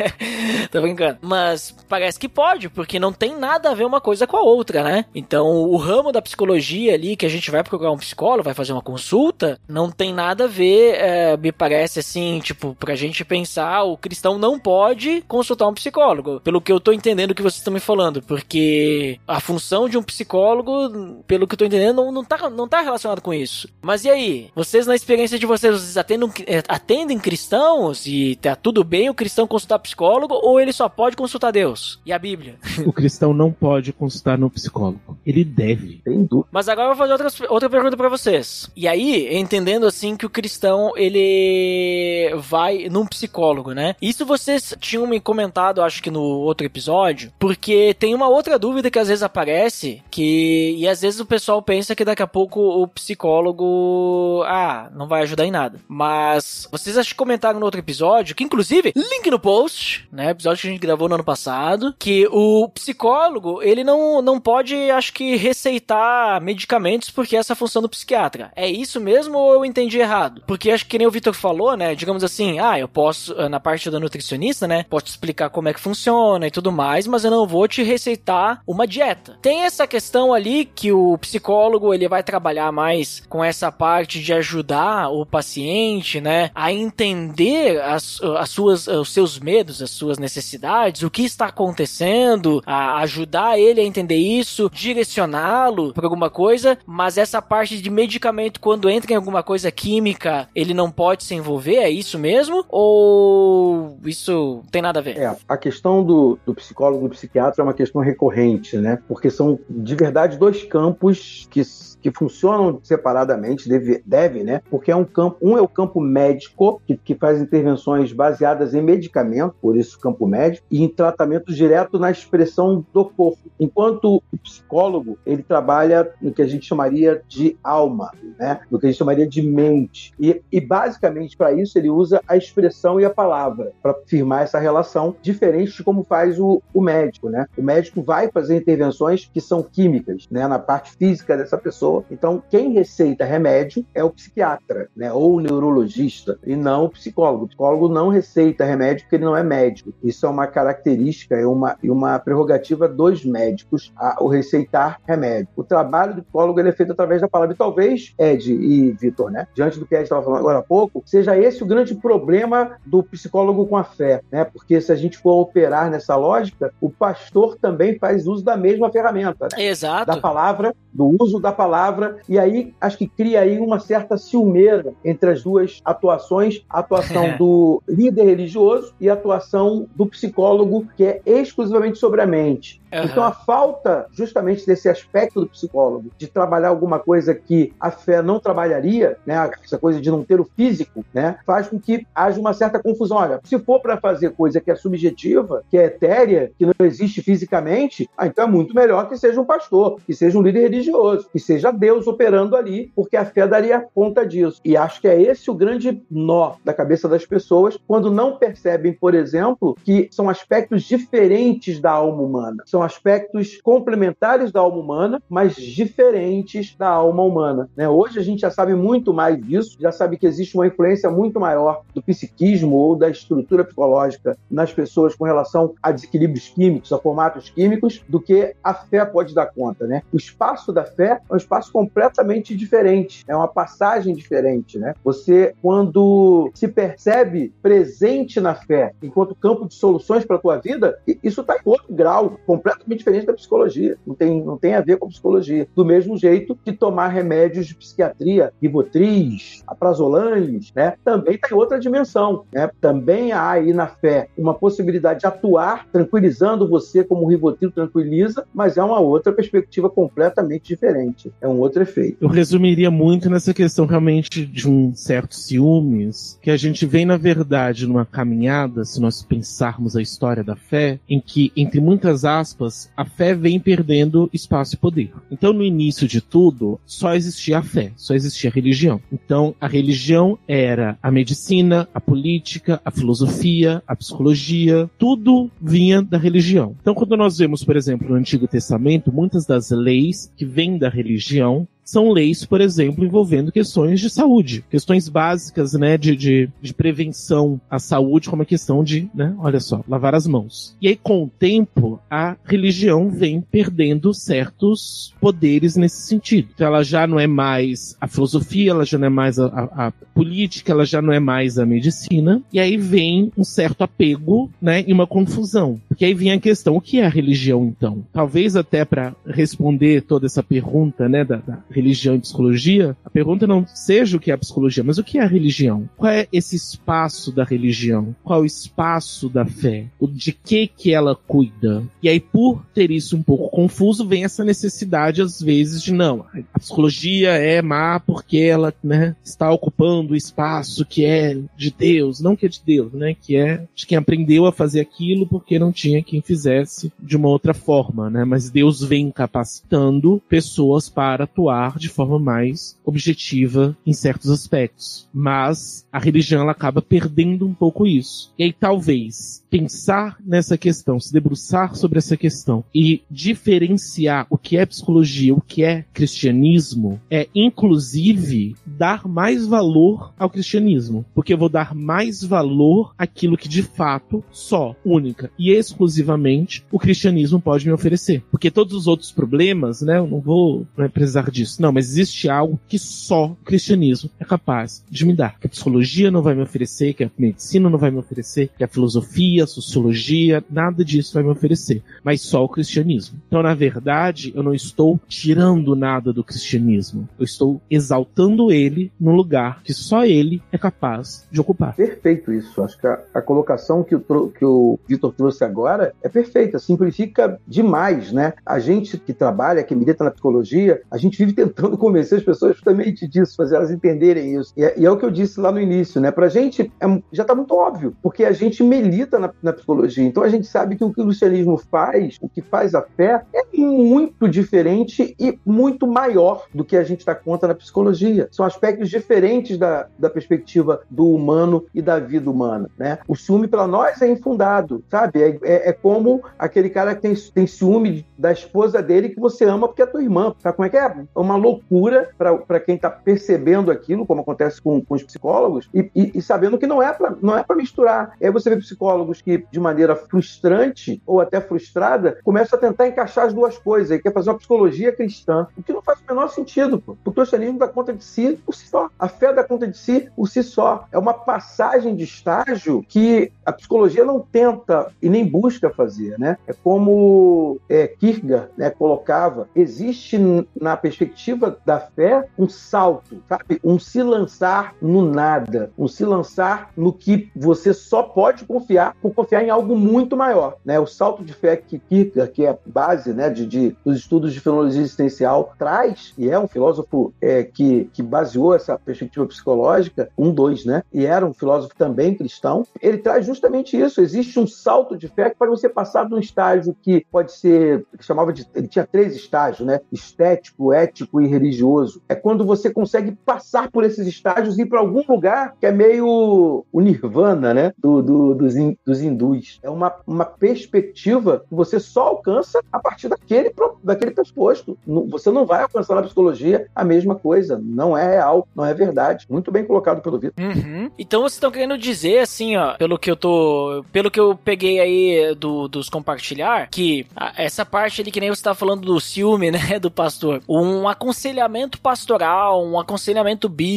tô 0.70 0.80
brincando. 0.80 0.99
Mas 1.20 1.74
parece 1.88 2.18
que 2.18 2.28
pode, 2.28 2.68
porque 2.68 2.98
não 2.98 3.12
tem 3.12 3.36
nada 3.36 3.70
a 3.70 3.74
ver 3.74 3.84
uma 3.84 4.00
coisa 4.00 4.26
com 4.26 4.36
a 4.36 4.42
outra, 4.42 4.82
né? 4.82 5.04
Então, 5.14 5.46
o 5.46 5.76
ramo 5.76 6.12
da 6.12 6.22
psicologia 6.22 6.94
ali 6.94 7.16
que 7.16 7.26
a 7.26 7.30
gente 7.30 7.50
vai 7.50 7.62
procurar 7.62 7.92
um 7.92 7.98
psicólogo, 7.98 8.44
vai 8.44 8.54
fazer 8.54 8.72
uma 8.72 8.82
consulta 8.82 9.60
não 9.68 9.90
tem 9.90 10.12
nada 10.12 10.44
a 10.44 10.48
ver, 10.48 10.94
é, 10.96 11.36
me 11.36 11.52
parece 11.52 12.00
assim, 12.00 12.40
tipo, 12.40 12.74
pra 12.78 12.94
gente 12.94 13.24
pensar, 13.24 13.84
o 13.84 13.96
cristão 13.96 14.38
não 14.38 14.58
pode 14.58 15.22
consultar 15.22 15.68
um 15.68 15.74
psicólogo, 15.74 16.40
pelo 16.40 16.60
que 16.60 16.72
eu 16.72 16.80
tô 16.80 16.92
entendendo 16.92 17.34
que 17.34 17.42
vocês 17.42 17.58
estão 17.58 17.72
me 17.72 17.80
falando, 17.80 18.22
porque 18.22 19.18
a 19.26 19.40
função 19.40 19.88
de 19.88 19.96
um 19.96 20.02
psicólogo, 20.02 21.22
pelo 21.26 21.46
que 21.46 21.54
eu 21.54 21.58
tô 21.58 21.64
entendendo, 21.64 21.96
não, 21.96 22.12
não, 22.12 22.24
tá, 22.24 22.50
não 22.50 22.68
tá 22.68 22.80
relacionado 22.80 23.22
com 23.22 23.32
isso. 23.32 23.68
Mas 23.80 24.04
e 24.04 24.10
aí? 24.10 24.50
Vocês, 24.54 24.86
na 24.86 24.94
experiência 24.94 25.38
de 25.38 25.46
vocês, 25.46 25.72
vocês 25.72 25.96
atendem, 25.96 26.30
é, 26.46 26.62
atendem 26.68 27.18
cristãos 27.18 28.06
e 28.06 28.36
tá 28.36 28.56
tudo 28.56 28.82
bem 28.82 29.08
o 29.08 29.14
cristão 29.14 29.46
consultar 29.46 29.78
psicólogo, 29.78 30.34
ou 30.34 30.60
ele 30.60 30.72
só 30.72 30.88
pode 30.90 31.16
consultar 31.16 31.50
Deus 31.50 31.98
e 32.04 32.12
a 32.12 32.18
Bíblia. 32.18 32.56
O 32.90 32.92
cristão 32.92 33.32
não 33.32 33.52
pode 33.52 33.92
consultar 33.92 34.38
no 34.38 34.50
psicólogo. 34.50 35.16
Ele 35.24 35.44
deve. 35.44 36.00
Tem 36.04 36.24
dúvida. 36.24 36.48
Mas 36.50 36.68
agora 36.68 36.88
eu 36.88 36.94
vou 36.94 36.96
fazer 36.96 37.12
outras, 37.12 37.40
outra 37.48 37.70
pergunta 37.70 37.96
para 37.96 38.08
vocês. 38.08 38.70
E 38.74 38.88
aí, 38.88 39.36
entendendo 39.36 39.86
assim 39.86 40.16
que 40.16 40.26
o 40.26 40.30
cristão 40.30 40.92
ele 40.96 42.34
vai 42.38 42.88
num 42.88 43.06
psicólogo, 43.06 43.72
né? 43.72 43.94
Isso 44.00 44.24
vocês 44.24 44.74
tinham 44.80 45.06
me 45.06 45.20
comentado, 45.20 45.82
acho 45.82 46.02
que 46.02 46.10
no 46.10 46.22
outro 46.22 46.66
episódio, 46.66 47.32
porque 47.38 47.94
tem 47.98 48.14
uma 48.14 48.28
outra 48.28 48.58
dúvida 48.58 48.90
que 48.90 48.98
às 48.98 49.08
vezes 49.08 49.22
aparece, 49.22 50.02
que 50.10 50.74
e 50.76 50.88
às 50.88 51.02
vezes 51.02 51.20
o 51.20 51.26
pessoal 51.26 51.62
pensa 51.62 51.94
que 51.94 52.04
daqui 52.04 52.22
a 52.22 52.26
pouco 52.26 52.60
o 52.60 52.88
psicólogo 52.88 54.42
ah, 54.46 54.90
não 54.94 55.06
vai 55.06 55.22
ajudar 55.22 55.44
em 55.44 55.50
nada. 55.50 55.78
Mas 55.88 56.68
vocês 56.70 56.96
acho 56.96 57.10
que 57.10 57.16
comentaram 57.16 57.58
no 57.58 57.64
outro 57.64 57.80
episódio, 57.80 58.34
que 58.34 58.44
inclusive 58.44 58.92
link 58.96 59.30
no 59.30 59.38
post, 59.38 60.08
né, 60.10 60.30
episódio 60.30 60.62
que 60.62 60.68
a 60.68 60.70
gente 60.70 60.79
gravou 60.80 61.08
no 61.08 61.14
ano 61.14 61.24
passado, 61.24 61.94
que 61.98 62.26
o 62.30 62.68
psicólogo, 62.68 63.62
ele 63.62 63.84
não 63.84 64.22
não 64.22 64.40
pode 64.40 64.90
acho 64.90 65.12
que 65.12 65.36
receitar 65.36 66.40
medicamentos 66.40 67.10
porque 67.10 67.36
essa 67.36 67.52
é 67.52 67.54
a 67.54 67.56
função 67.56 67.82
do 67.82 67.88
psiquiatra. 67.88 68.50
É 68.56 68.68
isso 68.68 69.00
mesmo 69.00 69.38
ou 69.38 69.54
eu 69.54 69.64
entendi 69.64 69.98
errado? 69.98 70.42
Porque 70.46 70.70
acho 70.70 70.86
que 70.86 70.98
nem 70.98 71.06
o 71.06 71.10
Vitor 71.10 71.34
falou, 71.34 71.76
né? 71.76 71.94
Digamos 71.94 72.24
assim, 72.24 72.58
ah, 72.58 72.78
eu 72.78 72.88
posso, 72.88 73.34
na 73.48 73.60
parte 73.60 73.90
da 73.90 74.00
nutricionista, 74.00 74.66
né? 74.66 74.84
Posso 74.88 75.06
te 75.06 75.10
explicar 75.10 75.50
como 75.50 75.68
é 75.68 75.74
que 75.74 75.80
funciona 75.80 76.46
e 76.46 76.50
tudo 76.50 76.72
mais, 76.72 77.06
mas 77.06 77.24
eu 77.24 77.30
não 77.30 77.46
vou 77.46 77.68
te 77.68 77.82
receitar 77.82 78.62
uma 78.66 78.86
dieta. 78.86 79.38
Tem 79.42 79.62
essa 79.62 79.86
questão 79.86 80.32
ali 80.32 80.64
que 80.64 80.92
o 80.92 81.16
psicólogo 81.18 81.92
ele 81.92 82.08
vai 82.08 82.22
trabalhar 82.22 82.72
mais 82.72 83.22
com 83.28 83.44
essa 83.44 83.70
parte 83.70 84.20
de 84.20 84.32
ajudar 84.32 85.10
o 85.10 85.26
paciente, 85.26 86.20
né? 86.20 86.50
A 86.54 86.72
entender 86.72 87.80
as, 87.82 88.20
as 88.22 88.50
suas, 88.50 88.86
os 88.86 89.12
seus 89.12 89.38
medos, 89.38 89.82
as 89.82 89.90
suas 89.90 90.18
necessidades, 90.18 90.69
o 91.02 91.10
que 91.10 91.24
está 91.24 91.46
acontecendo, 91.46 92.62
ajudar 92.66 93.58
ele 93.58 93.80
a 93.80 93.84
entender 93.84 94.16
isso, 94.16 94.70
direcioná-lo 94.72 95.92
para 95.92 96.06
alguma 96.06 96.30
coisa, 96.30 96.78
mas 96.86 97.18
essa 97.18 97.42
parte 97.42 97.80
de 97.80 97.90
medicamento, 97.90 98.60
quando 98.60 98.88
entra 98.88 99.12
em 99.12 99.16
alguma 99.16 99.42
coisa 99.42 99.70
química, 99.70 100.48
ele 100.54 100.74
não 100.74 100.90
pode 100.90 101.24
se 101.24 101.34
envolver? 101.34 101.76
É 101.76 101.90
isso 101.90 102.18
mesmo? 102.18 102.64
Ou 102.68 103.98
isso 104.04 104.62
tem 104.70 104.82
nada 104.82 105.00
a 105.00 105.02
ver? 105.02 105.18
É, 105.18 105.36
a 105.48 105.56
questão 105.56 106.04
do, 106.04 106.38
do 106.44 106.54
psicólogo 106.54 107.08
do 107.08 107.14
psiquiatra 107.14 107.62
é 107.62 107.64
uma 107.64 107.74
questão 107.74 108.00
recorrente, 108.00 108.76
né? 108.76 108.98
Porque 109.08 109.30
são, 109.30 109.58
de 109.68 109.94
verdade, 109.94 110.38
dois 110.38 110.62
campos 110.64 111.46
que 111.50 111.62
que 112.00 112.10
funcionam 112.10 112.80
separadamente, 112.82 113.68
deve, 113.68 114.02
deve, 114.04 114.42
né? 114.42 114.62
Porque 114.70 114.90
é 114.90 114.96
um 114.96 115.04
campo, 115.04 115.36
um 115.40 115.56
é 115.56 115.60
o 115.60 115.68
campo 115.68 116.00
médico, 116.00 116.80
que, 116.86 116.96
que 116.96 117.14
faz 117.14 117.40
intervenções 117.40 118.12
baseadas 118.12 118.74
em 118.74 118.82
medicamento, 118.82 119.54
por 119.60 119.76
isso 119.76 119.98
campo 119.98 120.26
médico, 120.26 120.66
e 120.70 120.82
em 120.82 120.88
tratamento 120.88 121.52
direto 121.52 121.98
na 121.98 122.10
expressão 122.10 122.84
do 122.92 123.04
corpo. 123.04 123.38
Enquanto 123.58 124.22
o 124.32 124.38
psicólogo, 124.38 125.18
ele 125.26 125.42
trabalha 125.42 126.10
no 126.20 126.32
que 126.32 126.42
a 126.42 126.46
gente 126.46 126.66
chamaria 126.66 127.22
de 127.28 127.56
alma, 127.62 128.12
né? 128.38 128.60
No 128.70 128.78
que 128.78 128.86
a 128.86 128.90
gente 128.90 128.98
chamaria 128.98 129.26
de 129.26 129.42
mente. 129.42 130.12
E, 130.18 130.40
e 130.50 130.60
basicamente 130.60 131.36
para 131.36 131.52
isso 131.52 131.78
ele 131.78 131.90
usa 131.90 132.20
a 132.26 132.36
expressão 132.36 133.00
e 133.00 133.04
a 133.04 133.10
palavra 133.10 133.72
para 133.82 133.94
firmar 134.06 134.42
essa 134.42 134.58
relação, 134.58 135.14
diferente 135.20 135.76
de 135.76 135.84
como 135.84 136.04
faz 136.04 136.38
o, 136.38 136.62
o 136.72 136.80
médico, 136.80 137.28
né? 137.28 137.46
O 137.56 137.62
médico 137.62 138.02
vai 138.02 138.30
fazer 138.30 138.56
intervenções 138.56 139.28
que 139.32 139.40
são 139.40 139.62
químicas, 139.62 140.26
né? 140.30 140.46
Na 140.46 140.58
parte 140.58 140.92
física 140.92 141.36
dessa 141.36 141.58
pessoa 141.58 141.89
pessoa. 141.90 142.04
Então, 142.10 142.42
quem 142.48 142.72
receita 142.72 143.24
remédio 143.24 143.84
é 143.94 144.04
o 144.04 144.10
psiquiatra, 144.10 144.88
né? 144.96 145.12
Ou 145.12 145.36
o 145.36 145.40
neurologista, 145.40 146.38
e 146.46 146.54
não 146.54 146.84
o 146.84 146.88
psicólogo. 146.88 147.44
O 147.44 147.48
psicólogo 147.48 147.88
não 147.88 148.08
receita 148.08 148.64
remédio 148.64 149.04
porque 149.04 149.16
ele 149.16 149.24
não 149.24 149.36
é 149.36 149.42
médico. 149.42 149.92
Isso 150.02 150.24
é 150.26 150.28
uma 150.28 150.46
característica 150.46 151.38
e 151.38 151.44
uma, 151.44 151.76
uma 151.82 152.18
prerrogativa 152.18 152.88
dos 152.88 153.24
médicos, 153.24 153.92
a, 153.96 154.22
o 154.22 154.28
receitar 154.28 155.00
remédio. 155.06 155.48
O 155.56 155.64
trabalho 155.64 156.14
do 156.14 156.22
psicólogo 156.22 156.60
ele 156.60 156.68
é 156.68 156.72
feito 156.72 156.92
através 156.92 157.20
da 157.20 157.28
palavra. 157.28 157.54
E 157.54 157.58
talvez, 157.58 158.14
Ed 158.18 158.52
e 158.52 158.92
Vitor, 158.92 159.30
né? 159.30 159.46
Diante 159.54 159.78
do 159.78 159.86
que 159.86 159.94
Ed 159.94 160.04
estava 160.04 160.22
falando 160.22 160.40
agora 160.40 160.58
há 160.58 160.62
pouco, 160.62 161.02
seja 161.06 161.36
esse 161.36 161.62
o 161.62 161.66
grande 161.66 161.94
problema 161.94 162.76
do 162.86 163.02
psicólogo 163.02 163.66
com 163.66 163.76
a 163.76 163.84
fé, 163.84 164.22
né? 164.30 164.44
Porque 164.44 164.80
se 164.80 164.92
a 164.92 164.96
gente 164.96 165.18
for 165.18 165.40
operar 165.40 165.90
nessa 165.90 166.14
lógica, 166.16 166.72
o 166.80 166.90
pastor 166.90 167.56
também 167.56 167.98
faz 167.98 168.26
uso 168.26 168.44
da 168.44 168.56
mesma 168.56 168.90
ferramenta, 168.90 169.48
né? 169.52 169.64
Exato. 169.64 170.06
Da 170.06 170.20
palavra, 170.20 170.74
do 170.92 171.16
uso 171.20 171.40
da 171.40 171.52
palavra 171.52 171.79
palavra, 171.80 172.18
e 172.28 172.38
aí 172.38 172.74
acho 172.80 172.98
que 172.98 173.06
cria 173.06 173.40
aí 173.40 173.58
uma 173.58 173.80
certa 173.80 174.18
ciumeira 174.18 174.92
entre 175.02 175.30
as 175.30 175.42
duas 175.42 175.80
atuações, 175.84 176.62
a 176.68 176.80
atuação 176.80 177.24
é. 177.24 177.36
do 177.38 177.82
líder 177.88 178.24
religioso 178.24 178.94
e 179.00 179.08
a 179.08 179.14
atuação 179.14 179.86
do 179.96 180.06
psicólogo, 180.06 180.86
que 180.96 181.04
é 181.04 181.22
exclusivamente 181.24 181.98
sobre 181.98 182.20
a 182.20 182.26
mente. 182.26 182.80
Uhum. 182.92 183.04
Então, 183.04 183.24
a 183.24 183.32
falta 183.32 184.06
justamente 184.12 184.66
desse 184.66 184.88
aspecto 184.88 185.40
do 185.40 185.48
psicólogo, 185.48 186.10
de 186.16 186.26
trabalhar 186.26 186.68
alguma 186.68 186.98
coisa 186.98 187.34
que 187.34 187.72
a 187.80 187.90
fé 187.90 188.22
não 188.22 188.38
trabalharia, 188.38 189.16
né, 189.24 189.50
essa 189.64 189.78
coisa 189.78 190.00
de 190.00 190.10
não 190.10 190.24
ter 190.24 190.40
o 190.40 190.44
físico, 190.44 191.04
né, 191.12 191.38
faz 191.46 191.68
com 191.68 191.78
que 191.78 192.06
haja 192.14 192.40
uma 192.40 192.52
certa 192.52 192.82
confusão. 192.82 193.16
Olha, 193.18 193.40
se 193.44 193.58
for 193.58 193.80
para 193.80 193.96
fazer 193.96 194.30
coisa 194.30 194.60
que 194.60 194.70
é 194.70 194.74
subjetiva, 194.74 195.62
que 195.70 195.78
é 195.78 195.84
etérea, 195.84 196.50
que 196.58 196.66
não 196.66 196.74
existe 196.80 197.22
fisicamente, 197.22 198.08
ah, 198.16 198.26
então 198.26 198.44
é 198.44 198.48
muito 198.48 198.74
melhor 198.74 199.08
que 199.08 199.16
seja 199.16 199.40
um 199.40 199.44
pastor, 199.44 199.98
que 200.06 200.14
seja 200.14 200.38
um 200.38 200.42
líder 200.42 200.60
religioso, 200.60 201.28
que 201.32 201.38
seja 201.38 201.70
Deus 201.70 202.06
operando 202.06 202.56
ali, 202.56 202.92
porque 202.94 203.16
a 203.16 203.24
fé 203.24 203.46
daria 203.46 203.84
conta 203.94 204.26
disso. 204.26 204.60
E 204.64 204.76
acho 204.76 205.00
que 205.00 205.08
é 205.08 205.20
esse 205.20 205.50
o 205.50 205.54
grande 205.54 206.02
nó 206.10 206.54
da 206.64 206.72
cabeça 206.72 207.08
das 207.08 207.26
pessoas 207.26 207.78
quando 207.86 208.10
não 208.10 208.36
percebem, 208.36 208.92
por 208.92 209.14
exemplo, 209.14 209.76
que 209.84 210.08
são 210.10 210.28
aspectos 210.28 210.82
diferentes 210.82 211.80
da 211.80 211.90
alma 211.90 212.22
humana. 212.22 212.62
São 212.66 212.79
são 212.80 212.82
aspectos 212.82 213.60
complementares 213.60 214.50
da 214.50 214.60
alma 214.60 214.78
humana, 214.78 215.22
mas 215.28 215.54
diferentes 215.54 216.74
da 216.76 216.88
alma 216.88 217.22
humana. 217.22 217.68
Né? 217.76 217.88
Hoje 217.88 218.18
a 218.18 218.22
gente 218.22 218.40
já 218.40 218.50
sabe 218.50 218.74
muito 218.74 219.12
mais 219.12 219.38
disso, 219.38 219.76
já 219.78 219.92
sabe 219.92 220.16
que 220.16 220.26
existe 220.26 220.56
uma 220.56 220.66
influência 220.66 221.10
muito 221.10 221.38
maior 221.38 221.82
do 221.94 222.02
psiquismo 222.02 222.76
ou 222.76 222.96
da 222.96 223.10
estrutura 223.10 223.64
psicológica 223.64 224.36
nas 224.50 224.72
pessoas 224.72 225.14
com 225.14 225.24
relação 225.24 225.74
a 225.82 225.92
desequilíbrios 225.92 226.48
químicos, 226.48 226.92
a 226.92 226.98
formatos 226.98 227.50
químicos, 227.50 228.02
do 228.08 228.20
que 228.20 228.54
a 228.64 228.72
fé 228.72 229.04
pode 229.04 229.34
dar 229.34 229.46
conta. 229.46 229.86
Né? 229.86 230.02
O 230.12 230.16
espaço 230.16 230.72
da 230.72 230.84
fé 230.84 231.20
é 231.28 231.34
um 231.34 231.36
espaço 231.36 231.70
completamente 231.70 232.56
diferente, 232.56 233.24
é 233.28 233.36
uma 233.36 233.48
passagem 233.48 234.14
diferente. 234.14 234.78
Né? 234.78 234.94
Você, 235.04 235.54
quando 235.60 236.50
se 236.54 236.66
percebe 236.66 237.52
presente 237.60 238.40
na 238.40 238.54
fé 238.54 238.94
enquanto 239.02 239.34
campo 239.34 239.68
de 239.68 239.74
soluções 239.74 240.24
para 240.24 240.36
a 240.36 240.40
tua 240.40 240.56
vida, 240.56 240.98
isso 241.22 241.42
está 241.42 241.56
em 241.56 241.60
outro 241.64 241.92
grau, 241.92 242.38
completamente 242.46 242.69
completamente 242.72 242.98
diferente 242.98 243.26
da 243.26 243.32
psicologia. 243.32 243.96
Não 244.06 244.14
tem, 244.14 244.42
não 244.42 244.56
tem 244.56 244.74
a 244.74 244.80
ver 244.80 244.98
com 244.98 245.08
psicologia. 245.08 245.66
Do 245.74 245.84
mesmo 245.84 246.16
jeito 246.16 246.56
que 246.64 246.72
tomar 246.72 247.08
remédios 247.08 247.66
de 247.66 247.74
psiquiatria, 247.74 248.52
ribotriz, 248.60 249.62
aprazolanes, 249.66 250.72
né? 250.74 250.94
Também 251.04 251.34
está 251.34 251.48
em 251.50 251.54
outra 251.54 251.78
dimensão. 251.78 252.44
Né? 252.52 252.70
Também 252.80 253.32
há 253.32 253.50
aí 253.50 253.72
na 253.72 253.86
fé 253.86 254.28
uma 254.36 254.54
possibilidade 254.54 255.20
de 255.20 255.26
atuar 255.26 255.86
tranquilizando 255.92 256.68
você 256.68 257.04
como 257.04 257.24
o 257.24 257.28
ribotril 257.28 257.70
tranquiliza, 257.70 258.44
mas 258.54 258.76
é 258.76 258.82
uma 258.82 259.00
outra 259.00 259.32
perspectiva 259.32 259.88
completamente 259.88 260.68
diferente. 260.68 261.32
É 261.40 261.48
um 261.48 261.58
outro 261.58 261.82
efeito. 261.82 262.18
Eu 262.20 262.28
resumiria 262.28 262.90
muito 262.90 263.28
nessa 263.30 263.52
questão 263.54 263.86
realmente 263.86 264.44
de 264.46 264.68
um 264.68 264.94
certo 264.94 265.34
ciúmes, 265.34 266.38
que 266.40 266.50
a 266.50 266.56
gente 266.56 266.86
vem, 266.86 267.04
na 267.04 267.16
verdade, 267.16 267.86
numa 267.86 268.04
caminhada, 268.04 268.84
se 268.84 269.00
nós 269.00 269.22
pensarmos 269.22 269.96
a 269.96 270.02
história 270.02 270.44
da 270.44 270.56
fé, 270.56 270.98
em 271.08 271.20
que, 271.20 271.52
entre 271.56 271.80
muitas 271.80 272.24
aspas, 272.24 272.59
aspas, 272.60 272.90
a 272.96 273.04
fé 273.04 273.34
vem 273.34 273.58
perdendo 273.58 274.28
espaço 274.32 274.74
e 274.74 274.78
poder. 274.78 275.12
Então, 275.30 275.52
no 275.52 275.64
início 275.64 276.06
de 276.06 276.20
tudo, 276.20 276.78
só 276.84 277.14
existia 277.14 277.58
a 277.58 277.62
fé, 277.62 277.92
só 277.96 278.14
existia 278.14 278.50
a 278.50 278.52
religião. 278.52 279.00
Então, 279.10 279.54
a 279.60 279.66
religião 279.66 280.38
era 280.46 280.98
a 281.02 281.10
medicina, 281.10 281.88
a 281.94 282.00
política, 282.00 282.80
a 282.84 282.90
filosofia, 282.90 283.82
a 283.86 283.96
psicologia, 283.96 284.90
tudo 284.98 285.50
vinha 285.60 286.02
da 286.02 286.18
religião. 286.18 286.76
Então, 286.80 286.94
quando 286.94 287.16
nós 287.16 287.38
vemos, 287.38 287.64
por 287.64 287.76
exemplo, 287.76 288.08
no 288.08 288.14
Antigo 288.14 288.46
Testamento, 288.46 289.12
muitas 289.12 289.46
das 289.46 289.70
leis 289.70 290.30
que 290.36 290.44
vêm 290.44 290.78
da 290.78 290.88
religião 290.88 291.66
são 291.84 292.10
leis, 292.10 292.44
por 292.44 292.60
exemplo, 292.60 293.04
envolvendo 293.04 293.52
questões 293.52 294.00
de 294.00 294.08
saúde, 294.08 294.64
questões 294.70 295.08
básicas, 295.08 295.72
né, 295.72 295.98
de, 295.98 296.14
de, 296.14 296.48
de 296.60 296.72
prevenção 296.72 297.60
à 297.68 297.78
saúde, 297.78 298.28
como 298.28 298.42
a 298.42 298.46
questão 298.46 298.84
de, 298.84 299.08
né, 299.14 299.34
olha 299.38 299.58
só, 299.60 299.82
lavar 299.88 300.14
as 300.14 300.26
mãos. 300.26 300.76
E 300.80 300.88
aí, 300.88 300.96
com 300.96 301.24
o 301.24 301.28
tempo, 301.28 302.00
a 302.10 302.36
religião 302.44 303.10
vem 303.10 303.40
perdendo 303.40 304.14
certos 304.14 305.14
poderes 305.20 305.76
nesse 305.76 306.02
sentido. 306.02 306.48
Então, 306.54 306.66
ela 306.66 306.84
já 306.84 307.06
não 307.06 307.18
é 307.18 307.26
mais 307.26 307.96
a 308.00 308.06
filosofia, 308.06 308.70
ela 308.70 308.84
já 308.84 308.98
não 308.98 309.06
é 309.06 309.10
mais 309.10 309.38
a, 309.38 309.46
a, 309.46 309.86
a 309.88 309.92
política, 310.14 310.72
ela 310.72 310.84
já 310.84 311.02
não 311.02 311.12
é 311.12 311.18
mais 311.18 311.58
a 311.58 311.66
medicina. 311.66 312.40
E 312.52 312.60
aí 312.60 312.76
vem 312.76 313.32
um 313.36 313.44
certo 313.44 313.82
apego, 313.82 314.50
né, 314.60 314.84
e 314.86 314.92
uma 314.92 315.06
confusão. 315.06 315.80
Porque 315.88 316.04
aí 316.04 316.14
vem 316.14 316.32
a 316.32 316.40
questão, 316.40 316.76
o 316.76 316.80
que 316.80 317.00
é 317.00 317.06
a 317.06 317.10
religião, 317.10 317.64
então? 317.64 318.04
Talvez 318.12 318.54
até 318.54 318.84
para 318.84 319.14
responder 319.26 320.02
toda 320.02 320.26
essa 320.26 320.42
pergunta, 320.42 321.08
né, 321.08 321.24
da, 321.24 321.36
da 321.36 321.58
religião 321.70 322.14
e 322.14 322.20
psicologia, 322.20 322.96
a 323.04 323.10
pergunta 323.10 323.46
não 323.46 323.66
seja 323.66 324.16
o 324.16 324.20
que 324.20 324.30
é 324.30 324.34
a 324.34 324.38
psicologia, 324.38 324.84
mas 324.84 324.98
o 324.98 325.04
que 325.04 325.18
é 325.18 325.22
a 325.22 325.26
religião? 325.26 325.88
Qual 325.96 326.10
é 326.10 326.26
esse 326.32 326.56
espaço 326.56 327.32
da 327.32 327.44
religião? 327.44 328.14
Qual 328.22 328.40
é 328.40 328.42
o 328.42 328.46
espaço 328.46 329.28
da 329.28 329.44
fé? 329.44 329.86
De 330.00 330.32
que 330.32 330.66
que 330.66 330.92
ela 330.92 331.14
cuida? 331.14 331.82
E 332.02 332.08
aí, 332.08 332.20
por 332.20 332.64
ter 332.74 332.90
isso 332.90 333.16
um 333.16 333.22
pouco 333.22 333.48
confuso, 333.48 334.06
vem 334.06 334.24
essa 334.24 334.44
necessidade, 334.44 335.22
às 335.22 335.40
vezes, 335.40 335.82
de 335.82 335.92
não, 335.92 336.24
a 336.52 336.58
psicologia 336.58 337.30
é 337.30 337.62
má 337.62 338.00
porque 338.00 338.38
ela, 338.38 338.74
né, 338.82 339.14
está 339.24 339.50
ocupando 339.50 340.12
o 340.12 340.16
espaço 340.16 340.84
que 340.84 341.04
é 341.04 341.38
de 341.56 341.70
Deus, 341.70 342.20
não 342.20 342.34
que 342.34 342.46
é 342.46 342.48
de 342.48 342.60
Deus, 342.64 342.92
né, 342.92 343.14
que 343.14 343.36
é 343.36 343.64
de 343.74 343.86
quem 343.86 343.98
aprendeu 343.98 344.46
a 344.46 344.52
fazer 344.52 344.80
aquilo 344.80 345.26
porque 345.26 345.58
não 345.58 345.72
tinha 345.72 346.02
quem 346.02 346.20
fizesse 346.20 346.92
de 346.98 347.16
uma 347.16 347.28
outra 347.28 347.54
forma, 347.54 348.10
né, 348.10 348.24
mas 348.24 348.50
Deus 348.50 348.82
vem 348.82 349.10
capacitando 349.10 350.20
pessoas 350.28 350.88
para 350.88 351.24
atuar 351.24 351.59
de 351.76 351.88
forma 351.88 352.18
mais 352.18 352.78
objetiva 352.84 353.76
em 353.86 353.92
certos 353.92 354.30
aspectos. 354.30 355.08
Mas 355.12 355.86
a 355.92 355.98
religião 355.98 356.42
ela 356.42 356.52
acaba 356.52 356.80
perdendo 356.80 357.46
um 357.46 357.54
pouco 357.54 357.86
isso. 357.86 358.32
E 358.38 358.44
aí 358.44 358.52
talvez 358.52 359.42
pensar 359.50 360.16
nessa 360.24 360.56
questão, 360.56 361.00
se 361.00 361.12
debruçar 361.12 361.74
sobre 361.74 361.98
essa 361.98 362.16
questão 362.16 362.64
e 362.74 363.02
diferenciar 363.10 364.26
o 364.30 364.38
que 364.38 364.56
é 364.56 364.64
psicologia, 364.64 365.34
o 365.34 365.40
que 365.40 365.64
é 365.64 365.84
cristianismo, 365.92 367.00
é 367.10 367.28
inclusive 367.34 368.54
dar 368.64 369.06
mais 369.06 369.46
valor 369.46 370.14
ao 370.18 370.30
cristianismo, 370.30 371.04
porque 371.14 371.34
eu 371.34 371.38
vou 371.38 371.48
dar 371.48 371.74
mais 371.74 372.22
valor 372.22 372.94
àquilo 372.96 373.36
que 373.36 373.48
de 373.48 373.62
fato 373.62 374.22
só, 374.30 374.76
única 374.84 375.30
e 375.38 375.50
exclusivamente 375.50 376.64
o 376.70 376.78
cristianismo 376.78 377.40
pode 377.40 377.66
me 377.66 377.72
oferecer. 377.72 378.22
Porque 378.30 378.50
todos 378.50 378.74
os 378.74 378.86
outros 378.86 379.10
problemas, 379.10 379.82
né, 379.82 379.98
eu 379.98 380.06
não 380.06 380.20
vou 380.20 380.66
né, 380.76 380.88
precisar 380.88 381.30
disso. 381.30 381.49
Não, 381.58 381.72
mas 381.72 381.88
existe 381.90 382.28
algo 382.28 382.58
que 382.68 382.78
só 382.78 383.26
o 383.26 383.36
cristianismo 383.36 384.10
capaz 384.30 384.84
de 384.88 385.04
me 385.04 385.12
dar. 385.12 385.38
Que 385.40 385.48
a 385.48 385.50
psicologia 385.50 386.10
não 386.10 386.22
vai 386.22 386.34
me 386.34 386.42
oferecer, 386.42 386.94
que 386.94 387.02
a 387.02 387.10
medicina 387.18 387.68
não 387.68 387.78
vai 387.78 387.90
me 387.90 387.98
oferecer, 387.98 388.50
que 388.56 388.62
a 388.62 388.68
filosofia, 388.68 389.42
a 389.42 389.46
sociologia, 389.46 390.44
nada 390.48 390.84
disso 390.84 391.14
vai 391.14 391.22
me 391.22 391.30
oferecer. 391.30 391.82
Mas 392.04 392.20
só 392.20 392.44
o 392.44 392.48
cristianismo. 392.48 393.18
Então, 393.26 393.42
na 393.42 393.54
verdade, 393.54 394.32
eu 394.34 394.42
não 394.42 394.54
estou 394.54 395.00
tirando 395.08 395.74
nada 395.74 396.12
do 396.12 396.22
cristianismo. 396.22 397.08
Eu 397.18 397.24
estou 397.24 397.60
exaltando 397.68 398.52
ele 398.52 398.92
no 399.00 399.12
lugar 399.12 399.62
que 399.64 399.74
só 399.74 400.04
ele 400.04 400.40
é 400.52 400.58
capaz 400.58 401.26
de 401.30 401.40
ocupar. 401.40 401.74
Perfeito 401.74 402.32
isso. 402.32 402.62
Acho 402.62 402.78
que 402.78 402.86
a, 402.86 403.00
a 403.14 403.22
colocação 403.22 403.82
que 403.82 403.94
o, 403.94 404.00
que 404.00 404.44
o 404.44 404.78
Vitor 404.86 405.12
trouxe 405.12 405.42
agora 405.44 405.92
é 406.02 406.08
perfeita. 406.08 406.58
Simplifica 406.58 407.40
demais, 407.46 408.12
né? 408.12 408.34
A 408.46 408.60
gente 408.60 408.96
que 408.96 409.12
trabalha, 409.12 409.64
que 409.64 409.74
milita 409.74 410.04
na 410.04 410.10
psicologia, 410.10 410.82
a 410.90 410.96
gente 410.96 411.18
vive 411.18 411.32
tentando 411.32 411.76
convencer 411.78 412.18
as 412.18 412.24
pessoas 412.24 412.54
justamente 412.54 413.08
disso, 413.08 413.36
fazer 413.36 413.56
elas 413.56 413.70
entenderem 413.70 414.19
isso. 414.20 414.52
E 414.56 414.64
é, 414.64 414.74
e 414.78 414.86
é 414.86 414.90
o 414.90 414.96
que 414.96 415.04
eu 415.04 415.10
disse 415.10 415.40
lá 415.40 415.50
no 415.50 415.60
início, 415.60 416.00
né? 416.00 416.10
Pra 416.10 416.28
gente 416.28 416.72
é, 416.80 417.02
já 417.12 417.24
tá 417.24 417.34
muito 417.34 417.54
óbvio, 417.54 417.94
porque 418.02 418.24
a 418.24 418.32
gente 418.32 418.62
milita 418.62 419.18
na, 419.18 419.30
na, 419.42 419.52
psicologia. 419.52 420.04
Então 420.04 420.22
a 420.22 420.28
gente 420.28 420.46
sabe 420.46 420.76
que 420.76 420.84
o 420.84 420.92
que 420.92 421.00
o 421.00 421.04
cristianismo 421.04 421.56
faz, 421.56 422.16
o 422.20 422.28
que 422.28 422.40
faz 422.40 422.74
a 422.74 422.82
fé, 422.82 423.22
é 423.32 423.42
muito 423.56 424.28
diferente 424.28 425.14
e 425.18 425.38
muito 425.44 425.86
maior 425.86 426.46
do 426.54 426.64
que 426.64 426.76
a 426.76 426.82
gente 426.82 427.00
está 427.00 427.14
conta 427.14 427.48
na 427.48 427.54
psicologia. 427.54 428.28
São 428.30 428.44
aspectos 428.44 428.88
diferentes 428.88 429.58
da, 429.58 429.88
da 429.98 430.10
perspectiva 430.10 430.82
do 430.90 431.06
humano 431.06 431.64
e 431.74 431.82
da 431.82 431.98
vida 431.98 432.30
humana, 432.30 432.70
né? 432.78 432.98
O 433.06 433.16
ciúme 433.16 433.48
para 433.48 433.66
nós 433.66 434.00
é 434.02 434.08
infundado, 434.08 434.82
sabe? 434.90 435.22
É, 435.22 435.38
é, 435.42 435.68
é, 435.70 435.72
como 435.72 436.22
aquele 436.38 436.70
cara 436.70 436.94
que 436.94 437.02
tem, 437.02 437.14
tem 437.14 437.46
ciúme 437.46 438.06
da 438.18 438.32
esposa 438.32 438.82
dele 438.82 439.10
que 439.10 439.20
você 439.20 439.44
ama 439.44 439.68
porque 439.68 439.82
é 439.82 439.86
tua 439.86 440.02
irmã. 440.02 440.34
Sabe 440.38 440.56
como 440.56 440.66
é 440.66 440.70
que 440.70 440.76
é? 440.76 440.84
É 440.84 441.18
uma 441.18 441.36
loucura 441.36 442.10
para 442.16 442.60
quem 442.60 442.76
está 442.76 442.90
percebendo 442.90 443.70
aquilo, 443.70 444.06
como 444.10 444.22
acontece 444.22 444.60
com, 444.60 444.84
com 444.84 444.94
os 444.96 445.04
psicólogos, 445.04 445.70
e, 445.72 445.88
e, 445.94 446.18
e, 446.18 446.20
sabendo 446.20 446.58
que 446.58 446.66
não 446.66 446.82
é 446.82 446.92
para 446.92 447.14
é 447.14 447.54
misturar. 447.54 448.16
Aí 448.20 448.28
você 448.28 448.50
vê 448.50 448.56
psicólogos 448.56 449.22
que, 449.22 449.46
de 449.52 449.60
maneira 449.60 449.94
frustrante 449.94 451.00
ou 451.06 451.20
até 451.20 451.40
frustrada, 451.40 452.18
começam 452.24 452.58
a 452.58 452.60
tentar 452.60 452.88
encaixar 452.88 453.26
as 453.26 453.32
duas 453.32 453.56
coisas 453.56 453.96
e 453.96 454.02
quer 454.02 454.12
fazer 454.12 454.30
uma 454.30 454.38
psicologia 454.38 454.90
cristã, 454.90 455.46
o 455.56 455.62
que 455.62 455.72
não 455.72 455.80
faz 455.80 456.00
o 456.00 456.02
menor 456.08 456.26
sentido, 456.28 456.80
pô. 456.80 456.96
O 457.04 457.12
cristianismo 457.12 457.60
dá 457.60 457.68
conta 457.68 457.92
de 457.92 458.02
si 458.02 458.36
por 458.44 458.52
si 458.52 458.66
só. 458.66 458.88
A 458.98 459.06
fé 459.06 459.32
dá 459.32 459.44
conta 459.44 459.68
de 459.68 459.78
si 459.78 460.10
por 460.16 460.28
si 460.28 460.42
só. 460.42 460.88
É 460.90 460.98
uma 460.98 461.14
passagem 461.14 461.94
de 461.94 462.02
estágio 462.02 462.84
que 462.88 463.30
a 463.46 463.52
psicologia 463.52 464.04
não 464.04 464.18
tenta 464.18 464.92
e 465.00 465.08
nem 465.08 465.24
busca 465.24 465.70
fazer, 465.70 466.18
né? 466.18 466.36
É 466.48 466.52
como 466.52 467.60
é, 467.68 467.86
Kierkegaard 467.86 468.48
né, 468.56 468.70
colocava, 468.70 469.48
existe 469.54 470.18
na 470.60 470.76
perspectiva 470.76 471.56
da 471.64 471.78
fé 471.78 472.28
um 472.36 472.48
salto, 472.48 473.22
sabe? 473.28 473.60
Um 473.62 473.78
se 473.90 474.02
lançar 474.04 474.76
no 474.80 475.02
nada, 475.02 475.72
um 475.76 475.88
se 475.88 476.04
lançar 476.04 476.70
no 476.76 476.92
que 476.92 477.28
você 477.34 477.74
só 477.74 478.04
pode 478.04 478.44
confiar 478.44 478.94
por 479.02 479.12
confiar 479.12 479.42
em 479.42 479.50
algo 479.50 479.76
muito 479.76 480.16
maior, 480.16 480.56
né? 480.64 480.78
O 480.78 480.86
salto 480.86 481.24
de 481.24 481.32
fé 481.32 481.56
que 481.56 481.78
Kierkegaard, 481.78 482.32
que 482.32 482.46
é 482.46 482.56
base, 482.64 483.12
né, 483.12 483.28
de, 483.30 483.44
de 483.46 483.76
dos 483.84 483.98
estudos 483.98 484.32
de 484.32 484.38
fenomenologia 484.38 484.82
existencial, 484.82 485.54
traz 485.58 486.14
e 486.16 486.30
é 486.30 486.38
um 486.38 486.46
filósofo 486.46 487.12
é, 487.20 487.42
que, 487.42 487.90
que 487.92 488.02
baseou 488.02 488.54
essa 488.54 488.78
perspectiva 488.78 489.26
psicológica, 489.26 490.08
um 490.16 490.32
dois, 490.32 490.64
né? 490.64 490.84
E 490.92 491.04
era 491.04 491.26
um 491.26 491.32
filósofo 491.32 491.74
também 491.76 492.14
cristão. 492.14 492.64
Ele 492.80 492.98
traz 492.98 493.26
justamente 493.26 493.76
isso. 493.76 494.00
Existe 494.00 494.38
um 494.38 494.46
salto 494.46 494.96
de 494.96 495.08
fé 495.08 495.34
para 495.36 495.50
você 495.50 495.68
passar 495.68 496.06
de 496.06 496.14
um 496.14 496.18
estágio 496.18 496.76
que 496.80 497.04
pode 497.10 497.32
ser, 497.32 497.84
que 497.98 498.04
chamava 498.04 498.32
de, 498.32 498.46
ele 498.54 498.68
tinha 498.68 498.86
três 498.86 499.16
estágios, 499.16 499.66
né? 499.66 499.80
Estético, 499.90 500.72
ético 500.72 501.20
e 501.20 501.26
religioso. 501.26 502.00
É 502.08 502.14
quando 502.14 502.44
você 502.44 502.70
consegue 502.70 503.12
passar 503.12 503.70
por 503.70 503.79
esses 503.84 504.06
estágios 504.06 504.58
e 504.58 504.62
ir 504.62 504.66
para 504.66 504.80
algum 504.80 505.02
lugar 505.08 505.54
que 505.58 505.66
é 505.66 505.72
meio 505.72 506.64
o 506.72 506.80
nirvana, 506.80 507.52
né? 507.54 507.72
Do, 507.78 508.02
do, 508.02 508.34
dos, 508.34 508.56
in, 508.56 508.76
dos 508.84 509.02
hindus. 509.02 509.58
É 509.62 509.70
uma, 509.70 509.94
uma 510.06 510.24
perspectiva 510.24 511.44
que 511.48 511.54
você 511.54 511.78
só 511.78 512.08
alcança 512.08 512.60
a 512.72 512.78
partir 512.78 513.08
daquele, 513.08 513.52
daquele 513.82 514.10
pressuposto. 514.12 514.78
Você 514.86 515.30
não 515.30 515.46
vai 515.46 515.62
alcançar 515.62 515.94
na 515.94 516.02
psicologia 516.02 516.66
a 516.74 516.84
mesma 516.84 517.14
coisa. 517.14 517.60
Não 517.62 517.96
é 517.96 518.06
real, 518.16 518.46
não 518.54 518.64
é 518.64 518.74
verdade. 518.74 519.26
Muito 519.28 519.50
bem 519.50 519.64
colocado 519.64 520.00
pelo 520.00 520.18
Vitor. 520.18 520.44
Uhum. 520.44 520.90
Então 520.98 521.22
vocês 521.22 521.34
estão 521.34 521.50
querendo 521.50 521.78
dizer, 521.78 522.18
assim, 522.18 522.56
ó, 522.56 522.74
pelo 522.76 522.98
que 522.98 523.10
eu 523.10 523.16
tô. 523.16 523.84
Pelo 523.92 524.10
que 524.10 524.20
eu 524.20 524.36
peguei 524.36 524.80
aí 524.80 525.34
do, 525.34 525.68
dos 525.68 525.88
compartilhar, 525.88 526.68
que 526.70 527.06
essa 527.36 527.64
parte 527.64 528.00
ali, 528.00 528.10
que 528.10 528.20
nem 528.20 528.30
você 528.30 528.42
tá 528.42 528.54
falando 528.54 528.82
do 528.82 529.00
ciúme, 529.00 529.50
né, 529.52 529.78
do 529.78 529.90
pastor, 529.90 530.42
um 530.48 530.88
aconselhamento 530.88 531.80
pastoral, 531.80 532.64
um 532.64 532.78
aconselhamento 532.78 533.48
bíblico, 533.48 533.69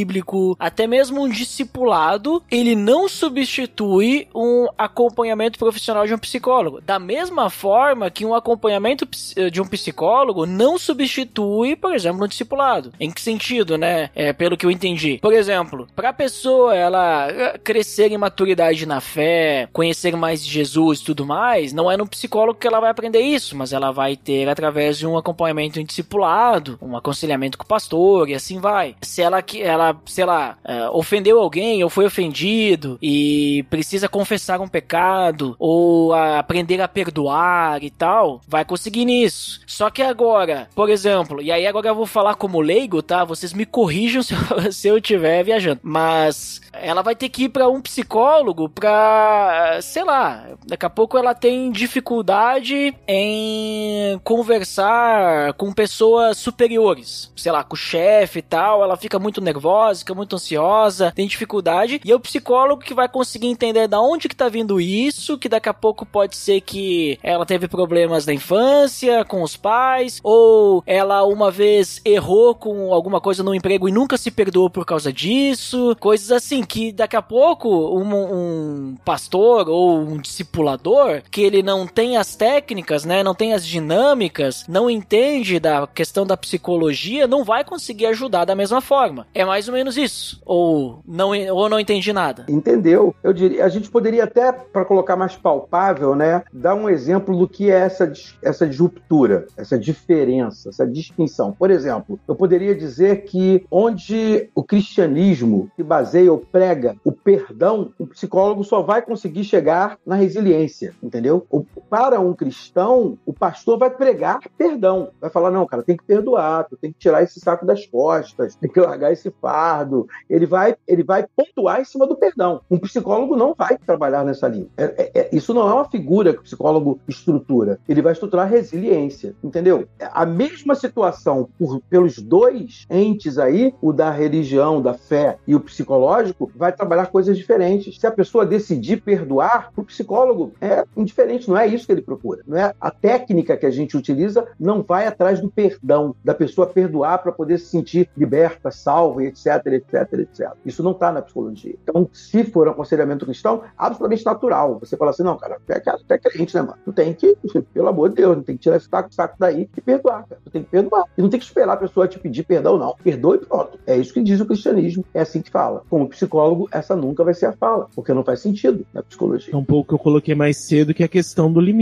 até 0.59 0.87
mesmo 0.87 1.21
um 1.21 1.29
discipulado, 1.29 2.43
ele 2.49 2.75
não 2.75 3.07
substitui 3.07 4.27
um 4.33 4.67
acompanhamento 4.77 5.59
profissional 5.59 6.05
de 6.05 6.13
um 6.13 6.17
psicólogo. 6.17 6.81
Da 6.81 6.99
mesma 6.99 7.49
forma 7.49 8.09
que 8.09 8.25
um 8.25 8.33
acompanhamento 8.33 9.07
de 9.51 9.61
um 9.61 9.65
psicólogo 9.65 10.45
não 10.45 10.77
substitui, 10.77 11.75
por 11.75 11.93
exemplo, 11.93 12.23
um 12.23 12.27
discipulado. 12.27 12.93
Em 12.99 13.11
que 13.11 13.21
sentido, 13.21 13.77
né? 13.77 14.09
É, 14.15 14.33
pelo 14.33 14.57
que 14.57 14.65
eu 14.65 14.71
entendi. 14.71 15.19
Por 15.21 15.33
exemplo, 15.33 15.87
para 15.95 16.09
a 16.09 16.13
pessoa 16.13 16.75
ela 16.75 17.27
eh, 17.29 17.59
crescer 17.63 18.11
em 18.11 18.17
maturidade 18.17 18.85
na 18.85 19.01
fé, 19.01 19.67
conhecer 19.71 20.15
mais 20.15 20.43
de 20.43 20.51
Jesus 20.51 20.99
e 20.99 21.05
tudo 21.05 21.25
mais, 21.25 21.73
não 21.73 21.91
é 21.91 21.97
no 21.97 22.07
psicólogo 22.07 22.59
que 22.59 22.67
ela 22.67 22.79
vai 22.79 22.89
aprender 22.89 23.19
isso, 23.19 23.55
mas 23.55 23.73
ela 23.73 23.91
vai 23.91 24.15
ter 24.15 24.47
através 24.47 24.97
de 24.97 25.07
um 25.07 25.17
acompanhamento 25.17 25.79
em 25.79 25.85
discipulado, 25.85 26.77
um 26.81 26.95
aconselhamento 26.95 27.57
com 27.57 27.63
o 27.63 27.67
pastor 27.67 28.29
e 28.29 28.33
assim 28.33 28.59
vai. 28.59 28.95
Se 29.01 29.21
ela, 29.21 29.43
ela 29.59 29.82
sei 30.05 30.25
lá, 30.25 30.57
uh, 30.63 30.97
ofendeu 30.97 31.39
alguém 31.39 31.83
ou 31.83 31.89
foi 31.89 32.05
ofendido 32.05 32.97
e 33.01 33.65
precisa 33.69 34.07
confessar 34.07 34.61
um 34.61 34.67
pecado 34.67 35.55
ou 35.59 36.13
aprender 36.13 36.81
a 36.81 36.87
perdoar 36.87 37.83
e 37.83 37.89
tal, 37.89 38.41
vai 38.47 38.63
conseguir 38.65 39.05
nisso. 39.05 39.61
Só 39.67 39.89
que 39.89 40.01
agora, 40.01 40.69
por 40.75 40.89
exemplo, 40.89 41.41
e 41.41 41.51
aí 41.51 41.65
agora 41.65 41.87
eu 41.87 41.95
vou 41.95 42.05
falar 42.05 42.35
como 42.35 42.61
leigo, 42.61 43.01
tá? 43.01 43.23
Vocês 43.23 43.53
me 43.53 43.65
corrijam 43.65 44.21
se 44.23 44.33
eu, 44.33 44.71
se 44.71 44.87
eu 44.87 44.97
estiver 44.97 45.43
viajando. 45.43 45.81
Mas 45.83 46.61
ela 46.73 47.01
vai 47.01 47.15
ter 47.15 47.29
que 47.29 47.45
ir 47.45 47.49
para 47.49 47.67
um 47.67 47.81
psicólogo 47.81 48.69
pra, 48.69 49.79
sei 49.81 50.03
lá, 50.03 50.47
daqui 50.65 50.85
a 50.85 50.89
pouco 50.89 51.17
ela 51.17 51.33
tem 51.33 51.71
dificuldade 51.71 52.95
em 53.07 54.19
conversar 54.23 55.53
com 55.53 55.71
pessoas 55.73 56.37
superiores, 56.37 57.31
sei 57.35 57.51
lá, 57.51 57.63
com 57.63 57.75
o 57.75 57.77
chefe 57.77 58.39
e 58.39 58.41
tal, 58.41 58.83
ela 58.83 58.97
fica 58.97 59.19
muito 59.19 59.41
nervosa, 59.41 59.72
muito 60.15 60.35
ansiosa, 60.35 61.11
tem 61.15 61.27
dificuldade, 61.27 61.99
e 62.03 62.11
é 62.11 62.15
o 62.15 62.19
psicólogo 62.19 62.81
que 62.81 62.93
vai 62.93 63.07
conseguir 63.07 63.47
entender 63.47 63.87
da 63.87 63.99
onde 63.99 64.29
que 64.29 64.35
tá 64.35 64.47
vindo 64.49 64.79
isso, 64.79 65.37
que 65.37 65.49
daqui 65.49 65.69
a 65.69 65.73
pouco 65.73 66.05
pode 66.05 66.35
ser 66.35 66.61
que 66.61 67.17
ela 67.21 67.45
teve 67.45 67.67
problemas 67.67 68.25
na 68.25 68.33
infância, 68.33 69.25
com 69.25 69.41
os 69.41 69.57
pais, 69.57 70.19
ou 70.23 70.83
ela 70.85 71.23
uma 71.23 71.51
vez 71.51 72.01
errou 72.05 72.55
com 72.55 72.93
alguma 72.93 73.19
coisa 73.19 73.43
no 73.43 73.55
emprego 73.55 73.89
e 73.89 73.91
nunca 73.91 74.17
se 74.17 74.31
perdoou 74.31 74.69
por 74.69 74.85
causa 74.85 75.11
disso, 75.11 75.95
coisas 75.99 76.31
assim, 76.31 76.63
que 76.63 76.91
daqui 76.91 77.15
a 77.15 77.21
pouco 77.21 77.69
um, 77.69 78.13
um 78.13 78.95
pastor 79.03 79.69
ou 79.69 79.99
um 79.99 80.17
discipulador 80.17 81.21
que 81.31 81.41
ele 81.41 81.63
não 81.63 81.87
tem 81.87 82.17
as 82.17 82.35
técnicas, 82.35 83.05
né, 83.05 83.23
não 83.23 83.35
tem 83.35 83.53
as 83.53 83.65
dinâmicas, 83.65 84.65
não 84.67 84.89
entende 84.89 85.59
da 85.59 85.87
questão 85.87 86.25
da 86.25 86.37
psicologia 86.37 87.27
não 87.27 87.43
vai 87.43 87.63
conseguir 87.63 88.05
ajudar 88.07 88.45
da 88.45 88.55
mesma 88.55 88.81
forma. 88.81 89.27
É 89.33 89.45
mais 89.45 89.62
ou 89.67 89.73
menos 89.73 89.97
isso. 89.97 90.41
Ou 90.45 91.01
não, 91.05 91.29
ou 91.29 91.69
não 91.69 91.79
entendi 91.79 92.11
nada. 92.13 92.45
Entendeu? 92.49 93.15
Eu 93.23 93.33
diria, 93.33 93.65
a 93.65 93.69
gente 93.69 93.89
poderia 93.89 94.23
até, 94.23 94.51
para 94.51 94.85
colocar 94.85 95.15
mais 95.15 95.35
palpável, 95.35 96.15
né, 96.15 96.43
dar 96.51 96.75
um 96.75 96.89
exemplo 96.89 97.37
do 97.37 97.47
que 97.47 97.71
é 97.71 97.79
essa, 97.79 98.11
essa 98.41 98.67
disruptura, 98.67 99.47
essa 99.57 99.77
diferença, 99.77 100.69
essa 100.69 100.85
distinção. 100.87 101.53
Por 101.53 101.71
exemplo, 101.71 102.19
eu 102.27 102.35
poderia 102.35 102.75
dizer 102.75 103.23
que 103.23 103.65
onde 103.69 104.49
o 104.55 104.63
cristianismo 104.63 105.69
se 105.75 105.83
baseia 105.83 106.31
ou 106.31 106.37
prega 106.37 106.95
o 107.03 107.11
perdão, 107.11 107.91
o 107.97 108.07
psicólogo 108.07 108.63
só 108.63 108.81
vai 108.81 109.01
conseguir 109.01 109.43
chegar 109.43 109.97
na 110.05 110.15
resiliência, 110.15 110.93
entendeu? 111.01 111.45
Para 111.93 112.19
um 112.19 112.33
cristão, 112.33 113.19
o 113.23 113.31
pastor 113.31 113.77
vai 113.77 113.87
pregar 113.87 114.39
perdão. 114.57 115.11
Vai 115.21 115.29
falar, 115.29 115.51
não, 115.51 115.63
cara, 115.67 115.83
tem 115.83 115.95
que 115.95 116.03
perdoar, 116.03 116.63
tu 116.67 116.75
tem 116.75 116.91
que 116.91 116.97
tirar 116.97 117.21
esse 117.21 117.39
saco 117.39 117.67
das 117.67 117.85
costas, 117.85 118.55
tem 118.55 118.67
que 118.67 118.79
largar 118.79 119.11
esse 119.11 119.29
fardo. 119.39 120.07
Ele 120.27 120.47
vai, 120.47 120.75
ele 120.87 121.03
vai 121.03 121.23
pontuar 121.35 121.81
em 121.81 121.85
cima 121.85 122.07
do 122.07 122.15
perdão. 122.15 122.61
Um 122.71 122.79
psicólogo 122.79 123.35
não 123.35 123.53
vai 123.53 123.77
trabalhar 123.77 124.25
nessa 124.25 124.47
linha. 124.47 124.65
É, 124.75 124.83
é, 124.85 125.11
é, 125.13 125.29
isso 125.31 125.53
não 125.53 125.69
é 125.69 125.71
uma 125.71 125.87
figura 125.87 126.33
que 126.33 126.39
o 126.39 126.43
psicólogo 126.43 126.99
estrutura. 127.07 127.77
Ele 127.87 128.01
vai 128.01 128.13
estruturar 128.13 128.49
resiliência, 128.49 129.35
entendeu? 129.43 129.87
A 129.99 130.25
mesma 130.25 130.73
situação 130.73 131.47
por, 131.59 131.79
pelos 131.81 132.17
dois 132.17 132.87
entes 132.89 133.37
aí, 133.37 133.71
o 133.79 133.93
da 133.93 134.09
religião, 134.09 134.81
da 134.81 134.95
fé 134.95 135.37
e 135.45 135.53
o 135.53 135.59
psicológico, 135.59 136.51
vai 136.55 136.71
trabalhar 136.71 137.05
coisas 137.11 137.37
diferentes. 137.37 137.99
Se 137.99 138.07
a 138.07 138.11
pessoa 138.11 138.47
decidir 138.47 139.03
perdoar, 139.03 139.71
o 139.77 139.83
psicólogo 139.83 140.53
é 140.59 140.83
indiferente, 140.97 141.47
não 141.47 141.55
é 141.55 141.67
isso 141.67 141.82
que 141.85 141.91
ele 141.91 142.01
procura. 142.01 142.41
Não 142.47 142.57
é 142.57 142.73
a 142.79 142.91
técnica 142.91 143.57
que 143.57 143.65
a 143.65 143.71
gente 143.71 143.97
utiliza 143.97 144.47
não 144.59 144.81
vai 144.81 145.07
atrás 145.07 145.39
do 145.39 145.49
perdão, 145.49 146.15
da 146.23 146.33
pessoa 146.33 146.67
perdoar 146.67 147.19
para 147.19 147.31
poder 147.31 147.57
se 147.57 147.67
sentir 147.67 148.09
liberta, 148.15 148.71
salva, 148.71 149.23
etc, 149.23 149.65
etc, 149.67 150.13
etc. 150.13 150.51
Isso 150.65 150.83
não 150.83 150.91
está 150.91 151.11
na 151.11 151.21
psicologia. 151.21 151.75
Então, 151.83 152.09
se 152.11 152.43
for 152.43 152.67
um 152.67 152.71
aconselhamento 152.71 153.25
cristão, 153.25 153.63
absolutamente 153.77 154.25
natural. 154.25 154.79
Você 154.79 154.97
fala 154.97 155.11
assim, 155.11 155.23
não, 155.23 155.37
cara, 155.37 155.57
tu 155.65 155.71
é, 155.71 155.79
tu 155.79 156.11
é 156.11 156.17
crente, 156.17 156.55
né, 156.55 156.61
mano? 156.61 156.77
Tu 156.85 156.93
tem 156.93 157.13
que, 157.13 157.35
pelo 157.73 157.87
amor 157.87 158.09
de 158.09 158.15
Deus, 158.15 158.35
não 158.35 158.43
tem 158.43 158.55
que 158.55 158.63
tirar 158.63 158.77
esse 158.77 158.87
saco, 158.87 159.13
saco 159.13 159.35
daí 159.39 159.69
e 159.75 159.81
perdoar, 159.81 160.25
cara. 160.27 160.41
Tu 160.43 160.51
tem 160.51 160.63
que 160.63 160.69
perdoar. 160.69 161.05
E 161.17 161.21
não 161.21 161.29
tem 161.29 161.39
que 161.39 161.45
esperar 161.45 161.73
a 161.73 161.77
pessoa 161.77 162.07
te 162.07 162.19
pedir 162.19 162.43
perdão, 162.43 162.77
não. 162.77 162.95
Perdoa 163.03 163.35
e 163.35 163.39
pronto. 163.39 163.79
É 163.85 163.97
isso 163.97 164.13
que 164.13 164.21
diz 164.21 164.39
o 164.39 164.45
cristianismo. 164.45 165.05
É 165.13 165.21
assim 165.21 165.41
que 165.41 165.51
fala. 165.51 165.83
Como 165.89 166.07
psicólogo, 166.09 166.67
essa 166.71 166.95
nunca 166.95 167.23
vai 167.23 167.33
ser 167.33 167.47
a 167.47 167.53
fala, 167.53 167.87
porque 167.95 168.13
não 168.13 168.23
faz 168.23 168.41
sentido 168.41 168.85
na 168.93 169.03
psicologia. 169.03 169.53
É 169.53 169.57
um 169.57 169.65
pouco 169.65 169.89
que 169.89 169.93
eu 169.93 169.99
coloquei 169.99 170.35
mais 170.35 170.65
cedo, 170.67 170.93
que 170.93 171.03
é 171.03 171.05
a 171.05 171.09
questão 171.09 171.51
do 171.51 171.59
limite. 171.59 171.72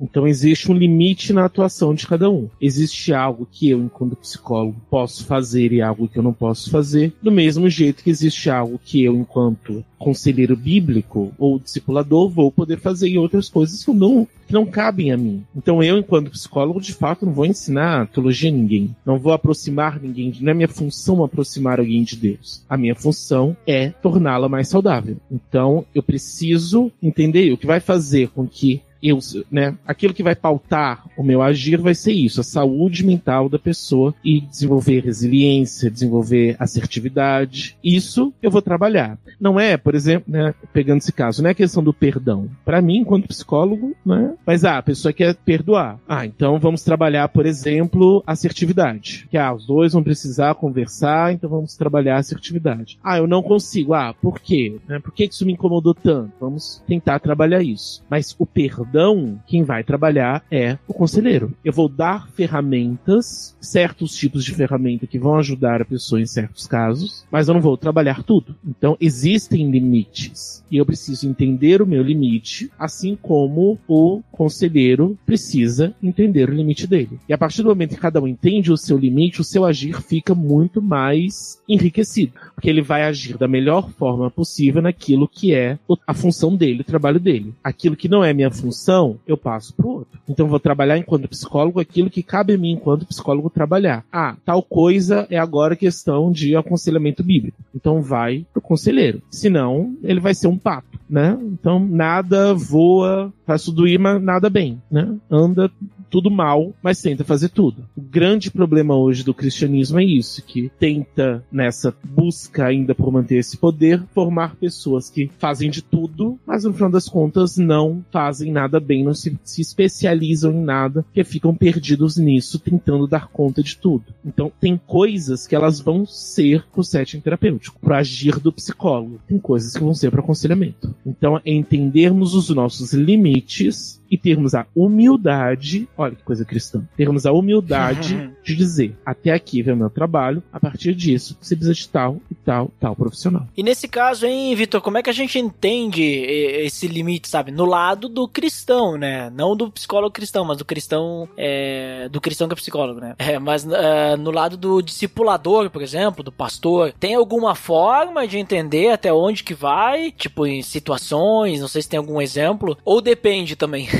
Então, 0.00 0.26
existe 0.26 0.70
um 0.70 0.74
limite 0.74 1.32
na 1.32 1.44
atuação 1.44 1.94
de 1.94 2.06
cada 2.06 2.30
um. 2.30 2.48
Existe 2.60 3.12
algo 3.12 3.48
que 3.50 3.70
eu, 3.70 3.80
enquanto 3.80 4.16
psicólogo, 4.16 4.80
posso 4.90 5.24
fazer 5.24 5.72
e 5.72 5.80
algo 5.80 6.08
que 6.08 6.18
eu 6.18 6.22
não 6.22 6.32
posso 6.32 6.70
fazer, 6.70 7.12
do 7.22 7.30
mesmo 7.30 7.68
jeito 7.68 8.02
que 8.02 8.10
existe 8.10 8.50
algo 8.50 8.80
que 8.84 9.02
eu, 9.02 9.16
enquanto 9.16 9.84
conselheiro 10.00 10.56
bíblico 10.56 11.30
ou 11.38 11.58
discipulador, 11.58 12.28
vou 12.30 12.50
poder 12.50 12.78
fazer 12.78 13.08
em 13.08 13.18
outras 13.18 13.50
coisas 13.50 13.84
que 13.84 13.92
não, 13.92 14.26
que 14.46 14.54
não 14.54 14.64
cabem 14.64 15.12
a 15.12 15.16
mim. 15.16 15.44
Então 15.54 15.82
eu, 15.82 15.98
enquanto 15.98 16.30
psicólogo, 16.30 16.80
de 16.80 16.94
fato, 16.94 17.26
não 17.26 17.32
vou 17.32 17.44
ensinar 17.44 18.08
teologia 18.08 18.50
a 18.50 18.52
ninguém. 18.52 18.96
Não 19.04 19.18
vou 19.18 19.32
aproximar 19.32 20.00
ninguém. 20.00 20.32
Não 20.40 20.50
é 20.50 20.54
minha 20.54 20.68
função 20.68 21.22
aproximar 21.22 21.78
alguém 21.78 22.02
de 22.02 22.16
Deus. 22.16 22.64
A 22.68 22.78
minha 22.78 22.94
função 22.94 23.56
é 23.66 23.90
torná-la 23.90 24.48
mais 24.48 24.68
saudável. 24.68 25.18
Então 25.30 25.84
eu 25.94 26.02
preciso 26.02 26.90
entender 27.02 27.52
o 27.52 27.58
que 27.58 27.66
vai 27.66 27.80
fazer 27.80 28.28
com 28.28 28.46
que 28.46 28.80
eu, 29.02 29.18
né, 29.50 29.76
aquilo 29.86 30.14
que 30.14 30.22
vai 30.22 30.34
pautar 30.34 31.04
o 31.16 31.22
meu 31.22 31.42
agir 31.42 31.78
vai 31.78 31.94
ser 31.94 32.12
isso, 32.12 32.40
a 32.40 32.44
saúde 32.44 33.04
mental 33.04 33.48
da 33.48 33.58
pessoa 33.58 34.14
e 34.24 34.40
desenvolver 34.40 35.04
resiliência, 35.04 35.90
desenvolver 35.90 36.56
assertividade. 36.58 37.76
Isso 37.82 38.32
eu 38.42 38.50
vou 38.50 38.62
trabalhar. 38.62 39.18
Não 39.40 39.58
é, 39.58 39.76
por 39.76 39.94
exemplo, 39.94 40.32
né, 40.32 40.54
pegando 40.72 40.98
esse 40.98 41.12
caso, 41.12 41.42
não 41.42 41.50
é 41.50 41.54
questão 41.54 41.82
do 41.82 41.92
perdão. 41.92 42.48
Para 42.64 42.82
mim, 42.82 42.98
enquanto 42.98 43.28
psicólogo, 43.28 43.94
né, 44.04 44.34
mas 44.46 44.64
ah, 44.64 44.78
a 44.78 44.82
pessoa 44.82 45.12
quer 45.12 45.34
perdoar. 45.34 45.98
Ah, 46.08 46.26
então 46.26 46.58
vamos 46.58 46.82
trabalhar, 46.82 47.28
por 47.28 47.46
exemplo, 47.46 48.22
assertividade. 48.26 49.26
Que 49.30 49.36
ah, 49.36 49.52
os 49.52 49.66
dois 49.66 49.92
vão 49.92 50.02
precisar 50.02 50.54
conversar, 50.54 51.32
então 51.32 51.48
vamos 51.48 51.76
trabalhar 51.76 52.16
assertividade. 52.16 52.98
Ah, 53.02 53.18
eu 53.18 53.26
não 53.26 53.42
consigo. 53.42 53.94
Ah, 53.94 54.14
por 54.14 54.40
quê? 54.40 54.78
Né, 54.88 54.98
por 54.98 55.12
que 55.12 55.24
isso 55.24 55.46
me 55.46 55.52
incomodou 55.52 55.94
tanto? 55.94 56.32
Vamos 56.40 56.82
tentar 56.86 57.18
trabalhar 57.18 57.62
isso. 57.62 58.02
Mas 58.08 58.34
o 58.38 58.46
perdão 58.46 58.89
perdão, 58.90 59.40
quem 59.46 59.62
vai 59.62 59.84
trabalhar 59.84 60.44
é 60.50 60.76
o 60.88 60.92
conselheiro. 60.92 61.52
Eu 61.64 61.72
vou 61.72 61.88
dar 61.88 62.28
ferramentas, 62.30 63.56
certos 63.60 64.16
tipos 64.16 64.44
de 64.44 64.52
ferramenta 64.52 65.06
que 65.06 65.18
vão 65.18 65.36
ajudar 65.36 65.80
a 65.80 65.84
pessoa 65.84 66.20
em 66.20 66.26
certos 66.26 66.66
casos, 66.66 67.24
mas 67.30 67.46
eu 67.46 67.54
não 67.54 67.60
vou 67.60 67.76
trabalhar 67.76 68.24
tudo. 68.24 68.56
Então 68.66 68.96
existem 69.00 69.70
limites. 69.70 70.64
E 70.70 70.76
eu 70.76 70.86
preciso 70.86 71.28
entender 71.28 71.80
o 71.80 71.86
meu 71.86 72.02
limite, 72.02 72.70
assim 72.78 73.16
como 73.20 73.78
o 73.86 74.22
conselheiro 74.32 75.16
precisa 75.24 75.94
entender 76.02 76.48
o 76.48 76.54
limite 76.54 76.86
dele. 76.86 77.18
E 77.28 77.32
a 77.32 77.38
partir 77.38 77.62
do 77.62 77.68
momento 77.68 77.94
que 77.94 78.00
cada 78.00 78.20
um 78.20 78.26
entende 78.26 78.72
o 78.72 78.76
seu 78.76 78.98
limite, 78.98 79.40
o 79.40 79.44
seu 79.44 79.64
agir 79.64 80.00
fica 80.02 80.34
muito 80.34 80.82
mais 80.82 81.60
enriquecido. 81.68 82.32
Porque 82.54 82.68
ele 82.68 82.82
vai 82.82 83.02
agir 83.02 83.36
da 83.36 83.48
melhor 83.48 83.90
forma 83.90 84.30
possível 84.30 84.82
naquilo 84.82 85.28
que 85.28 85.54
é 85.54 85.78
a 86.06 86.14
função 86.14 86.56
dele, 86.56 86.82
o 86.82 86.84
trabalho 86.84 87.20
dele. 87.20 87.54
Aquilo 87.62 87.96
que 87.96 88.08
não 88.08 88.24
é 88.24 88.32
minha 88.32 88.50
função, 88.50 88.79
função, 88.80 89.18
eu 89.26 89.36
passo 89.36 89.74
pro 89.74 89.88
outro. 89.88 90.18
Então 90.28 90.48
vou 90.48 90.58
trabalhar 90.58 90.96
enquanto 90.96 91.28
psicólogo 91.28 91.78
aquilo 91.78 92.08
que 92.08 92.22
cabe 92.22 92.54
a 92.54 92.58
mim 92.58 92.72
enquanto 92.72 93.06
psicólogo 93.06 93.50
trabalhar. 93.50 94.04
Ah, 94.10 94.36
tal 94.44 94.62
coisa 94.62 95.26
é 95.30 95.38
agora 95.38 95.76
questão 95.76 96.32
de 96.32 96.56
aconselhamento 96.56 97.22
bíblico. 97.22 97.58
Então 97.74 98.00
vai 98.00 98.46
pro 98.52 98.62
conselheiro. 98.62 99.20
Senão, 99.30 99.94
ele 100.02 100.20
vai 100.20 100.34
ser 100.34 100.48
um 100.48 100.56
pato, 100.56 100.98
né? 101.08 101.38
Então 101.42 101.78
nada 101.78 102.54
voa, 102.54 103.32
faz 103.46 103.64
tudo 103.64 103.86
ir, 103.86 103.98
mas 103.98 104.22
nada 104.22 104.48
bem, 104.48 104.80
né? 104.90 105.14
Anda 105.30 105.70
tudo 106.10 106.30
mal, 106.30 106.74
mas 106.82 107.00
tenta 107.00 107.24
fazer 107.24 107.48
tudo. 107.50 107.88
O 107.96 108.00
grande 108.00 108.50
problema 108.50 108.96
hoje 108.96 109.24
do 109.24 109.32
cristianismo 109.32 110.00
é 110.00 110.04
isso, 110.04 110.42
que 110.42 110.70
tenta, 110.78 111.44
nessa 111.50 111.94
busca 112.02 112.66
ainda 112.66 112.94
por 112.94 113.12
manter 113.12 113.36
esse 113.36 113.56
poder, 113.56 114.02
formar 114.12 114.56
pessoas 114.56 115.08
que 115.08 115.30
fazem 115.38 115.70
de 115.70 115.82
tudo, 115.82 116.38
mas 116.46 116.64
no 116.64 116.72
final 116.72 116.90
das 116.90 117.08
contas 117.08 117.56
não 117.56 118.04
fazem 118.10 118.50
nada 118.50 118.80
bem, 118.80 119.04
não 119.04 119.14
se, 119.14 119.38
se 119.44 119.62
especializam 119.62 120.52
em 120.52 120.62
nada, 120.62 121.04
que 121.12 121.22
ficam 121.22 121.54
perdidos 121.54 122.16
nisso, 122.16 122.58
tentando 122.58 123.06
dar 123.06 123.28
conta 123.28 123.62
de 123.62 123.76
tudo. 123.76 124.04
Então, 124.24 124.50
tem 124.60 124.76
coisas 124.76 125.46
que 125.46 125.54
elas 125.54 125.80
vão 125.80 126.04
ser 126.04 126.64
pro 126.72 126.82
setting 126.82 127.20
terapêutico, 127.20 127.78
pro 127.80 127.94
agir 127.94 128.38
do 128.38 128.52
psicólogo. 128.52 129.20
Tem 129.28 129.38
coisas 129.38 129.74
que 129.74 129.84
vão 129.84 129.94
ser 129.94 130.10
pro 130.10 130.20
aconselhamento. 130.20 130.94
Então, 131.06 131.36
é 131.36 131.52
entendermos 131.52 132.34
os 132.34 132.48
nossos 132.50 132.92
limites 132.92 133.99
e 134.10 134.18
termos 134.18 134.54
a 134.54 134.66
humildade, 134.74 135.88
olha 135.96 136.14
que 136.14 136.22
coisa 136.22 136.44
cristã, 136.44 136.82
termos 136.96 137.26
a 137.26 137.32
humildade 137.32 138.32
de 138.42 138.56
dizer, 138.56 138.96
até 139.04 139.32
aqui 139.32 139.62
vem 139.62 139.74
o 139.74 139.76
meu 139.76 139.90
trabalho, 139.90 140.42
a 140.52 140.58
partir 140.58 140.94
disso 140.94 141.36
você 141.40 141.54
precisa 141.54 141.74
de 141.74 141.88
tal 141.88 142.16
e 142.30 142.34
tal, 142.34 142.70
tal 142.80 142.96
profissional. 142.96 143.46
E 143.56 143.62
nesse 143.62 143.86
caso, 143.86 144.26
hein, 144.26 144.54
Vitor, 144.54 144.80
como 144.80 144.98
é 144.98 145.02
que 145.02 145.10
a 145.10 145.14
gente 145.14 145.38
entende 145.38 146.02
esse 146.02 146.88
limite, 146.88 147.28
sabe? 147.28 147.50
No 147.50 147.64
lado 147.64 148.08
do 148.08 148.26
cristão, 148.26 148.96
né? 148.96 149.30
Não 149.30 149.56
do 149.56 149.70
psicólogo 149.70 150.12
cristão, 150.12 150.44
mas 150.44 150.58
do 150.58 150.64
cristão, 150.64 151.28
é, 151.36 152.08
do 152.08 152.20
cristão 152.20 152.48
que 152.48 152.54
é 152.54 152.56
psicólogo, 152.56 153.00
né? 153.00 153.14
É, 153.18 153.38
mas 153.38 153.66
é, 153.66 154.16
no 154.16 154.30
lado 154.30 154.56
do 154.56 154.82
discipulador, 154.82 155.70
por 155.70 155.82
exemplo, 155.82 156.24
do 156.24 156.32
pastor, 156.32 156.92
tem 156.98 157.14
alguma 157.14 157.54
forma 157.54 158.26
de 158.26 158.38
entender 158.38 158.90
até 158.90 159.12
onde 159.12 159.44
que 159.44 159.54
vai? 159.54 160.10
Tipo, 160.10 160.46
em 160.46 160.62
situações, 160.62 161.60
não 161.60 161.68
sei 161.68 161.82
se 161.82 161.88
tem 161.88 161.98
algum 161.98 162.20
exemplo, 162.20 162.76
ou 162.84 163.00
depende 163.00 163.56
também? 163.56 163.88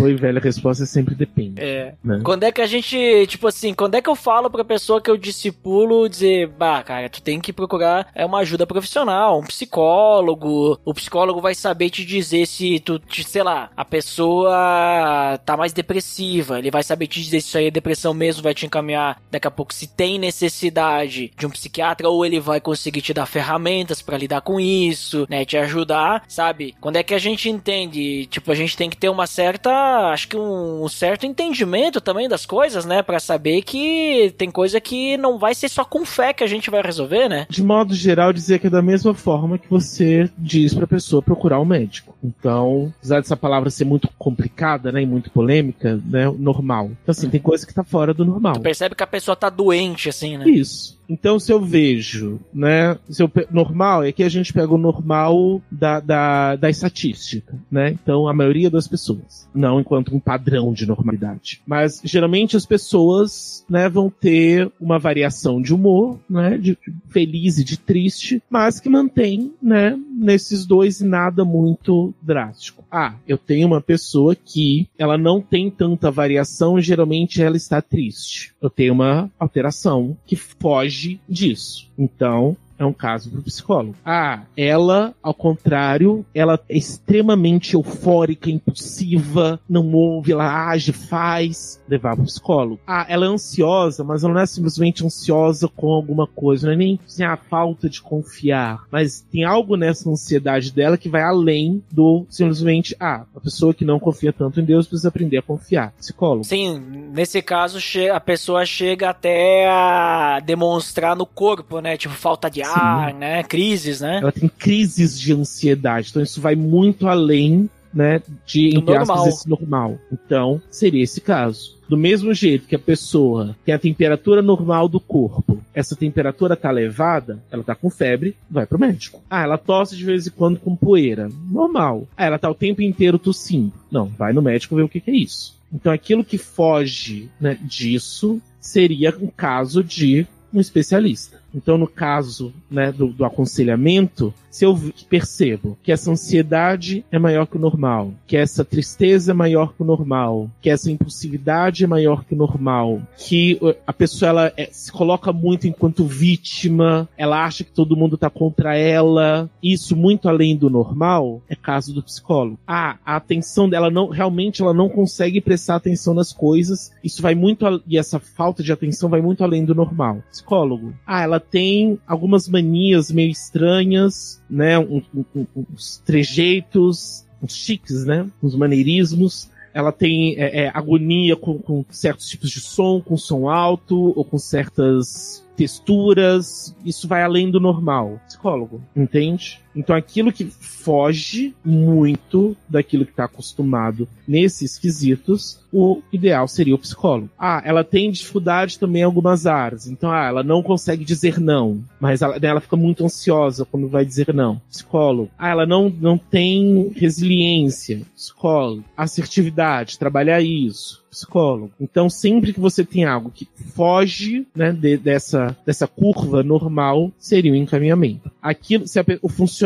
Boa 0.00 0.10
e 0.10 0.14
velha 0.14 0.40
resposta 0.40 0.84
é 0.84 0.86
sempre 0.86 1.14
depende. 1.14 1.60
É. 1.60 1.94
Né? 2.02 2.20
Quando 2.24 2.44
é 2.44 2.50
que 2.50 2.62
a 2.62 2.66
gente, 2.66 3.26
tipo 3.26 3.46
assim, 3.46 3.74
quando 3.74 3.96
é 3.96 4.00
que 4.00 4.08
eu 4.08 4.16
falo 4.16 4.48
pra 4.48 4.64
pessoa 4.64 5.00
que 5.00 5.10
eu 5.10 5.16
discipulo 5.16 6.08
dizer, 6.08 6.48
bah, 6.48 6.82
cara, 6.82 7.10
tu 7.10 7.20
tem 7.20 7.38
que 7.38 7.52
procurar 7.52 8.08
é, 8.14 8.24
uma 8.24 8.38
ajuda 8.38 8.66
profissional, 8.66 9.38
um 9.38 9.44
psicólogo. 9.44 10.80
O 10.84 10.94
psicólogo 10.94 11.40
vai 11.40 11.54
saber 11.54 11.90
te 11.90 12.02
dizer 12.04 12.46
se 12.46 12.80
tu, 12.80 12.98
sei 13.10 13.42
lá, 13.42 13.70
a 13.76 13.84
pessoa 13.84 15.38
tá 15.44 15.54
mais 15.54 15.74
depressiva. 15.74 16.58
Ele 16.58 16.70
vai 16.70 16.82
saber 16.82 17.06
te 17.06 17.22
dizer 17.22 17.42
se 17.42 17.48
isso 17.48 17.58
aí 17.58 17.66
é 17.66 17.70
depressão 17.70 18.14
mesmo, 18.14 18.42
vai 18.42 18.54
te 18.54 18.64
encaminhar 18.64 19.20
daqui 19.30 19.46
a 19.46 19.50
pouco 19.50 19.74
se 19.74 19.86
tem 19.86 20.18
necessidade 20.18 21.30
de 21.36 21.46
um 21.46 21.50
psiquiatra 21.50 22.08
ou 22.08 22.24
ele 22.24 22.40
vai 22.40 22.60
conseguir 22.60 23.02
te 23.02 23.12
dar 23.12 23.26
ferramentas 23.26 24.00
para 24.00 24.16
lidar 24.16 24.40
com 24.40 24.58
isso, 24.58 25.26
né, 25.28 25.44
te 25.44 25.58
ajudar, 25.58 26.22
sabe? 26.26 26.74
Quando 26.80 26.96
é 26.96 27.02
que 27.02 27.12
a 27.12 27.18
gente 27.18 27.50
entende, 27.50 28.26
tipo, 28.26 28.50
a 28.50 28.54
gente 28.54 28.76
tem 28.76 28.88
que 28.88 28.96
ter 28.96 29.08
uma 29.08 29.26
certa 29.26 29.89
uma, 29.90 30.12
acho 30.12 30.28
que 30.28 30.36
um, 30.36 30.88
certo 30.88 31.26
entendimento 31.26 32.00
também 32.00 32.28
das 32.28 32.46
coisas, 32.46 32.84
né? 32.84 33.02
Para 33.02 33.18
saber 33.20 33.62
que 33.62 34.32
tem 34.38 34.50
coisa 34.50 34.80
que 34.80 35.16
não 35.16 35.38
vai 35.38 35.54
ser 35.54 35.68
só 35.68 35.84
com 35.84 36.04
fé 36.04 36.32
que 36.32 36.44
a 36.44 36.46
gente 36.46 36.70
vai 36.70 36.82
resolver, 36.82 37.28
né? 37.28 37.46
De 37.48 37.62
modo 37.62 37.94
geral, 37.94 38.32
dizer 38.32 38.58
que 38.58 38.68
é 38.68 38.70
da 38.70 38.82
mesma 38.82 39.14
forma 39.14 39.58
que 39.58 39.68
você 39.68 40.30
diz 40.38 40.74
pra 40.74 40.86
pessoa 40.86 41.22
procurar 41.22 41.60
um 41.60 41.64
médico. 41.64 42.16
Então, 42.22 42.92
apesar 42.98 43.20
dessa 43.20 43.36
palavra 43.36 43.70
ser 43.70 43.84
muito 43.84 44.08
complicada, 44.18 44.92
né, 44.92 45.02
e 45.02 45.06
muito 45.06 45.30
polêmica, 45.30 46.00
né, 46.04 46.30
normal. 46.38 46.90
Então, 47.02 47.12
assim, 47.12 47.30
tem 47.30 47.40
coisa 47.40 47.66
que 47.66 47.74
tá 47.74 47.82
fora 47.82 48.14
do 48.14 48.24
normal. 48.24 48.54
Tu 48.54 48.60
percebe 48.60 48.94
que 48.94 49.02
a 49.02 49.06
pessoa 49.06 49.36
tá 49.36 49.48
doente, 49.48 50.08
assim, 50.08 50.36
né? 50.36 50.48
Isso. 50.48 50.99
Então, 51.10 51.40
se 51.40 51.52
eu 51.52 51.60
vejo, 51.60 52.38
né, 52.54 52.96
se 53.08 53.20
eu, 53.20 53.30
normal, 53.50 54.04
é 54.04 54.12
que 54.12 54.22
a 54.22 54.28
gente 54.28 54.52
pega 54.52 54.72
o 54.72 54.78
normal 54.78 55.60
da, 55.68 55.98
da, 55.98 56.54
da 56.54 56.70
estatística, 56.70 57.58
né? 57.68 57.90
Então, 57.90 58.28
a 58.28 58.32
maioria 58.32 58.70
das 58.70 58.86
pessoas, 58.86 59.48
não 59.52 59.80
enquanto 59.80 60.14
um 60.14 60.20
padrão 60.20 60.72
de 60.72 60.86
normalidade. 60.86 61.60
Mas, 61.66 62.00
geralmente, 62.04 62.56
as 62.56 62.64
pessoas, 62.64 63.64
né, 63.68 63.88
vão 63.88 64.08
ter 64.08 64.70
uma 64.80 65.00
variação 65.00 65.60
de 65.60 65.74
humor, 65.74 66.20
né, 66.30 66.56
de 66.56 66.78
feliz 67.08 67.58
e 67.58 67.64
de 67.64 67.76
triste, 67.76 68.40
mas 68.48 68.78
que 68.78 68.88
mantém, 68.88 69.52
né, 69.60 69.98
nesses 70.16 70.64
dois 70.64 71.00
nada 71.00 71.44
muito 71.44 72.14
drástico. 72.22 72.84
Ah, 72.88 73.14
eu 73.26 73.36
tenho 73.36 73.66
uma 73.66 73.80
pessoa 73.80 74.36
que 74.36 74.88
ela 74.96 75.18
não 75.18 75.40
tem 75.40 75.70
tanta 75.70 76.10
variação, 76.10 76.80
geralmente 76.80 77.42
ela 77.42 77.56
está 77.56 77.82
triste. 77.82 78.52
Eu 78.62 78.70
tenho 78.70 78.92
uma 78.92 79.28
alteração 79.38 80.16
que 80.24 80.36
foge 80.36 80.99
disso. 81.28 81.88
Então, 81.98 82.56
é 82.80 82.86
um 82.86 82.92
caso 82.92 83.30
pro 83.30 83.42
psicólogo. 83.42 83.94
Ah, 84.04 84.42
ela, 84.56 85.14
ao 85.22 85.34
contrário, 85.34 86.24
ela 86.34 86.58
é 86.68 86.76
extremamente 86.76 87.74
eufórica, 87.74 88.50
impulsiva, 88.50 89.60
não 89.68 89.92
ouve, 89.92 90.32
ela 90.32 90.68
age, 90.70 90.92
faz, 90.92 91.80
levar 91.86 92.16
pro 92.16 92.24
psicólogo. 92.24 92.80
Ah, 92.86 93.04
ela 93.08 93.26
é 93.26 93.28
ansiosa, 93.28 94.02
mas 94.02 94.24
ela 94.24 94.32
não 94.32 94.40
é 94.40 94.46
simplesmente 94.46 95.04
ansiosa 95.04 95.68
com 95.68 95.88
alguma 95.88 96.26
coisa, 96.26 96.66
não 96.66 96.74
é 96.74 96.76
nem 96.76 96.98
assim, 97.06 97.22
a 97.22 97.36
falta 97.36 97.88
de 97.88 98.00
confiar, 98.00 98.84
mas 98.90 99.20
tem 99.30 99.44
algo 99.44 99.76
nessa 99.76 100.08
ansiedade 100.08 100.72
dela 100.72 100.96
que 100.96 101.08
vai 101.08 101.22
além 101.22 101.82
do 101.92 102.24
simplesmente, 102.30 102.96
ah, 102.98 103.24
a 103.36 103.40
pessoa 103.40 103.74
que 103.74 103.84
não 103.84 104.00
confia 104.00 104.32
tanto 104.32 104.58
em 104.58 104.64
Deus 104.64 104.86
precisa 104.86 105.08
aprender 105.08 105.38
a 105.38 105.42
confiar. 105.42 105.92
Psicólogo. 105.98 106.44
Sim, 106.44 106.78
nesse 107.12 107.42
caso 107.42 107.78
a 108.14 108.20
pessoa 108.20 108.64
chega 108.64 109.10
até 109.10 109.68
a 109.68 110.40
demonstrar 110.40 111.14
no 111.14 111.26
corpo, 111.26 111.80
né? 111.80 111.96
Tipo, 111.96 112.14
falta 112.14 112.48
de 112.48 112.62
ar, 112.78 113.14
né? 113.14 113.42
Crises, 113.42 114.00
né? 114.00 114.18
Ela 114.18 114.32
tem 114.32 114.48
crises 114.48 115.18
de 115.18 115.32
ansiedade. 115.32 116.08
Então 116.10 116.22
isso 116.22 116.40
vai 116.40 116.54
muito 116.54 117.08
além, 117.08 117.68
né? 117.92 118.22
De, 118.46 118.76
entre 118.76 118.96
aspas, 118.96 119.26
esse 119.26 119.48
normal. 119.48 119.98
Então, 120.12 120.60
seria 120.70 121.02
esse 121.02 121.20
caso. 121.20 121.78
Do 121.88 121.96
mesmo 121.96 122.32
jeito 122.32 122.68
que 122.68 122.76
a 122.76 122.78
pessoa 122.78 123.56
tem 123.64 123.74
a 123.74 123.78
temperatura 123.78 124.40
normal 124.40 124.88
do 124.88 125.00
corpo, 125.00 125.58
essa 125.74 125.96
temperatura 125.96 126.54
tá 126.54 126.70
elevada, 126.70 127.42
ela 127.50 127.64
tá 127.64 127.74
com 127.74 127.90
febre, 127.90 128.36
vai 128.48 128.64
pro 128.64 128.78
médico. 128.78 129.20
Ah, 129.28 129.42
ela 129.42 129.58
tosse 129.58 129.96
de 129.96 130.04
vez 130.04 130.26
em 130.26 130.30
quando 130.30 130.60
com 130.60 130.76
poeira. 130.76 131.28
Normal. 131.50 132.06
Ah, 132.16 132.26
ela 132.26 132.38
tá 132.38 132.48
o 132.48 132.54
tempo 132.54 132.80
inteiro 132.80 133.18
tossindo. 133.18 133.72
Não, 133.90 134.06
vai 134.06 134.32
no 134.32 134.40
médico 134.40 134.76
ver 134.76 134.84
o 134.84 134.88
que, 134.88 135.00
que 135.00 135.10
é 135.10 135.16
isso. 135.16 135.58
Então 135.72 135.92
aquilo 135.92 136.24
que 136.24 136.38
foge 136.38 137.28
né, 137.40 137.58
disso 137.60 138.40
seria 138.60 139.16
um 139.20 139.26
caso 139.26 139.82
de 139.82 140.26
um 140.52 140.60
especialista. 140.60 141.39
Então, 141.54 141.76
no 141.76 141.86
caso 141.86 142.52
né, 142.70 142.92
do, 142.92 143.08
do, 143.08 143.24
aconselhamento, 143.24 144.32
se 144.50 144.64
eu 144.64 144.78
percebo 145.08 145.76
que 145.82 145.92
essa 145.92 146.10
ansiedade 146.10 147.04
é 147.10 147.18
maior 147.18 147.46
que 147.46 147.56
o 147.56 147.60
normal, 147.60 148.12
que 148.26 148.36
essa 148.36 148.64
tristeza 148.64 149.30
é 149.30 149.34
maior 149.34 149.74
que 149.74 149.82
o 149.82 149.86
normal, 149.86 150.50
que 150.60 150.70
essa 150.70 150.90
impulsividade 150.90 151.84
é 151.84 151.86
maior 151.86 152.24
que 152.24 152.34
o 152.34 152.38
normal, 152.38 153.00
que 153.16 153.58
a 153.86 153.92
pessoa 153.92 154.28
ela 154.28 154.52
é, 154.56 154.68
se 154.72 154.90
coloca 154.90 155.32
muito 155.32 155.66
enquanto 155.66 156.04
vítima, 156.04 157.08
ela 157.16 157.44
acha 157.44 157.64
que 157.64 157.72
todo 157.72 157.96
mundo 157.96 158.14
está 158.14 158.28
contra 158.28 158.76
ela, 158.76 159.48
isso 159.62 159.96
muito 159.96 160.28
além 160.28 160.56
do 160.56 160.70
normal, 160.70 161.40
é 161.48 161.54
caso 161.54 161.94
do 161.94 162.02
psicólogo. 162.02 162.58
Ah, 162.66 162.96
a 163.04 163.16
atenção 163.16 163.68
dela 163.68 163.90
não 163.90 164.08
realmente 164.08 164.62
ela 164.62 164.74
não 164.74 164.88
consegue 164.88 165.40
prestar 165.40 165.76
atenção 165.76 166.14
nas 166.14 166.32
coisas, 166.32 166.92
isso 167.02 167.22
vai 167.22 167.34
muito 167.34 167.64
e 167.86 167.98
essa 167.98 168.18
falta 168.18 168.62
de 168.62 168.72
atenção 168.72 169.08
vai 169.08 169.20
muito 169.20 169.44
além 169.44 169.64
do 169.64 169.74
normal. 169.74 170.22
Psicólogo. 170.30 170.92
Ah, 171.06 171.22
ela 171.22 171.39
tem 171.40 171.98
algumas 172.06 172.48
manias 172.48 173.10
meio 173.10 173.30
estranhas, 173.30 174.42
né? 174.48 174.78
Um, 174.78 175.02
um, 175.34 175.46
uns 175.56 175.98
trejeitos, 176.04 177.26
uns 177.42 177.54
chiques, 177.54 178.04
né? 178.04 178.28
Uns 178.42 178.54
maneirismos. 178.54 179.50
Ela 179.72 179.92
tem 179.92 180.34
é, 180.36 180.64
é, 180.64 180.70
agonia 180.74 181.36
com, 181.36 181.58
com 181.58 181.84
certos 181.88 182.28
tipos 182.28 182.50
de 182.50 182.60
som, 182.60 183.00
com 183.00 183.16
som 183.16 183.48
alto, 183.48 184.12
ou 184.16 184.24
com 184.24 184.38
certas 184.38 185.44
texturas, 185.60 186.74
isso 186.86 187.06
vai 187.06 187.22
além 187.22 187.50
do 187.50 187.60
normal. 187.60 188.18
Psicólogo, 188.26 188.82
entende? 188.96 189.60
Então 189.74 189.94
aquilo 189.94 190.32
que 190.32 190.44
foge 190.44 191.54
muito 191.64 192.56
daquilo 192.68 193.04
que 193.04 193.12
está 193.12 193.24
acostumado 193.24 194.08
nesses 194.26 194.78
quesitos, 194.78 195.60
o 195.72 196.02
ideal 196.12 196.48
seria 196.48 196.74
o 196.74 196.78
psicólogo. 196.78 197.30
Ah, 197.38 197.62
ela 197.64 197.84
tem 197.84 198.10
dificuldade 198.10 198.78
também 198.78 199.02
em 199.02 199.04
algumas 199.04 199.46
áreas. 199.46 199.86
Então, 199.86 200.10
ah, 200.10 200.26
ela 200.26 200.42
não 200.42 200.62
consegue 200.62 201.04
dizer 201.04 201.38
não, 201.38 201.82
mas 202.00 202.22
ela, 202.22 202.36
ela 202.40 202.60
fica 202.60 202.76
muito 202.76 203.04
ansiosa 203.04 203.64
quando 203.64 203.88
vai 203.88 204.04
dizer 204.04 204.32
não. 204.34 204.60
Psicólogo. 204.68 205.30
Ah, 205.38 205.50
ela 205.50 205.66
não, 205.66 205.88
não 205.88 206.18
tem 206.18 206.92
resiliência. 206.94 208.02
Psicólogo. 208.14 208.84
Assertividade, 208.96 209.98
trabalhar 209.98 210.40
isso 210.40 211.00
psicólogo. 211.10 211.72
Então, 211.80 212.08
sempre 212.08 212.52
que 212.52 212.60
você 212.60 212.84
tem 212.84 213.04
algo 213.04 213.30
que 213.30 213.46
foge 213.74 214.46
né, 214.54 214.72
de, 214.72 214.96
dessa, 214.96 215.56
dessa 215.66 215.86
curva 215.86 216.42
normal, 216.42 217.10
seria 217.18 217.52
um 217.52 217.56
encaminhamento. 217.56 218.30
Aquilo, 218.40 218.86
se 218.86 219.00
a, 219.00 219.04
o 219.20 219.28
funcionamento 219.28 219.59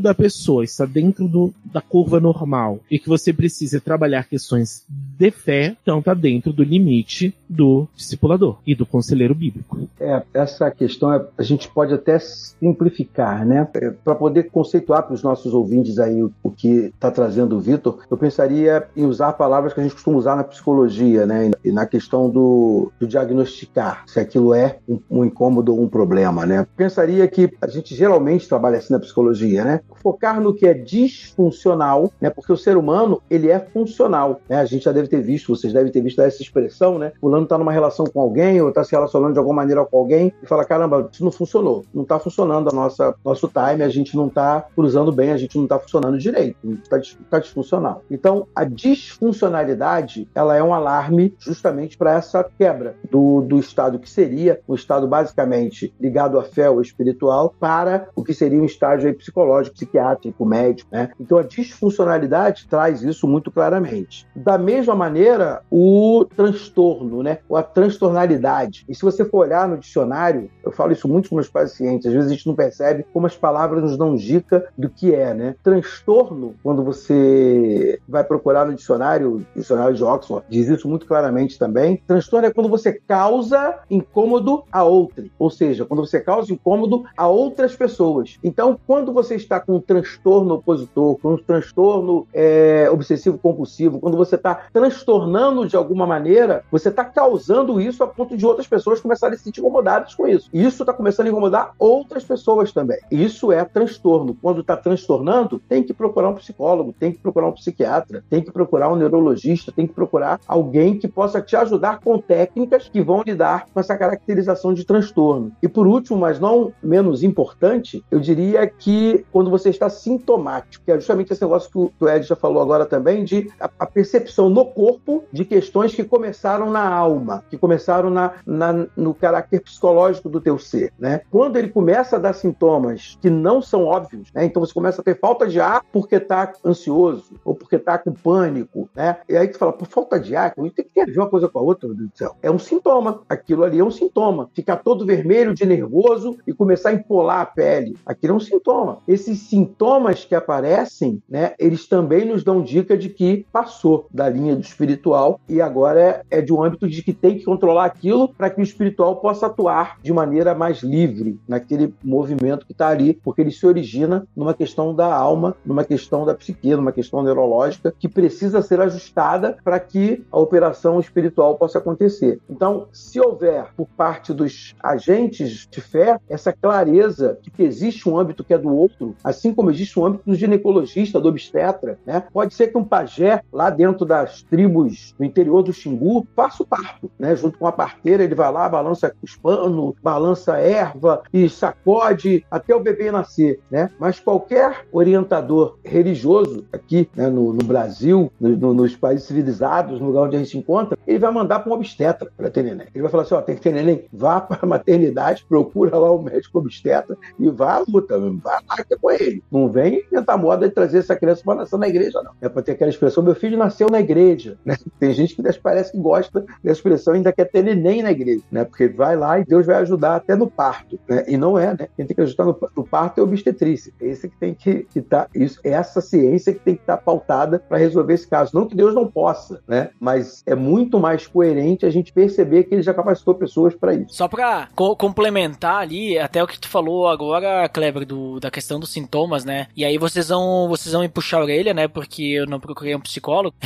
da 0.00 0.14
pessoa 0.14 0.64
está 0.64 0.84
dentro 0.84 1.26
do, 1.28 1.52
da 1.64 1.80
curva 1.80 2.20
normal 2.20 2.80
e 2.90 2.98
que 2.98 3.08
você 3.08 3.32
precisa 3.32 3.80
trabalhar 3.80 4.28
questões 4.28 4.84
de 4.88 5.30
fé, 5.30 5.76
então 5.82 5.98
está 5.98 6.14
dentro 6.14 6.52
do 6.52 6.62
limite 6.62 7.34
do 7.48 7.86
discipulador 7.94 8.58
e 8.66 8.74
do 8.74 8.84
conselheiro 8.84 9.34
bíblico. 9.34 9.88
É, 10.00 10.22
essa 10.32 10.70
questão 10.70 11.12
é, 11.12 11.24
a 11.38 11.42
gente 11.42 11.68
pode 11.68 11.94
até 11.94 12.18
simplificar, 12.18 13.46
né? 13.46 13.66
É, 13.74 13.90
Para 13.90 14.14
poder 14.14 14.44
conceituar 14.50 15.04
para 15.04 15.14
os 15.14 15.22
nossos 15.22 15.54
ouvintes 15.54 15.98
aí 15.98 16.22
o, 16.22 16.32
o 16.42 16.50
que 16.50 16.92
está 16.94 17.10
trazendo 17.10 17.56
o 17.56 17.60
Vitor, 17.60 18.00
eu 18.10 18.16
pensaria 18.16 18.86
em 18.96 19.04
usar 19.04 19.32
palavras 19.34 19.72
que 19.72 19.80
a 19.80 19.82
gente 19.82 19.94
costuma 19.94 20.18
usar 20.18 20.36
na 20.36 20.44
psicologia, 20.44 21.26
né? 21.26 21.50
E 21.64 21.70
na 21.70 21.86
questão 21.86 22.28
do, 22.28 22.92
do 22.98 23.06
diagnosticar 23.06 24.04
se 24.06 24.18
aquilo 24.18 24.54
é 24.54 24.78
um, 24.88 24.98
um, 25.10 25.24
incômodo 25.24 25.72
ou 25.72 25.82
um 25.82 25.88
problema, 25.88 26.44
né? 26.44 26.66
Pensaria 26.76 27.26
que 27.28 27.50
a 27.60 27.68
gente 27.68 27.94
geralmente 27.94 28.48
trabalha 28.48 28.78
assim 28.78 28.92
na 28.92 28.98
psicologia, 28.98 29.23
né? 29.64 29.80
Focar 30.02 30.40
no 30.40 30.54
que 30.54 30.66
é 30.66 30.74
disfuncional, 30.74 32.10
né? 32.20 32.30
Porque 32.30 32.52
o 32.52 32.56
ser 32.56 32.76
humano, 32.76 33.22
ele 33.30 33.50
é 33.50 33.58
funcional, 33.58 34.40
né? 34.48 34.56
A 34.56 34.64
gente 34.64 34.84
já 34.84 34.92
deve 34.92 35.08
ter 35.08 35.20
visto, 35.20 35.54
vocês 35.54 35.72
devem 35.72 35.90
ter 35.90 36.00
visto 36.00 36.20
essa 36.20 36.42
expressão, 36.42 36.98
né? 36.98 37.12
Fulano 37.20 37.46
tá 37.46 37.58
numa 37.58 37.72
relação 37.72 38.06
com 38.06 38.20
alguém 38.20 38.60
ou 38.60 38.72
tá 38.72 38.84
se 38.84 38.92
relacionando 38.92 39.32
de 39.32 39.38
alguma 39.38 39.56
maneira 39.56 39.84
com 39.84 39.98
alguém 39.98 40.32
e 40.42 40.46
fala, 40.46 40.64
caramba, 40.64 41.08
isso 41.12 41.24
não 41.24 41.32
funcionou. 41.32 41.84
Não 41.94 42.04
tá 42.04 42.18
funcionando 42.18 42.68
a 42.68 42.72
nossa, 42.72 43.14
nosso 43.24 43.48
time, 43.48 43.82
a 43.82 43.88
gente 43.88 44.16
não 44.16 44.28
tá 44.28 44.66
cruzando 44.74 45.12
bem, 45.12 45.32
a 45.32 45.36
gente 45.36 45.58
não 45.58 45.66
tá 45.66 45.78
funcionando 45.78 46.18
direito. 46.18 46.56
Tá, 46.88 47.00
tá 47.30 47.38
disfuncional. 47.38 48.02
Então, 48.10 48.46
a 48.54 48.64
disfuncionalidade, 48.64 50.28
ela 50.34 50.56
é 50.56 50.62
um 50.62 50.74
alarme 50.74 51.34
justamente 51.38 51.96
para 51.96 52.14
essa 52.14 52.44
quebra 52.44 52.96
do, 53.10 53.40
do 53.42 53.58
estado 53.58 53.98
que 53.98 54.10
seria 54.10 54.60
um 54.68 54.74
estado 54.74 55.06
basicamente 55.06 55.92
ligado 56.00 56.38
à 56.38 56.42
fé 56.42 56.68
ou 56.68 56.80
espiritual 56.80 57.54
para 57.58 58.08
o 58.14 58.22
que 58.22 58.34
seria 58.34 58.60
um 58.60 58.64
estágio 58.64 59.08
aí 59.14 59.16
psicológico, 59.16 59.76
psiquiátrico, 59.76 60.44
médico. 60.44 60.88
Né? 60.92 61.10
Então 61.18 61.38
a 61.38 61.42
disfuncionalidade 61.42 62.66
traz 62.68 63.02
isso 63.02 63.26
muito 63.26 63.50
claramente. 63.50 64.26
Da 64.34 64.58
mesma 64.58 64.94
maneira, 64.94 65.62
o 65.70 66.26
transtorno, 66.36 67.22
né? 67.22 67.38
ou 67.48 67.56
a 67.56 67.62
transtornalidade. 67.62 68.84
E 68.88 68.94
se 68.94 69.02
você 69.02 69.24
for 69.24 69.38
olhar 69.38 69.68
no 69.68 69.78
dicionário, 69.78 70.50
eu 70.62 70.72
falo 70.72 70.92
isso 70.92 71.08
muito 71.08 71.28
com 71.28 71.36
meus 71.36 71.48
pacientes, 71.48 72.06
às 72.06 72.12
vezes 72.12 72.30
a 72.30 72.34
gente 72.34 72.46
não 72.46 72.54
percebe 72.54 73.06
como 73.12 73.26
as 73.26 73.36
palavras 73.36 73.82
nos 73.82 73.96
dão 73.96 74.16
dica 74.16 74.66
do 74.76 74.88
que 74.88 75.14
é. 75.14 75.32
Né? 75.32 75.54
Transtorno, 75.62 76.54
quando 76.62 76.82
você 76.82 78.00
vai 78.08 78.24
procurar 78.24 78.66
no 78.66 78.74
dicionário, 78.74 79.46
dicionário 79.54 79.94
de 79.94 80.02
Oxford, 80.02 80.44
diz 80.48 80.68
isso 80.68 80.88
muito 80.88 81.06
claramente 81.06 81.58
também. 81.58 82.02
Transtorno 82.06 82.46
é 82.46 82.52
quando 82.52 82.68
você 82.68 82.92
causa 82.92 83.78
incômodo 83.90 84.64
a 84.72 84.82
outra, 84.84 85.24
ou 85.38 85.50
seja, 85.50 85.84
quando 85.84 86.04
você 86.04 86.20
causa 86.20 86.52
incômodo 86.52 87.04
a 87.16 87.28
outras 87.28 87.76
pessoas. 87.76 88.38
Então, 88.42 88.78
quando 88.86 89.03
você 89.12 89.34
está 89.34 89.60
com 89.60 89.76
um 89.76 89.80
transtorno 89.80 90.54
opositor, 90.54 91.18
com 91.18 91.34
um 91.34 91.36
transtorno 91.36 92.26
é, 92.32 92.88
obsessivo 92.90 93.38
compulsivo, 93.38 94.00
quando 94.00 94.16
você 94.16 94.36
está 94.36 94.66
transtornando 94.72 95.66
de 95.66 95.76
alguma 95.76 96.06
maneira, 96.06 96.64
você 96.70 96.88
está 96.88 97.04
causando 97.04 97.80
isso 97.80 98.02
a 98.02 98.06
ponto 98.06 98.36
de 98.36 98.46
outras 98.46 98.66
pessoas 98.66 99.00
começarem 99.00 99.34
a 99.34 99.38
se 99.38 99.44
sentir 99.44 99.60
incomodadas 99.60 100.14
com 100.14 100.26
isso. 100.26 100.48
E 100.52 100.64
isso 100.64 100.82
está 100.82 100.92
começando 100.92 101.26
a 101.26 101.30
incomodar 101.30 101.72
outras 101.78 102.24
pessoas 102.24 102.72
também. 102.72 102.98
Isso 103.10 103.52
é 103.52 103.64
transtorno. 103.64 104.36
Quando 104.40 104.60
está 104.60 104.76
transtornando, 104.76 105.60
tem 105.68 105.82
que 105.82 105.92
procurar 105.92 106.30
um 106.30 106.34
psicólogo, 106.34 106.92
tem 106.92 107.12
que 107.12 107.18
procurar 107.18 107.48
um 107.48 107.52
psiquiatra, 107.52 108.24
tem 108.28 108.42
que 108.42 108.52
procurar 108.52 108.92
um 108.92 108.96
neurologista, 108.96 109.72
tem 109.72 109.86
que 109.86 109.92
procurar 109.92 110.40
alguém 110.46 110.98
que 110.98 111.08
possa 111.08 111.40
te 111.40 111.56
ajudar 111.56 112.00
com 112.00 112.18
técnicas 112.18 112.88
que 112.88 113.00
vão 113.00 113.22
lidar 113.24 113.66
com 113.72 113.80
essa 113.80 113.96
caracterização 113.96 114.72
de 114.72 114.84
transtorno. 114.84 115.52
E 115.62 115.68
por 115.68 115.86
último, 115.86 116.18
mas 116.18 116.38
não 116.38 116.72
menos 116.82 117.22
importante, 117.22 118.04
eu 118.10 118.20
diria 118.20 118.66
que 118.66 118.93
quando 119.32 119.50
você 119.50 119.70
está 119.70 119.88
sintomático, 119.88 120.84
que 120.84 120.92
é 120.92 120.94
justamente 120.94 121.32
esse 121.32 121.42
negócio 121.42 121.70
que 121.70 122.04
o 122.04 122.08
Ed 122.08 122.26
já 122.26 122.36
falou 122.36 122.62
agora 122.62 122.86
também, 122.86 123.24
de 123.24 123.50
a, 123.60 123.70
a 123.78 123.86
percepção 123.86 124.48
no 124.48 124.66
corpo 124.66 125.24
de 125.32 125.44
questões 125.44 125.94
que 125.94 126.04
começaram 126.04 126.70
na 126.70 126.86
alma, 126.88 127.44
que 127.48 127.56
começaram 127.56 128.10
na, 128.10 128.32
na, 128.46 128.86
no 128.96 129.14
caráter 129.14 129.60
psicológico 129.60 130.28
do 130.28 130.40
teu 130.40 130.58
ser. 130.58 130.92
Né? 130.98 131.20
Quando 131.30 131.56
ele 131.56 131.68
começa 131.68 132.16
a 132.16 132.18
dar 132.18 132.32
sintomas 132.32 133.18
que 133.20 133.30
não 133.30 133.62
são 133.62 133.84
óbvios, 133.84 134.28
né? 134.34 134.44
então 134.44 134.64
você 134.64 134.72
começa 134.72 135.00
a 135.00 135.04
ter 135.04 135.18
falta 135.18 135.46
de 135.46 135.60
ar 135.60 135.82
porque 135.92 136.16
está 136.16 136.52
ansioso 136.64 137.34
ou 137.44 137.54
porque 137.54 137.76
está 137.76 137.98
com 137.98 138.12
pânico, 138.12 138.88
né? 138.94 139.18
e 139.28 139.36
aí 139.36 139.48
tu 139.48 139.58
fala, 139.58 139.72
por 139.72 139.86
falta 139.86 140.18
de 140.18 140.34
ar, 140.36 140.54
tem 140.54 140.70
que 140.70 140.82
ter 140.84 141.02
a 141.02 141.06
ver 141.06 141.18
uma 141.18 141.28
coisa 141.28 141.48
com 141.48 141.58
a 141.58 141.62
outra, 141.62 141.88
meu 141.88 141.96
Deus 141.96 142.10
do 142.10 142.18
céu. 142.18 142.36
É 142.42 142.50
um 142.50 142.58
sintoma, 142.58 143.22
aquilo 143.28 143.64
ali 143.64 143.78
é 143.78 143.84
um 143.84 143.90
sintoma. 143.90 144.50
Ficar 144.54 144.76
todo 144.76 145.06
vermelho 145.06 145.54
de 145.54 145.64
nervoso 145.64 146.36
e 146.46 146.52
começar 146.52 146.90
a 146.90 146.94
empolar 146.94 147.40
a 147.40 147.46
pele, 147.46 147.96
aquilo 148.04 148.34
é 148.34 148.36
um 148.36 148.40
sintoma. 148.40 148.83
Esses 149.06 149.40
sintomas 149.40 150.24
que 150.24 150.34
aparecem, 150.34 151.22
né, 151.28 151.54
eles 151.58 151.86
também 151.88 152.24
nos 152.24 152.42
dão 152.44 152.62
dica 152.62 152.96
de 152.96 153.08
que 153.08 153.46
passou 153.52 154.06
da 154.10 154.28
linha 154.28 154.56
do 154.56 154.62
espiritual 154.62 155.40
e 155.48 155.60
agora 155.60 156.00
é, 156.00 156.22
é 156.38 156.40
de 156.40 156.52
um 156.52 156.62
âmbito 156.62 156.88
de 156.88 157.02
que 157.02 157.12
tem 157.12 157.38
que 157.38 157.44
controlar 157.44 157.84
aquilo 157.84 158.28
para 158.28 158.50
que 158.50 158.60
o 158.60 158.62
espiritual 158.62 159.16
possa 159.16 159.46
atuar 159.46 159.98
de 160.02 160.12
maneira 160.12 160.54
mais 160.54 160.82
livre 160.82 161.38
naquele 161.46 161.94
movimento 162.02 162.66
que 162.66 162.72
está 162.72 162.88
ali, 162.88 163.18
porque 163.22 163.40
ele 163.40 163.50
se 163.50 163.66
origina 163.66 164.26
numa 164.36 164.54
questão 164.54 164.94
da 164.94 165.12
alma, 165.14 165.56
numa 165.64 165.84
questão 165.84 166.24
da 166.24 166.34
psique, 166.34 166.74
numa 166.74 166.92
questão 166.92 167.22
neurológica 167.22 167.94
que 167.98 168.08
precisa 168.08 168.62
ser 168.62 168.80
ajustada 168.80 169.56
para 169.64 169.78
que 169.80 170.24
a 170.30 170.38
operação 170.38 171.00
espiritual 171.00 171.56
possa 171.56 171.78
acontecer. 171.78 172.40
Então, 172.48 172.88
se 172.92 173.20
houver 173.20 173.68
por 173.76 173.86
parte 173.86 174.32
dos 174.32 174.74
agentes 174.82 175.66
de 175.70 175.80
fé 175.80 176.18
essa 176.28 176.52
clareza 176.52 177.38
de 177.40 177.50
que 177.50 177.62
existe 177.62 178.08
um 178.08 178.18
âmbito 178.18 178.44
que 178.44 178.54
é 178.54 178.58
do 178.58 178.73
outro, 178.74 179.14
assim 179.22 179.54
como 179.54 179.70
existe 179.70 179.98
um 179.98 180.06
âmbito 180.06 180.24
do 180.26 180.34
ginecologista, 180.34 181.20
do 181.20 181.28
obstetra, 181.28 181.98
né? 182.06 182.24
Pode 182.32 182.54
ser 182.54 182.68
que 182.68 182.78
um 182.78 182.84
pajé 182.84 183.42
lá 183.52 183.70
dentro 183.70 184.04
das 184.04 184.42
tribos 184.42 185.14
no 185.18 185.24
interior 185.24 185.62
do 185.62 185.72
Xingu 185.72 186.26
faça 186.34 186.62
o 186.62 186.66
parto, 186.66 187.10
né? 187.18 187.34
Junto 187.36 187.58
com 187.58 187.66
a 187.66 187.72
parteira, 187.72 188.22
ele 188.22 188.34
vai 188.34 188.50
lá, 188.50 188.68
balança 188.68 189.14
os 189.22 189.36
panos, 189.36 189.94
balança 190.02 190.56
erva 190.58 191.22
e 191.32 191.48
sacode 191.48 192.44
até 192.50 192.74
o 192.74 192.80
bebê 192.80 193.10
nascer, 193.10 193.60
né? 193.70 193.90
Mas 193.98 194.20
qualquer 194.20 194.86
orientador 194.92 195.78
religioso 195.84 196.64
aqui 196.72 197.08
né, 197.14 197.28
no, 197.28 197.52
no 197.52 197.64
Brasil, 197.64 198.32
no, 198.40 198.48
no, 198.56 198.74
nos 198.74 198.96
países 198.96 199.26
civilizados, 199.26 200.00
no 200.00 200.06
lugar 200.06 200.22
onde 200.22 200.36
a 200.36 200.38
gente 200.38 200.50
se 200.50 200.58
encontra, 200.58 200.98
ele 201.06 201.18
vai 201.18 201.32
mandar 201.32 201.60
para 201.60 201.70
um 201.70 201.74
obstetra 201.74 202.30
para 202.36 202.50
ter 202.50 202.62
neném. 202.62 202.86
Ele 202.94 203.02
vai 203.02 203.10
falar 203.10 203.22
assim: 203.24 203.34
ó, 203.34 203.42
tem 203.42 203.54
que 203.54 203.62
ter 203.62 203.72
neném, 203.72 204.04
vá 204.12 204.40
para 204.40 204.58
a 204.62 204.66
maternidade, 204.66 205.44
procura 205.48 205.96
lá 205.96 206.10
o 206.10 206.22
médico 206.22 206.58
obstetra 206.58 207.16
e 207.38 207.48
vá 207.48 207.76
à 207.76 207.84
luta, 207.86 208.18
vá 208.42 208.60
é 208.78 208.96
com 208.96 209.10
ele. 209.10 209.42
Não 209.50 209.68
vem 209.68 210.04
inventar 210.10 210.38
moda 210.38 210.68
de 210.68 210.74
trazer 210.74 210.98
essa 210.98 211.16
criança 211.16 211.42
para 211.44 211.56
nascer 211.56 211.78
na 211.78 211.88
igreja, 211.88 212.22
não. 212.22 212.32
É 212.40 212.48
para 212.48 212.62
ter 212.62 212.72
aquela 212.72 212.90
expressão: 212.90 213.22
meu 213.22 213.34
filho 213.34 213.58
nasceu 213.58 213.88
na 213.88 214.00
igreja. 214.00 214.58
Né? 214.64 214.76
Tem 214.98 215.12
gente 215.12 215.34
que 215.34 215.42
parece 215.60 215.92
que 215.92 215.98
gosta 215.98 216.40
dessa 216.62 216.78
expressão 216.78 217.14
ainda 217.14 217.32
quer 217.32 217.44
ter 217.44 217.62
neném 217.62 218.02
na 218.02 218.10
igreja, 218.10 218.42
né? 218.50 218.64
Porque 218.64 218.88
vai 218.88 219.16
lá 219.16 219.38
e 219.38 219.44
Deus 219.44 219.66
vai 219.66 219.76
ajudar 219.76 220.16
até 220.16 220.34
no 220.34 220.50
parto, 220.50 220.98
né? 221.08 221.24
E 221.26 221.36
não 221.36 221.58
é, 221.58 221.68
né? 221.68 221.88
Quem 221.96 222.06
tem 222.06 222.14
que 222.14 222.22
ajudar 222.22 222.44
no, 222.44 222.58
no 222.76 222.84
parto 222.84 223.20
é 223.20 223.22
obstetrícia. 223.22 223.92
Esse 224.00 224.28
que 224.28 224.36
tem 224.36 224.54
que 224.54 224.86
estar, 224.94 225.24
tá, 225.24 225.30
isso, 225.34 225.60
é 225.64 225.70
essa 225.70 226.00
ciência 226.00 226.52
que 226.52 226.60
tem 226.60 226.74
que 226.74 226.82
estar 226.82 226.96
tá 226.96 227.02
pautada 227.02 227.58
para 227.58 227.78
resolver 227.78 228.14
esse 228.14 228.28
caso. 228.28 228.52
Não 228.54 228.66
que 228.66 228.76
Deus 228.76 228.94
não 228.94 229.10
possa, 229.10 229.62
né? 229.66 229.90
Mas 230.00 230.42
é 230.46 230.54
muito 230.54 230.98
mais 230.98 231.26
coerente 231.26 231.86
a 231.86 231.90
gente 231.90 232.12
perceber 232.12 232.64
que 232.64 232.74
ele 232.74 232.82
já 232.82 232.94
capacitou 232.94 233.34
pessoas 233.34 233.74
para 233.74 233.94
isso. 233.94 234.14
Só 234.14 234.28
para 234.28 234.68
co 234.74 234.96
complementar 234.96 235.82
ali, 235.82 236.18
até 236.18 236.42
o 236.42 236.46
que 236.46 236.58
tu 236.58 236.68
falou 236.68 237.08
agora, 237.08 237.68
Kleber, 237.68 238.06
do, 238.06 238.40
da 238.44 238.50
questão 238.50 238.78
dos 238.78 238.90
sintomas, 238.90 239.44
né? 239.44 239.68
E 239.74 239.84
aí 239.84 239.96
vocês 239.96 240.28
vão, 240.28 240.68
vocês 240.68 240.92
vão 240.92 241.00
me 241.00 241.08
puxar 241.08 241.38
a 241.38 241.44
orelha, 241.44 241.72
né? 241.72 241.88
Porque 241.88 242.22
eu 242.22 242.46
não 242.46 242.60
procurei 242.60 242.94
um 242.94 243.00
psicólogo. 243.00 243.56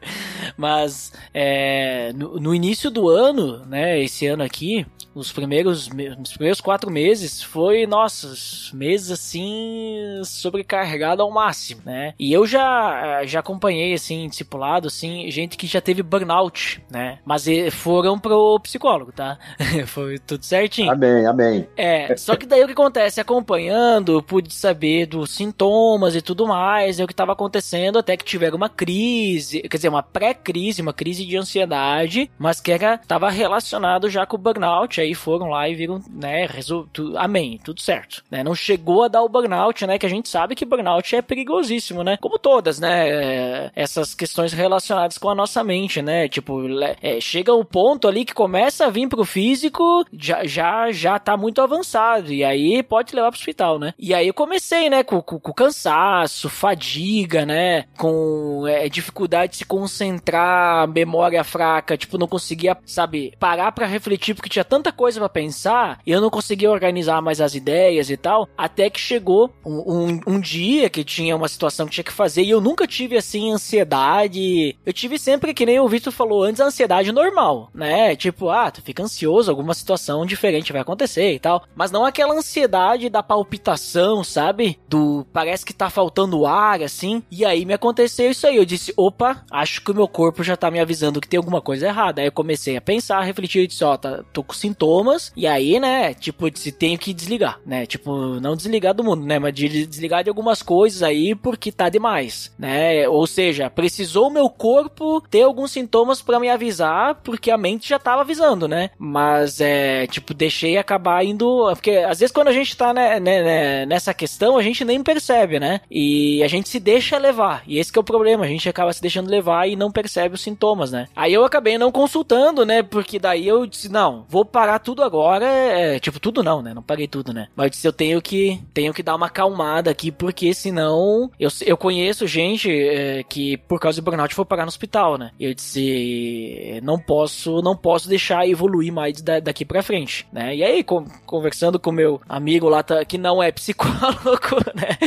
Mas 0.56 1.12
é, 1.34 2.12
no, 2.14 2.40
no, 2.40 2.54
início 2.54 2.90
do 2.90 3.08
ano, 3.08 3.64
né? 3.66 4.00
Esse 4.00 4.26
ano 4.26 4.42
aqui, 4.42 4.86
os 5.14 5.32
primeiros, 5.32 5.88
os 6.22 6.32
primeiros 6.32 6.60
quatro 6.60 6.90
meses 6.90 7.42
foi, 7.42 7.86
nossa, 7.86 8.32
meses 8.74 9.10
assim 9.10 10.20
sobrecarregado 10.24 11.22
ao 11.22 11.30
máximo, 11.30 11.82
né? 11.84 12.14
E 12.18 12.32
eu 12.32 12.46
já 12.46 13.22
já 13.24 13.40
acompanhei 13.40 13.94
assim 13.94 14.28
discipulado 14.28 14.88
assim 14.88 15.30
gente 15.30 15.56
que 15.56 15.66
já 15.66 15.80
teve 15.80 16.02
burnout, 16.02 16.82
né? 16.90 17.18
Mas 17.24 17.44
foram 17.72 18.18
pro 18.18 18.58
psicólogo, 18.60 19.12
tá? 19.12 19.38
foi 19.86 20.18
tudo 20.18 20.44
certinho. 20.44 20.90
Amém, 20.90 21.26
amém. 21.26 21.68
É, 21.76 22.16
só 22.16 22.36
que 22.36 22.46
daí 22.46 22.62
o 22.62 22.66
que 22.66 22.72
acontece 22.72 23.20
acompanhando, 23.20 24.22
pude 24.22 24.52
saber 24.52 25.06
dos 25.06 25.30
sintomas 25.30 26.14
e 26.14 26.22
tudo 26.22 26.46
mais, 26.46 26.98
é 26.98 27.04
o 27.04 27.06
que 27.06 27.12
estava 27.12 27.32
acontecendo 27.32 27.98
até 27.98 28.16
que 28.16 28.24
tiveram 28.24 28.56
uma 28.56 28.68
crise, 28.68 29.60
quer 29.62 29.76
dizer, 29.76 29.88
uma 29.88 30.02
pré-crise, 30.02 30.82
uma 30.82 30.92
crise 30.92 31.24
de 31.24 31.36
ansiedade, 31.36 32.30
mas 32.38 32.60
que 32.60 32.72
era 32.72 32.98
tava 32.98 33.30
relacionado 33.30 34.08
já 34.08 34.24
com 34.26 34.36
o 34.36 34.40
burnout, 34.40 35.00
aí 35.02 35.14
foram 35.14 35.48
lá 35.48 35.68
e 35.68 35.74
viram, 35.74 36.00
né, 36.10 36.46
resol... 36.46 36.88
amém, 37.16 37.60
tudo 37.62 37.80
certo, 37.80 38.22
né? 38.30 38.42
Não 38.42 38.54
chegou 38.54 39.04
a 39.04 39.08
dar 39.08 39.22
o 39.22 39.28
burnout, 39.28 39.86
né, 39.86 39.98
que 39.98 40.06
a 40.06 40.08
gente 40.08 40.28
sabe 40.28 40.54
que 40.54 40.64
burnout 40.64 41.14
é 41.14 41.22
perigosíssimo, 41.22 42.02
né? 42.02 42.16
Como 42.20 42.38
todas, 42.38 42.78
né, 42.78 43.08
é, 43.08 43.70
essas 43.74 44.14
questões 44.14 44.52
relacionadas 44.52 45.18
com 45.18 45.28
a 45.28 45.34
nossa 45.34 45.62
mente, 45.64 46.00
né? 46.00 46.28
Tipo, 46.28 46.62
é, 47.02 47.20
chega 47.20 47.52
o 47.52 47.64
ponto 47.64 48.08
ali 48.08 48.24
que 48.24 48.34
começa 48.34 48.86
a 48.86 48.90
vir 48.90 49.08
pro 49.08 49.24
físico, 49.24 50.04
já 50.12 50.44
já 50.44 50.90
já 50.92 51.18
tá 51.18 51.36
muito 51.36 51.60
avançado 51.60 52.32
e 52.32 52.44
aí 52.44 52.82
pode 52.82 53.14
levar 53.14 53.30
pro 53.30 53.38
hospital, 53.38 53.78
né? 53.78 53.94
E 53.98 54.14
aí 54.14 54.28
eu 54.28 54.34
comecei, 54.34 54.88
né, 54.88 55.02
com, 55.02 55.20
com, 55.20 55.38
com 55.38 55.52
cansaço, 55.52 56.48
fadiga, 56.48 57.44
né, 57.44 57.84
com 57.96 58.66
é, 58.66 58.88
dificuldade 58.88 59.52
de 59.52 59.58
se 59.58 59.64
concentrar, 59.64 60.86
memória 60.88 61.42
fraca, 61.42 61.96
tipo, 61.96 62.18
não 62.18 62.28
conseguia, 62.28 62.76
sabe, 62.86 63.34
parar 63.38 63.72
para 63.72 63.86
refletir 63.86 64.34
porque 64.34 64.48
tinha 64.48 64.64
tanta 64.64 64.91
coisa 64.92 65.18
para 65.18 65.28
pensar 65.28 66.00
e 66.06 66.10
eu 66.12 66.20
não 66.20 66.30
conseguia 66.30 66.70
organizar 66.70 67.20
mais 67.20 67.40
as 67.40 67.54
ideias 67.54 68.10
e 68.10 68.16
tal, 68.16 68.48
até 68.56 68.88
que 68.88 69.00
chegou 69.00 69.50
um, 69.64 69.94
um, 69.94 70.20
um, 70.26 70.40
dia 70.40 70.88
que 70.88 71.04
tinha 71.04 71.36
uma 71.36 71.48
situação 71.48 71.86
que 71.86 71.92
tinha 71.92 72.04
que 72.04 72.12
fazer 72.12 72.42
e 72.42 72.50
eu 72.50 72.60
nunca 72.60 72.86
tive, 72.86 73.16
assim, 73.16 73.52
ansiedade. 73.52 74.76
Eu 74.84 74.92
tive 74.92 75.18
sempre, 75.18 75.54
que 75.54 75.66
nem 75.66 75.80
o 75.80 75.88
Vitor 75.88 76.12
falou 76.12 76.44
antes, 76.44 76.60
a 76.60 76.66
ansiedade 76.66 77.12
normal, 77.12 77.70
né? 77.74 78.14
Tipo, 78.16 78.48
ah, 78.50 78.70
tu 78.70 78.82
fica 78.82 79.02
ansioso, 79.02 79.50
alguma 79.50 79.74
situação 79.74 80.24
diferente 80.26 80.72
vai 80.72 80.82
acontecer 80.82 81.32
e 81.32 81.38
tal, 81.38 81.64
mas 81.74 81.90
não 81.90 82.04
aquela 82.04 82.34
ansiedade 82.34 83.08
da 83.08 83.22
palpitação, 83.22 84.22
sabe? 84.22 84.78
Do 84.88 85.26
parece 85.32 85.64
que 85.64 85.72
tá 85.72 85.90
faltando 85.90 86.46
ar, 86.46 86.82
assim, 86.82 87.22
e 87.30 87.44
aí 87.44 87.64
me 87.64 87.74
aconteceu 87.74 88.30
isso 88.30 88.46
aí, 88.46 88.56
eu 88.56 88.64
disse, 88.64 88.92
opa, 88.96 89.44
acho 89.50 89.82
que 89.82 89.90
o 89.90 89.94
meu 89.94 90.08
corpo 90.08 90.42
já 90.42 90.56
tá 90.56 90.70
me 90.70 90.80
avisando 90.80 91.20
que 91.20 91.28
tem 91.28 91.38
alguma 91.38 91.60
coisa 91.60 91.86
errada. 91.86 92.20
Aí 92.20 92.28
eu 92.28 92.32
comecei 92.32 92.76
a 92.76 92.80
pensar, 92.80 93.18
a 93.18 93.24
refletir 93.24 93.62
e 93.62 93.66
disse, 93.66 93.84
ó, 93.84 93.96
tá, 93.96 94.22
tô 94.32 94.42
com 94.42 94.52
sintomas. 94.82 95.32
E 95.36 95.46
aí, 95.46 95.78
né, 95.78 96.12
tipo, 96.14 96.50
disse, 96.50 96.72
tenho 96.72 96.98
que 96.98 97.14
desligar, 97.14 97.60
né? 97.64 97.86
Tipo, 97.86 98.40
não 98.40 98.56
desligar 98.56 98.94
do 98.94 99.04
mundo, 99.04 99.24
né? 99.24 99.38
Mas 99.38 99.54
de 99.54 99.86
desligar 99.86 100.24
de 100.24 100.30
algumas 100.30 100.62
coisas 100.62 101.02
aí 101.02 101.34
porque 101.34 101.70
tá 101.70 101.88
demais, 101.88 102.52
né? 102.58 103.08
Ou 103.08 103.26
seja, 103.26 103.70
precisou 103.70 104.30
meu 104.30 104.48
corpo 104.50 105.20
ter 105.30 105.42
alguns 105.42 105.70
sintomas 105.70 106.20
para 106.20 106.40
me 106.40 106.50
avisar 106.50 107.16
porque 107.22 107.50
a 107.50 107.58
mente 107.58 107.88
já 107.88 107.98
tava 107.98 108.22
avisando, 108.22 108.66
né? 108.66 108.90
Mas 108.98 109.60
é, 109.60 110.06
tipo, 110.06 110.34
deixei 110.34 110.76
acabar 110.76 111.24
indo. 111.24 111.66
Porque 111.74 111.90
às 111.90 112.18
vezes 112.18 112.32
quando 112.32 112.48
a 112.48 112.52
gente 112.52 112.76
tá 112.76 112.92
né, 112.92 113.20
né, 113.20 113.42
né, 113.42 113.86
nessa 113.86 114.12
questão, 114.12 114.56
a 114.56 114.62
gente 114.62 114.84
nem 114.84 115.02
percebe, 115.02 115.60
né? 115.60 115.80
E 115.90 116.42
a 116.42 116.48
gente 116.48 116.68
se 116.68 116.80
deixa 116.80 117.18
levar. 117.18 117.62
E 117.66 117.78
esse 117.78 117.92
é 117.94 118.00
o 118.00 118.04
problema, 118.04 118.44
a 118.44 118.48
gente 118.48 118.68
acaba 118.68 118.92
se 118.92 119.02
deixando 119.02 119.30
levar 119.30 119.68
e 119.68 119.76
não 119.76 119.92
percebe 119.92 120.34
os 120.34 120.40
sintomas, 120.40 120.90
né? 120.90 121.06
Aí 121.14 121.32
eu 121.32 121.44
acabei 121.44 121.78
não 121.78 121.92
consultando, 121.92 122.64
né? 122.64 122.82
Porque 122.82 123.18
daí 123.18 123.46
eu 123.46 123.66
disse, 123.66 123.88
não, 123.88 124.24
vou 124.28 124.44
parar 124.44 124.71
tudo 124.78 125.02
agora, 125.02 125.46
é, 125.46 125.98
tipo, 125.98 126.20
tudo 126.20 126.42
não, 126.42 126.62
né? 126.62 126.74
Não 126.74 126.82
parei 126.82 127.06
tudo, 127.06 127.32
né? 127.32 127.48
Mas 127.56 127.84
eu 127.84 127.92
tenho 127.92 128.20
que, 128.20 128.60
tenho 128.72 128.92
que 128.92 129.02
dar 129.02 129.14
uma 129.14 129.26
acalmada 129.26 129.90
aqui, 129.90 130.10
porque 130.10 130.52
senão 130.54 131.30
eu, 131.38 131.50
eu 131.64 131.76
conheço 131.76 132.26
gente 132.26 132.70
é, 132.70 133.22
que 133.22 133.56
por 133.56 133.80
causa 133.80 134.00
do 134.00 134.04
burnout 134.04 134.34
foi 134.34 134.44
parar 134.44 134.64
no 134.64 134.68
hospital, 134.68 135.18
né? 135.18 135.30
E 135.38 135.44
eu 135.44 135.54
disse, 135.54 136.80
não 136.82 136.98
posso, 136.98 137.60
não 137.62 137.76
posso 137.76 138.08
deixar 138.08 138.48
evoluir 138.48 138.92
mais 138.92 139.20
da, 139.20 139.40
daqui 139.40 139.64
pra 139.64 139.82
frente, 139.82 140.26
né? 140.32 140.54
E 140.54 140.62
aí, 140.62 140.84
com, 140.84 141.04
conversando 141.26 141.78
com 141.78 141.92
meu 141.92 142.20
amigo 142.28 142.68
lá, 142.68 142.82
tá, 142.82 143.04
que 143.04 143.18
não 143.18 143.42
é 143.42 143.50
psicólogo, 143.52 144.56
né? 144.74 144.98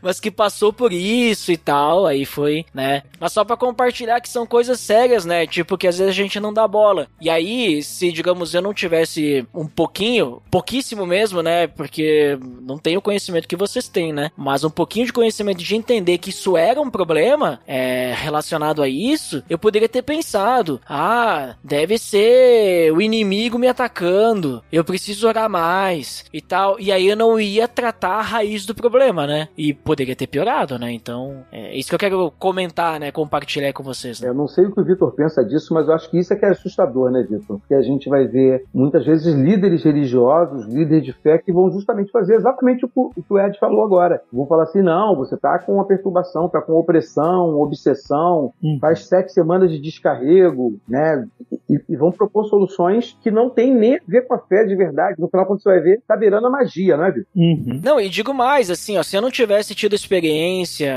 Mas 0.00 0.20
que 0.20 0.30
passou 0.30 0.72
por 0.72 0.92
isso 0.92 1.50
e 1.50 1.56
tal, 1.56 2.06
aí 2.06 2.24
foi, 2.24 2.64
né? 2.72 3.02
Mas 3.18 3.32
só 3.32 3.44
para 3.44 3.56
compartilhar 3.56 4.20
que 4.20 4.28
são 4.28 4.46
coisas 4.46 4.78
sérias, 4.80 5.24
né? 5.24 5.46
Tipo, 5.46 5.76
que 5.76 5.86
às 5.86 5.98
vezes 5.98 6.10
a 6.10 6.16
gente 6.16 6.38
não 6.38 6.52
dá 6.52 6.66
bola. 6.66 7.08
E 7.20 7.28
aí, 7.28 7.82
se, 7.82 8.12
digamos, 8.12 8.54
eu 8.54 8.62
não 8.62 8.74
tivesse 8.96 9.46
um 9.54 9.66
pouquinho, 9.66 10.40
pouquíssimo 10.50 11.06
mesmo, 11.06 11.42
né? 11.42 11.66
Porque 11.66 12.38
não 12.62 12.78
tenho 12.78 12.98
o 12.98 13.02
conhecimento 13.02 13.48
que 13.48 13.56
vocês 13.56 13.88
têm, 13.88 14.12
né? 14.12 14.30
Mas 14.36 14.64
um 14.64 14.70
pouquinho 14.70 15.06
de 15.06 15.12
conhecimento 15.12 15.58
de 15.58 15.76
entender 15.76 16.18
que 16.18 16.30
isso 16.30 16.56
era 16.56 16.80
um 16.80 16.90
problema 16.90 17.60
é, 17.66 18.14
relacionado 18.16 18.82
a 18.82 18.88
isso, 18.88 19.42
eu 19.48 19.58
poderia 19.58 19.88
ter 19.88 20.02
pensado: 20.02 20.80
ah, 20.88 21.56
deve 21.62 21.98
ser 21.98 22.92
o 22.92 23.00
inimigo 23.00 23.58
me 23.58 23.68
atacando, 23.68 24.62
eu 24.72 24.84
preciso 24.84 25.28
orar 25.28 25.50
mais 25.50 26.24
e 26.32 26.40
tal. 26.40 26.80
E 26.80 26.90
aí 26.90 27.08
eu 27.08 27.16
não 27.16 27.38
ia 27.38 27.68
tratar 27.68 28.16
a 28.16 28.22
raiz 28.22 28.64
do 28.64 28.74
problema, 28.74 29.26
né? 29.26 29.48
E 29.56 29.74
poderia 29.74 30.16
ter 30.16 30.26
piorado, 30.26 30.78
né? 30.78 30.92
Então, 30.92 31.44
é 31.52 31.76
isso 31.76 31.88
que 31.88 31.94
eu 31.94 31.98
quero 31.98 32.32
comentar, 32.38 32.98
né? 32.98 33.10
Compartilhar 33.10 33.72
com 33.72 33.82
vocês. 33.82 34.20
Né? 34.20 34.28
Eu 34.28 34.34
não 34.34 34.48
sei 34.48 34.64
o 34.64 34.72
que 34.72 34.80
o 34.80 34.84
Vitor 34.84 35.12
pensa 35.12 35.44
disso, 35.44 35.74
mas 35.74 35.88
eu 35.88 35.94
acho 35.94 36.10
que 36.10 36.18
isso 36.18 36.32
é 36.32 36.36
que 36.36 36.44
é 36.44 36.50
assustador, 36.50 37.10
né, 37.10 37.22
Vitor? 37.22 37.58
Porque 37.58 37.74
a 37.74 37.82
gente 37.82 38.08
vai 38.08 38.26
ver 38.26 38.64
muitas 38.86 39.04
vezes 39.04 39.34
líderes 39.34 39.84
religiosos, 39.84 40.66
líderes 40.66 41.04
de 41.04 41.12
fé, 41.12 41.38
que 41.38 41.52
vão 41.52 41.70
justamente 41.70 42.10
fazer 42.10 42.36
exatamente 42.36 42.84
o 42.84 42.88
que 42.88 43.22
o 43.28 43.38
Ed 43.38 43.58
falou 43.58 43.84
agora. 43.84 44.22
Vão 44.32 44.46
falar 44.46 44.64
assim: 44.64 44.82
não, 44.82 45.16
você 45.16 45.36
tá 45.36 45.58
com 45.58 45.74
uma 45.74 45.86
perturbação, 45.86 46.48
tá 46.48 46.60
com 46.60 46.74
opressão, 46.74 47.58
obsessão, 47.60 48.52
hum. 48.62 48.78
faz 48.80 49.06
sete 49.06 49.32
semanas 49.32 49.70
de 49.70 49.78
descarrego, 49.78 50.78
né? 50.88 51.26
E, 51.68 51.80
e, 51.88 51.96
vão 51.96 52.12
propor 52.12 52.46
soluções 52.46 53.16
que 53.22 53.30
não 53.30 53.50
tem 53.50 53.74
nem 53.74 53.96
a 53.96 54.00
ver 54.06 54.26
com 54.26 54.34
a 54.34 54.38
fé 54.38 54.64
de 54.64 54.74
verdade. 54.74 55.20
No 55.20 55.28
final, 55.28 55.46
quando 55.46 55.62
você 55.62 55.68
vai 55.68 55.80
ver, 55.80 56.02
tá 56.06 56.16
beirando 56.16 56.46
a 56.46 56.50
magia, 56.50 56.96
não 56.96 57.04
é, 57.04 57.10
Vitor? 57.10 57.26
Uhum. 57.34 57.80
Não, 57.82 58.00
e 58.00 58.08
digo 58.08 58.32
mais, 58.32 58.70
assim, 58.70 58.96
ó, 58.96 59.02
se 59.02 59.16
eu 59.16 59.22
não 59.22 59.30
tivesse 59.30 59.74
tido 59.74 59.92
a 59.92 59.96
experiência 59.96 60.96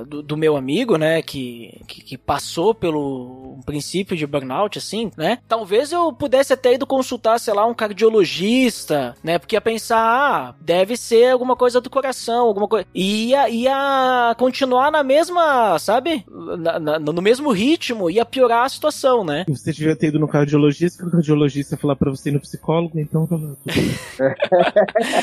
uh, 0.00 0.04
do, 0.04 0.22
do, 0.22 0.36
meu 0.36 0.56
amigo, 0.56 0.96
né, 0.96 1.22
que, 1.22 1.80
que, 1.86 2.02
que, 2.02 2.18
passou 2.18 2.74
pelo 2.74 3.58
princípio 3.64 4.16
de 4.16 4.26
burnout, 4.26 4.78
assim, 4.78 5.10
né, 5.16 5.38
talvez 5.48 5.92
eu 5.92 6.12
pudesse 6.12 6.52
até 6.52 6.74
ido 6.74 6.86
consultar, 6.86 7.17
sei 7.38 7.54
lá, 7.54 7.66
um 7.66 7.74
cardiologista, 7.74 9.14
né, 9.22 9.38
porque 9.38 9.56
ia 9.56 9.60
pensar, 9.60 9.98
ah, 9.98 10.54
deve 10.60 10.96
ser 10.96 11.32
alguma 11.32 11.56
coisa 11.56 11.80
do 11.80 11.90
coração, 11.90 12.46
alguma 12.46 12.68
coisa. 12.68 12.86
E 12.94 13.28
ia, 13.28 13.48
ia 13.48 14.34
continuar 14.38 14.90
na 14.90 15.02
mesma, 15.02 15.78
sabe, 15.78 16.24
na, 16.28 16.78
na, 16.78 16.98
no 16.98 17.22
mesmo 17.22 17.50
ritmo, 17.50 18.10
ia 18.10 18.24
piorar 18.24 18.64
a 18.64 18.68
situação, 18.68 19.24
né. 19.24 19.44
Você 19.48 19.72
devia 19.72 19.96
ter 19.96 20.08
ido 20.08 20.18
no 20.18 20.28
cardiologista, 20.28 21.04
o 21.06 21.10
cardiologista 21.10 21.76
falar 21.76 21.96
pra 21.96 22.10
você 22.10 22.30
ir 22.30 22.32
no 22.32 22.40
psicólogo, 22.40 22.98
então 22.98 23.26
tá 23.26 23.36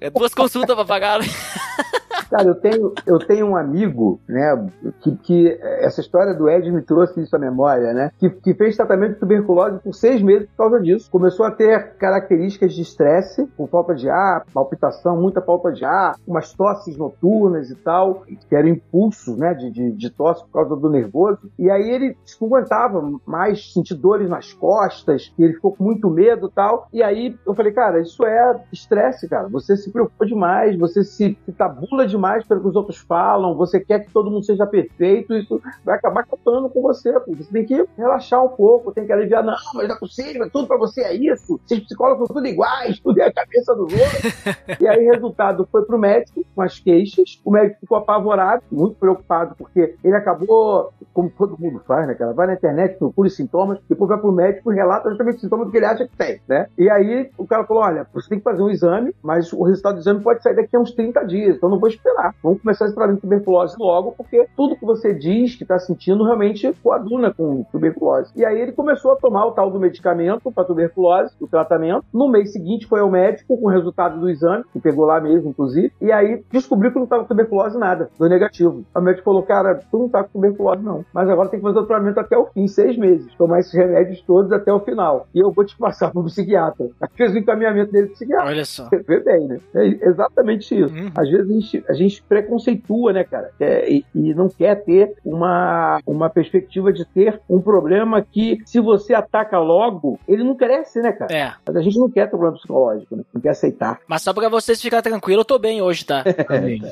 é 0.00 0.10
duas 0.10 0.34
consultas 0.34 0.74
pra 0.74 0.84
pagar, 0.84 1.20
né? 1.20 1.26
Cara, 2.30 2.48
eu 2.48 2.54
tenho, 2.54 2.94
eu 3.06 3.18
tenho 3.18 3.46
um 3.46 3.56
amigo, 3.56 4.20
né, 4.28 4.68
que, 5.00 5.16
que 5.16 5.58
essa 5.80 6.00
história 6.00 6.32
do 6.32 6.48
Ed 6.48 6.70
me 6.70 6.80
trouxe 6.80 7.20
isso 7.20 7.34
à 7.34 7.38
memória, 7.38 7.92
né, 7.92 8.12
que, 8.18 8.30
que 8.30 8.54
fez 8.54 8.76
tratamento 8.76 9.14
de 9.14 9.20
tuberculose 9.20 9.80
por 9.80 9.92
seis 9.92 10.22
meses 10.22 10.48
por 10.50 10.68
causa 10.68 10.80
disso. 10.80 11.10
Começou 11.10 11.44
a 11.44 11.50
ter 11.50 11.94
características 11.94 12.72
de 12.72 12.82
estresse, 12.82 13.48
com 13.56 13.66
falta 13.66 13.94
de 13.94 14.08
ar, 14.08 14.44
palpitação, 14.54 15.20
muita 15.20 15.40
falta 15.40 15.72
de 15.72 15.84
ar, 15.84 16.14
umas 16.26 16.52
tosses 16.52 16.96
noturnas 16.96 17.68
e 17.70 17.74
tal, 17.74 18.22
que 18.48 18.54
eram 18.54 18.68
impulsos, 18.68 19.36
né, 19.36 19.52
de, 19.54 19.70
de, 19.70 19.90
de 19.90 20.10
tosse 20.10 20.44
por 20.44 20.52
causa 20.52 20.76
do 20.76 20.88
nervoso. 20.88 21.50
E 21.58 21.68
aí 21.68 21.90
ele 21.90 22.16
não 22.40 22.48
aguentava 22.48 23.10
mais 23.26 23.72
sentir 23.72 23.94
dores 23.94 24.28
nas 24.28 24.52
costas, 24.52 25.32
ele 25.36 25.54
ficou 25.54 25.74
com 25.74 25.82
muito 25.82 26.08
medo 26.08 26.46
e 26.46 26.50
tal. 26.52 26.86
E 26.92 27.02
aí 27.02 27.36
eu 27.44 27.54
falei, 27.54 27.72
cara, 27.72 28.00
isso 28.00 28.24
é 28.24 28.60
estresse, 28.72 29.28
cara. 29.28 29.48
Você 29.48 29.76
se 29.76 29.90
preocupa 29.90 30.24
demais, 30.24 30.78
você 30.78 31.02
se, 31.02 31.36
se 31.44 31.52
tabula 31.52 32.06
demais 32.06 32.19
demais 32.20 32.44
pelo 32.44 32.60
que 32.60 32.68
os 32.68 32.76
outros 32.76 32.98
falam, 32.98 33.54
você 33.54 33.80
quer 33.80 34.00
que 34.00 34.12
todo 34.12 34.30
mundo 34.30 34.44
seja 34.44 34.66
perfeito, 34.66 35.34
isso 35.34 35.60
vai 35.82 35.96
acabar 35.96 36.26
contando 36.26 36.68
com 36.68 36.82
você. 36.82 37.18
Pô. 37.20 37.34
Você 37.34 37.50
tem 37.50 37.64
que 37.64 37.86
relaxar 37.96 38.44
um 38.44 38.48
pouco, 38.48 38.92
tem 38.92 39.06
que 39.06 39.12
aliviar. 39.12 39.42
Não, 39.42 39.54
mas 39.74 39.88
não 39.88 39.96
é 39.96 39.98
possível, 39.98 40.50
tudo 40.50 40.68
pra 40.68 40.76
você 40.76 41.02
é 41.02 41.14
isso. 41.14 41.58
Esses 41.64 41.84
psicólogos 41.84 42.26
são 42.26 42.36
tudo 42.36 42.46
iguais, 42.46 43.00
tudo 43.00 43.18
é 43.20 43.26
a 43.26 43.32
cabeça 43.32 43.74
do 43.74 43.82
outro. 43.82 43.98
e 44.78 44.86
aí, 44.86 45.04
resultado, 45.06 45.66
foi 45.72 45.84
pro 45.84 45.98
médico 45.98 46.44
com 46.54 46.62
as 46.62 46.78
queixas. 46.78 47.40
O 47.44 47.50
médico 47.50 47.80
ficou 47.80 47.96
apavorado, 47.96 48.62
muito 48.70 48.96
preocupado, 48.96 49.54
porque 49.56 49.94
ele 50.04 50.16
acabou, 50.16 50.92
como 51.14 51.30
todo 51.30 51.56
mundo 51.58 51.80
faz, 51.86 52.06
né, 52.06 52.14
cara? 52.14 52.34
Vai 52.34 52.46
na 52.46 52.54
internet, 52.54 52.98
procura 52.98 53.28
os 53.28 53.36
sintomas, 53.36 53.78
depois 53.88 54.08
vai 54.08 54.18
pro 54.18 54.32
médico 54.32 54.72
e 54.72 54.76
relata 54.76 55.08
justamente 55.08 55.36
os 55.36 55.40
sintomas 55.40 55.70
que 55.70 55.76
ele 55.76 55.86
acha 55.86 56.06
que 56.06 56.16
tem, 56.16 56.40
né? 56.46 56.66
E 56.76 56.90
aí 56.90 57.30
o 57.38 57.46
cara 57.46 57.64
falou: 57.64 57.82
olha, 57.82 58.06
você 58.12 58.28
tem 58.28 58.38
que 58.38 58.44
fazer 58.44 58.62
um 58.62 58.70
exame, 58.70 59.14
mas 59.22 59.52
o 59.52 59.62
resultado 59.62 59.94
do 59.94 60.00
exame 60.00 60.20
pode 60.20 60.42
sair 60.42 60.54
daqui 60.54 60.76
a 60.76 60.80
uns 60.80 60.92
30 60.92 61.24
dias, 61.24 61.56
então 61.56 61.68
não 61.68 61.78
vou 61.78 61.88
esperar 61.88 62.09
esperar. 62.10 62.34
Vamos 62.42 62.60
começar 62.60 62.86
esse 62.86 62.94
tratamento 62.94 63.16
de 63.16 63.22
tuberculose 63.22 63.76
logo, 63.78 64.12
porque 64.12 64.46
tudo 64.56 64.76
que 64.76 64.84
você 64.84 65.14
diz 65.14 65.54
que 65.54 65.62
está 65.62 65.78
sentindo 65.78 66.24
realmente 66.24 66.72
coaduna 66.82 67.32
com 67.32 67.64
tuberculose. 67.70 68.32
E 68.36 68.44
aí 68.44 68.60
ele 68.60 68.72
começou 68.72 69.12
a 69.12 69.16
tomar 69.16 69.46
o 69.46 69.52
tal 69.52 69.70
do 69.70 69.78
medicamento 69.78 70.50
para 70.50 70.64
tuberculose, 70.64 71.34
o 71.40 71.46
tratamento. 71.46 72.04
No 72.12 72.28
mês 72.28 72.52
seguinte 72.52 72.86
foi 72.86 73.00
ao 73.00 73.10
médico 73.10 73.56
com 73.58 73.66
o 73.66 73.70
resultado 73.70 74.20
do 74.20 74.28
exame, 74.28 74.64
que 74.72 74.80
pegou 74.80 75.04
lá 75.04 75.20
mesmo, 75.20 75.50
inclusive, 75.50 75.92
e 76.00 76.10
aí 76.12 76.42
descobriu 76.50 76.90
que 76.90 76.96
não 76.96 77.04
estava 77.04 77.22
com 77.22 77.28
tuberculose 77.28 77.78
nada, 77.78 78.10
do 78.18 78.28
negativo. 78.28 78.84
O 78.94 79.00
médico 79.00 79.24
falou, 79.24 79.42
cara, 79.42 79.80
tu 79.90 79.98
não 79.98 80.06
está 80.06 80.22
com 80.22 80.30
tuberculose 80.32 80.82
não, 80.82 81.04
mas 81.12 81.28
agora 81.28 81.48
tem 81.48 81.60
que 81.60 81.66
fazer 81.66 81.78
o 81.78 81.86
tratamento 81.86 82.18
até 82.18 82.36
o 82.36 82.46
fim, 82.46 82.66
seis 82.66 82.96
meses. 82.96 83.32
Tomar 83.36 83.60
esses 83.60 83.72
remédios 83.72 84.20
todos 84.22 84.52
até 84.52 84.72
o 84.72 84.80
final. 84.80 85.26
E 85.34 85.40
eu 85.40 85.50
vou 85.50 85.64
te 85.64 85.76
passar 85.76 86.10
para 86.10 86.20
o 86.20 86.24
psiquiatra. 86.24 86.88
Fez 87.16 87.34
o 87.34 87.38
encaminhamento 87.38 87.92
dele 87.92 88.06
para 88.06 88.14
psiquiatra. 88.14 88.46
Olha 88.46 88.64
só. 88.64 88.88
Você 88.88 88.98
vê 88.98 89.20
bem, 89.20 89.46
né? 89.46 89.58
É 89.74 90.08
exatamente 90.08 90.74
isso. 90.74 90.94
Uhum. 90.94 91.10
Às 91.16 91.30
vezes 91.30 91.50
a 91.50 91.52
gente, 91.52 91.84
a 91.88 91.92
gente 91.92 91.99
preconceitua, 92.28 93.12
né, 93.12 93.24
cara? 93.24 93.50
É, 93.60 93.90
e, 93.90 94.04
e, 94.14 94.34
não 94.34 94.48
quer 94.48 94.84
ter 94.84 95.14
uma, 95.24 96.00
uma 96.06 96.30
perspectiva 96.30 96.92
de 96.92 97.04
ter 97.04 97.40
um 97.48 97.60
problema 97.60 98.22
que, 98.22 98.58
se 98.64 98.80
você 98.80 99.14
ataca 99.14 99.58
logo, 99.58 100.18
ele 100.28 100.44
não 100.44 100.54
cresce, 100.54 101.00
né, 101.00 101.12
cara? 101.12 101.34
É. 101.34 101.52
Mas 101.66 101.76
a 101.76 101.82
gente 101.82 101.98
não 101.98 102.10
quer 102.10 102.24
ter 102.24 102.30
problema 102.30 102.54
psicológico, 102.54 103.16
né? 103.16 103.22
Não 103.32 103.40
quer 103.40 103.50
aceitar. 103.50 103.98
Mas 104.06 104.22
só 104.22 104.32
pra 104.32 104.48
vocês 104.48 104.80
ficarem 104.80 105.02
tranquilos, 105.02 105.40
eu 105.40 105.44
tô 105.44 105.58
bem 105.58 105.82
hoje, 105.82 106.04
tá? 106.04 106.24
Amém. 106.48 106.82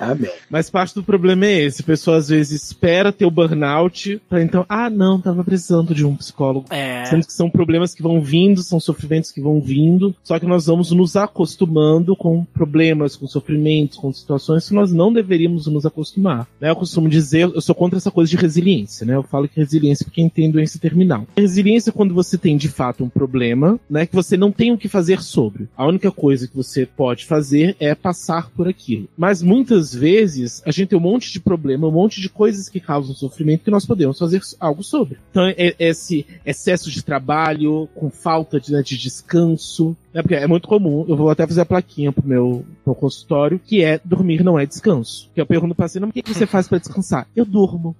Amém. 0.00 0.30
Mas 0.50 0.70
parte 0.70 0.94
do 0.94 1.02
problema 1.02 1.46
é 1.46 1.62
esse. 1.62 1.82
A 1.82 1.86
pessoa 1.86 2.16
às 2.16 2.28
vezes 2.28 2.62
espera 2.62 3.12
ter 3.12 3.24
o 3.24 3.30
burnout 3.30 4.20
pra 4.28 4.42
então, 4.42 4.64
ah, 4.68 4.90
não, 4.90 5.20
tava 5.20 5.44
precisando 5.44 5.94
de 5.94 6.04
um 6.04 6.16
psicólogo. 6.16 6.66
É. 6.70 7.04
Sendo 7.06 7.26
que 7.26 7.32
são 7.32 7.50
problemas 7.50 7.94
que 7.94 8.02
vão 8.02 8.20
vindo, 8.20 8.62
são 8.62 8.80
sofrimentos 8.80 9.30
que 9.30 9.40
vão 9.40 9.60
vindo. 9.60 10.14
Só 10.22 10.38
que 10.38 10.46
nós 10.46 10.66
vamos 10.66 10.90
nos 10.90 11.16
acostumando 11.16 12.16
com 12.16 12.44
problemas, 12.44 13.16
com 13.16 13.26
sofrimentos, 13.26 13.98
com 13.98 14.12
situações 14.12 14.55
que 14.64 14.74
nós 14.74 14.92
não 14.92 15.12
deveríamos 15.12 15.66
nos 15.66 15.84
acostumar. 15.84 16.46
Né? 16.60 16.70
Eu 16.70 16.76
costumo 16.76 17.08
dizer, 17.08 17.42
eu 17.42 17.60
sou 17.60 17.74
contra 17.74 17.98
essa 17.98 18.10
coisa 18.10 18.30
de 18.30 18.36
resiliência, 18.36 19.06
né? 19.06 19.14
Eu 19.14 19.22
falo 19.22 19.48
que 19.48 19.60
resiliência 19.60 20.06
é 20.06 20.10
quem 20.10 20.28
tem 20.28 20.50
doença 20.50 20.78
terminal. 20.78 21.26
Resiliência 21.36 21.90
é 21.90 21.92
quando 21.92 22.14
você 22.14 22.38
tem 22.38 22.56
de 22.56 22.68
fato 22.68 23.04
um 23.04 23.08
problema, 23.08 23.78
né? 23.88 24.06
Que 24.06 24.14
você 24.14 24.36
não 24.36 24.52
tem 24.52 24.72
o 24.72 24.78
que 24.78 24.88
fazer 24.88 25.22
sobre. 25.22 25.68
A 25.76 25.86
única 25.86 26.10
coisa 26.10 26.48
que 26.48 26.56
você 26.56 26.86
pode 26.86 27.26
fazer 27.26 27.76
é 27.80 27.94
passar 27.94 28.50
por 28.50 28.68
aquilo. 28.68 29.08
Mas 29.16 29.42
muitas 29.42 29.94
vezes 29.94 30.62
a 30.64 30.70
gente 30.70 30.88
tem 30.88 30.98
um 30.98 31.02
monte 31.02 31.32
de 31.32 31.40
problema, 31.40 31.88
um 31.88 31.92
monte 31.92 32.20
de 32.20 32.28
coisas 32.28 32.68
que 32.68 32.80
causam 32.80 33.14
sofrimento 33.14 33.64
que 33.64 33.70
nós 33.70 33.86
podemos 33.86 34.18
fazer 34.18 34.40
algo 34.60 34.82
sobre. 34.82 35.18
Então, 35.30 35.46
é 35.46 35.74
esse 35.78 36.26
excesso 36.44 36.90
de 36.90 37.02
trabalho, 37.02 37.88
com 37.94 38.10
falta 38.10 38.60
de, 38.60 38.72
né, 38.72 38.82
de 38.82 38.96
descanso, 38.96 39.96
é 40.16 40.22
porque 40.22 40.34
é 40.34 40.46
muito 40.46 40.66
comum, 40.66 41.04
eu 41.08 41.16
vou 41.16 41.30
até 41.30 41.46
fazer 41.46 41.60
a 41.60 41.66
plaquinha 41.66 42.10
pro 42.10 42.26
meu, 42.26 42.64
pro 42.82 42.94
consultório, 42.94 43.60
que 43.64 43.82
é 43.82 44.00
dormir 44.04 44.42
não 44.42 44.58
é 44.58 44.64
descanso. 44.64 45.30
Que 45.34 45.40
eu 45.40 45.46
pergunto 45.46 45.74
pra 45.74 45.84
paciente, 45.84 46.04
o 46.04 46.12
que, 46.12 46.22
que 46.22 46.34
você 46.34 46.46
faz 46.46 46.66
para 46.66 46.78
descansar? 46.78 47.26
Eu 47.36 47.44
durmo. 47.44 47.94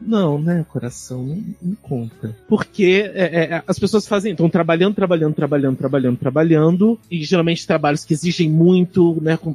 Não, 0.00 0.40
né, 0.40 0.64
coração, 0.68 1.22
não, 1.22 1.44
não 1.62 1.74
conta. 1.82 2.34
Porque 2.48 3.10
é, 3.14 3.24
é, 3.24 3.62
as 3.66 3.78
pessoas 3.78 4.06
fazem, 4.06 4.32
estão 4.32 4.48
trabalhando, 4.48 4.94
trabalhando, 4.94 5.34
trabalhando, 5.34 5.76
trabalhando, 5.76 6.16
trabalhando, 6.16 6.98
e 7.10 7.22
geralmente 7.22 7.66
trabalhos 7.66 8.04
que 8.04 8.14
exigem 8.14 8.50
muito, 8.50 9.18
né, 9.20 9.36
com 9.36 9.54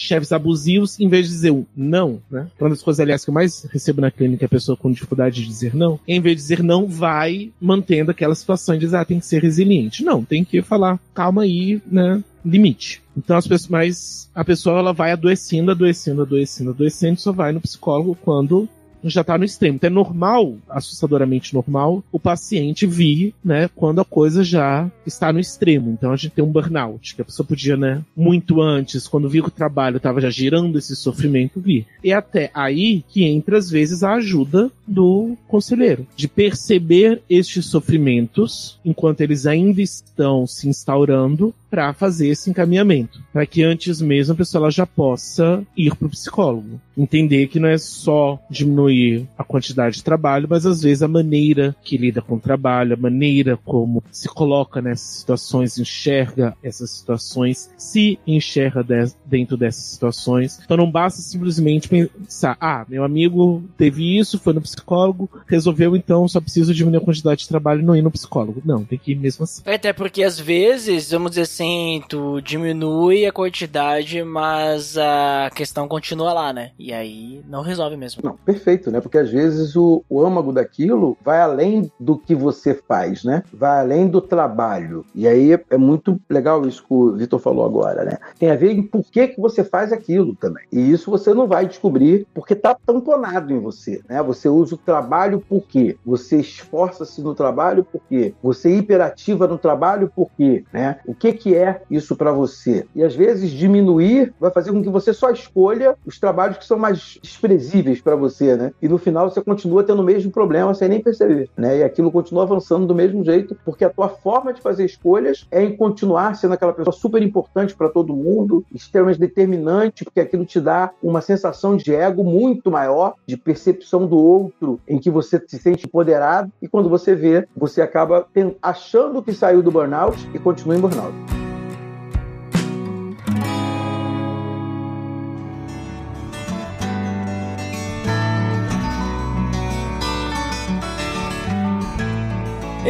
chefes 0.00 0.32
abusivos, 0.32 0.98
em 0.98 1.08
vez 1.08 1.26
de 1.26 1.32
dizer 1.32 1.50
um 1.50 1.64
não, 1.76 2.20
né? 2.30 2.48
Uma 2.58 2.70
das 2.70 2.82
coisas, 2.82 3.00
aliás, 3.00 3.24
que 3.24 3.30
eu 3.30 3.34
mais 3.34 3.64
recebo 3.64 4.00
na 4.00 4.10
clínica 4.10 4.44
é 4.44 4.46
a 4.46 4.48
pessoa 4.48 4.76
com 4.76 4.90
dificuldade 4.90 5.42
de 5.42 5.46
dizer 5.46 5.74
não. 5.74 6.00
Em 6.08 6.20
vez 6.20 6.36
de 6.36 6.42
dizer 6.42 6.62
não, 6.62 6.86
vai 6.86 7.50
mantendo 7.60 8.10
aquela 8.10 8.34
situação 8.34 8.74
de 8.74 8.80
dizer, 8.80 8.96
ah, 8.96 9.04
tem 9.04 9.20
que 9.20 9.26
ser 9.26 9.42
resiliente. 9.42 10.02
Não, 10.02 10.24
tem 10.24 10.44
que 10.44 10.62
falar, 10.62 10.98
calma 11.14 11.39
aí, 11.40 11.80
né, 11.86 12.22
limite. 12.44 13.02
Então 13.16 13.36
as 13.36 13.46
pessoas, 13.46 13.68
mas 13.68 14.30
a 14.34 14.44
pessoa 14.44 14.78
ela 14.78 14.92
vai 14.92 15.12
adoecendo, 15.12 15.70
adoecendo, 15.70 16.22
adoecendo, 16.22 16.70
adoecendo, 16.70 17.20
só 17.20 17.32
vai 17.32 17.52
no 17.52 17.60
psicólogo 17.60 18.16
quando 18.22 18.68
já 19.04 19.20
está 19.20 19.38
no 19.38 19.44
extremo. 19.44 19.76
Então 19.76 19.88
é 19.88 19.92
normal, 19.92 20.56
assustadoramente 20.68 21.54
normal, 21.54 22.02
o 22.12 22.18
paciente 22.18 22.86
vir, 22.86 23.34
né, 23.44 23.68
quando 23.74 24.00
a 24.00 24.04
coisa 24.04 24.42
já 24.44 24.90
está 25.06 25.32
no 25.32 25.40
extremo. 25.40 25.90
Então 25.90 26.12
a 26.12 26.16
gente 26.16 26.32
tem 26.32 26.44
um 26.44 26.52
burnout, 26.52 27.14
que 27.14 27.22
a 27.22 27.24
pessoa 27.24 27.46
podia, 27.46 27.76
né, 27.76 28.02
muito 28.16 28.60
antes, 28.60 29.08
quando 29.08 29.28
vir 29.28 29.44
o 29.44 29.50
trabalho 29.50 29.96
estava 29.96 30.20
já 30.20 30.30
gerando 30.30 30.78
esse 30.78 30.94
sofrimento, 30.96 31.60
vir. 31.60 31.86
E 32.02 32.12
até 32.12 32.50
aí 32.54 33.04
que 33.08 33.24
entra, 33.24 33.58
às 33.58 33.70
vezes, 33.70 34.02
a 34.02 34.14
ajuda 34.14 34.70
do 34.86 35.36
conselheiro, 35.46 36.06
de 36.16 36.28
perceber 36.28 37.22
estes 37.28 37.66
sofrimentos 37.66 38.78
enquanto 38.84 39.20
eles 39.20 39.46
ainda 39.46 39.80
estão 39.80 40.46
se 40.46 40.68
instaurando 40.68 41.54
para 41.70 41.92
fazer 41.92 42.28
esse 42.28 42.50
encaminhamento, 42.50 43.22
para 43.32 43.46
que 43.46 43.62
antes 43.62 44.00
mesmo 44.00 44.34
a 44.34 44.36
pessoa 44.36 44.70
já 44.70 44.86
possa 44.86 45.62
ir 45.76 45.94
para 45.94 46.06
o 46.06 46.10
psicólogo, 46.10 46.80
entender 46.96 47.46
que 47.46 47.60
não 47.60 47.68
é 47.68 47.78
só 47.78 48.38
diminuir 48.50 49.26
a 49.38 49.44
quantidade 49.44 49.96
de 49.96 50.04
trabalho, 50.04 50.46
mas 50.50 50.66
às 50.66 50.82
vezes 50.82 51.02
a 51.02 51.08
maneira 51.08 51.74
que 51.82 51.96
lida 51.96 52.20
com 52.20 52.34
o 52.34 52.40
trabalho, 52.40 52.94
a 52.94 52.96
maneira 52.96 53.56
como 53.64 54.02
se 54.10 54.28
coloca 54.28 54.82
nessas 54.82 55.18
situações, 55.18 55.78
enxerga 55.78 56.56
essas 56.62 56.90
situações, 56.90 57.70
se 57.76 58.18
enxerga 58.26 58.82
de 58.82 59.12
dentro 59.24 59.56
dessas 59.56 59.84
situações. 59.84 60.60
Então 60.64 60.76
não 60.76 60.90
basta 60.90 61.22
simplesmente 61.22 61.88
pensar, 61.88 62.56
ah, 62.60 62.84
meu 62.88 63.04
amigo 63.04 63.62
teve 63.78 64.18
isso, 64.18 64.38
foi 64.38 64.52
no 64.52 64.60
psicólogo, 64.60 65.30
resolveu 65.46 65.96
então 65.96 66.26
só 66.28 66.40
preciso 66.40 66.74
diminuir 66.74 66.98
a 66.98 67.04
quantidade 67.04 67.42
de 67.42 67.48
trabalho 67.48 67.80
e 67.80 67.84
não 67.84 67.96
ir 67.96 68.02
no 68.02 68.10
psicólogo. 68.10 68.60
Não, 68.64 68.84
tem 68.84 68.98
que 68.98 69.12
ir 69.12 69.16
mesmo 69.16 69.44
assim. 69.44 69.62
Até 69.64 69.92
porque 69.92 70.22
às 70.22 70.38
vezes, 70.38 71.10
vamos 71.10 71.30
dizer 71.30 71.42
assim, 71.42 71.59
tu 72.08 72.40
diminui 72.40 73.26
a 73.26 73.32
quantidade, 73.32 74.22
mas 74.22 74.96
a 74.96 75.50
questão 75.54 75.88
continua 75.88 76.32
lá, 76.32 76.52
né? 76.52 76.70
E 76.78 76.92
aí 76.92 77.42
não 77.48 77.62
resolve 77.62 77.96
mesmo. 77.96 78.22
Não, 78.24 78.36
perfeito, 78.36 78.90
né? 78.90 79.00
Porque 79.00 79.18
às 79.18 79.30
vezes 79.30 79.76
o, 79.76 80.04
o 80.08 80.24
âmago 80.24 80.52
daquilo 80.52 81.16
vai 81.22 81.40
além 81.40 81.90
do 81.98 82.16
que 82.16 82.34
você 82.34 82.74
faz, 82.74 83.24
né? 83.24 83.42
Vai 83.52 83.80
além 83.80 84.08
do 84.08 84.20
trabalho. 84.20 85.04
E 85.14 85.26
aí 85.26 85.52
é, 85.52 85.64
é 85.70 85.76
muito 85.76 86.20
legal 86.28 86.66
isso 86.66 86.84
que 86.86 86.92
o 86.92 87.12
Vitor 87.12 87.38
falou 87.38 87.64
agora, 87.64 88.04
né? 88.04 88.18
Tem 88.38 88.50
a 88.50 88.56
ver 88.56 88.72
em 88.72 88.82
por 88.82 89.04
que, 89.04 89.28
que 89.28 89.40
você 89.40 89.64
faz 89.64 89.92
aquilo 89.92 90.34
também. 90.34 90.64
E 90.72 90.90
isso 90.90 91.10
você 91.10 91.34
não 91.34 91.46
vai 91.46 91.66
descobrir 91.66 92.26
porque 92.34 92.54
tá 92.54 92.74
tamponado 92.74 93.52
em 93.52 93.60
você, 93.60 94.00
né? 94.08 94.22
Você 94.22 94.48
usa 94.48 94.74
o 94.74 94.78
trabalho 94.78 95.40
por 95.40 95.62
quê? 95.66 95.96
Você 96.04 96.36
esforça-se 96.36 97.20
no 97.22 97.34
trabalho 97.34 97.84
por 97.84 98.00
quê? 98.08 98.34
Você 98.42 98.68
é 98.68 98.76
hiperativa 98.76 99.46
no 99.46 99.58
trabalho 99.58 100.10
por 100.14 100.30
quê? 100.36 100.64
Né? 100.72 100.98
O 101.06 101.14
que, 101.14 101.32
que 101.32 101.49
é 101.54 101.82
isso 101.90 102.16
para 102.16 102.32
você? 102.32 102.86
E 102.94 103.02
às 103.02 103.14
vezes 103.14 103.50
diminuir 103.50 104.32
vai 104.40 104.50
fazer 104.50 104.72
com 104.72 104.82
que 104.82 104.88
você 104.88 105.12
só 105.12 105.30
escolha 105.30 105.96
os 106.06 106.18
trabalhos 106.18 106.58
que 106.58 106.64
são 106.64 106.78
mais 106.78 107.18
desprezíveis 107.22 108.00
para 108.00 108.16
você, 108.16 108.56
né? 108.56 108.72
E 108.80 108.88
no 108.88 108.98
final 108.98 109.30
você 109.30 109.42
continua 109.42 109.84
tendo 109.84 110.00
o 110.00 110.04
mesmo 110.04 110.30
problema 110.30 110.74
sem 110.74 110.88
nem 110.88 111.00
perceber, 111.00 111.48
né? 111.56 111.78
E 111.78 111.84
aquilo 111.84 112.10
continua 112.10 112.42
avançando 112.42 112.86
do 112.86 112.94
mesmo 112.94 113.24
jeito, 113.24 113.56
porque 113.64 113.84
a 113.84 113.90
tua 113.90 114.08
forma 114.08 114.52
de 114.52 114.60
fazer 114.60 114.84
escolhas 114.84 115.46
é 115.50 115.62
em 115.62 115.76
continuar 115.76 116.34
sendo 116.36 116.54
aquela 116.54 116.72
pessoa 116.72 116.92
super 116.92 117.22
importante 117.22 117.74
para 117.74 117.88
todo 117.88 118.14
mundo, 118.14 118.64
extremamente 118.74 119.20
determinante, 119.20 120.04
porque 120.04 120.20
aquilo 120.20 120.44
te 120.44 120.60
dá 120.60 120.90
uma 121.02 121.20
sensação 121.20 121.76
de 121.76 121.94
ego 121.94 122.24
muito 122.24 122.70
maior, 122.70 123.14
de 123.26 123.36
percepção 123.36 124.06
do 124.06 124.16
outro, 124.16 124.80
em 124.86 124.98
que 124.98 125.10
você 125.10 125.42
se 125.46 125.58
sente 125.58 125.86
empoderado, 125.86 126.52
e 126.60 126.68
quando 126.68 126.88
você 126.88 127.14
vê, 127.14 127.46
você 127.56 127.80
acaba 127.80 128.26
achando 128.62 129.22
que 129.22 129.32
saiu 129.32 129.62
do 129.62 129.70
burnout 129.70 130.28
e 130.34 130.38
continua 130.38 130.76
em 130.76 130.80
burnout. 130.80 131.39